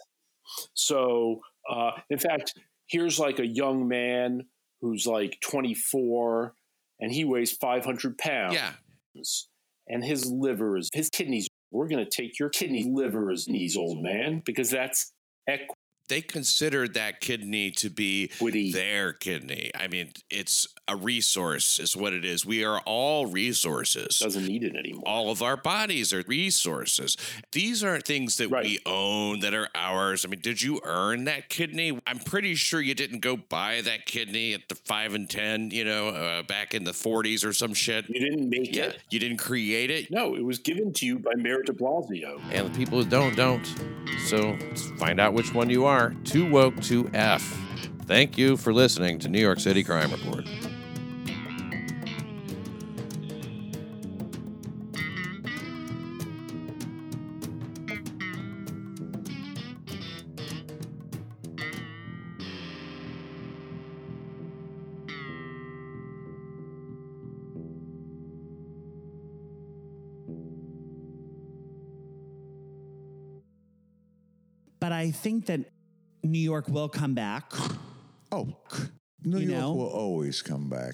So, 0.74 1.40
uh, 1.68 1.92
in 2.10 2.18
fact, 2.18 2.54
here's 2.86 3.18
like 3.18 3.38
a 3.38 3.46
young 3.46 3.88
man 3.88 4.42
who's 4.82 5.06
like 5.06 5.38
24 5.40 6.54
and 7.00 7.10
he 7.10 7.24
weighs 7.24 7.52
500 7.52 8.18
pounds. 8.18 8.54
Yeah. 8.54 8.72
And 9.88 10.04
his 10.04 10.30
liver 10.30 10.76
is, 10.76 10.90
his 10.92 11.08
kidneys, 11.08 11.48
we're 11.70 11.88
going 11.88 12.04
to 12.04 12.10
take 12.10 12.38
your 12.38 12.50
kidney 12.50 12.84
liver 12.86 13.30
as 13.30 13.48
knees, 13.48 13.76
old 13.78 14.02
man, 14.02 14.42
because 14.44 14.70
that's 14.70 15.12
They 16.10 16.20
considered 16.20 16.92
that 16.94 17.20
kidney 17.20 17.70
to 17.72 17.88
be 17.88 18.30
equity. 18.34 18.72
their 18.72 19.14
kidney. 19.14 19.70
I 19.74 19.88
mean, 19.88 20.12
it's 20.28 20.68
a 20.86 20.96
resource, 20.96 21.78
is 21.78 21.96
what 21.96 22.12
it 22.12 22.24
is. 22.24 22.44
We 22.44 22.62
are 22.64 22.80
all 22.80 23.26
resources. 23.26 24.18
Doesn't 24.18 24.46
need 24.46 24.64
it 24.64 24.76
anymore. 24.76 25.02
all 25.06 25.30
of 25.30 25.42
our 25.42 25.56
bodies 25.56 26.12
are 26.12 26.22
resources. 26.26 27.16
These 27.52 27.82
aren't 27.82 28.04
things 28.06 28.36
that 28.36 28.48
Right. 28.50 28.64
we 28.64 28.78
own 28.86 29.40
that 29.40 29.54
are 29.54 29.68
ours. 29.74 30.24
I 30.24 30.28
mean, 30.28 30.40
did 30.40 30.60
you 30.62 30.80
earn 30.84 31.24
that 31.24 31.48
kidney? 31.48 31.98
I'm 32.06 32.18
pretty 32.18 32.54
sure 32.54 32.80
you 32.80 32.94
didn't 32.94 33.20
go 33.20 33.36
buy 33.36 33.80
that 33.82 34.06
kidney 34.06 34.52
at 34.52 34.68
the 34.68 34.74
five 34.74 35.14
and 35.14 35.28
ten, 35.28 35.70
you 35.70 35.84
know, 35.84 36.08
uh, 36.08 36.42
back 36.42 36.74
in 36.74 36.84
the 36.84 36.92
40s 36.92 37.44
or 37.44 37.52
some 37.52 37.72
shit. 37.74 38.08
You 38.08 38.20
didn't 38.20 38.48
make 38.50 38.74
Yeah, 38.74 38.84
it. 38.86 38.98
you 39.10 39.18
didn't 39.18 39.38
create 39.38 39.90
it. 39.90 40.10
No, 40.10 40.34
it 40.34 40.44
was 40.44 40.58
given 40.58 40.92
to 40.94 41.06
you 41.06 41.18
by 41.18 41.32
Mayor 41.36 41.62
de 41.62 41.72
Blasio. 41.72 42.40
And 42.52 42.72
the 42.72 42.76
people 42.78 43.02
who 43.02 43.08
don't, 43.08 43.34
don't. 43.36 43.64
So 44.26 44.56
find 44.98 45.18
out 45.20 45.32
which 45.34 45.54
one 45.54 45.70
you 45.70 45.84
are. 45.86 46.14
Too 46.24 46.48
woke 46.50 46.80
to 46.82 47.10
F. 47.14 47.58
Thank 48.06 48.36
you 48.36 48.56
for 48.58 48.72
listening 48.74 49.18
to 49.20 49.28
New 49.28 49.40
York 49.40 49.60
City 49.60 49.82
Crime 49.82 50.10
Report. 50.10 50.46
But 74.84 74.92
I 74.92 75.12
think 75.12 75.46
that 75.46 75.60
New 76.22 76.38
York 76.38 76.68
will 76.68 76.90
come 76.90 77.14
back. 77.14 77.50
Oh, 78.30 78.54
New 79.24 79.38
You 79.38 79.48
York 79.48 79.60
know? 79.62 79.72
will 79.72 79.88
always 79.88 80.42
come 80.42 80.68
back. 80.68 80.92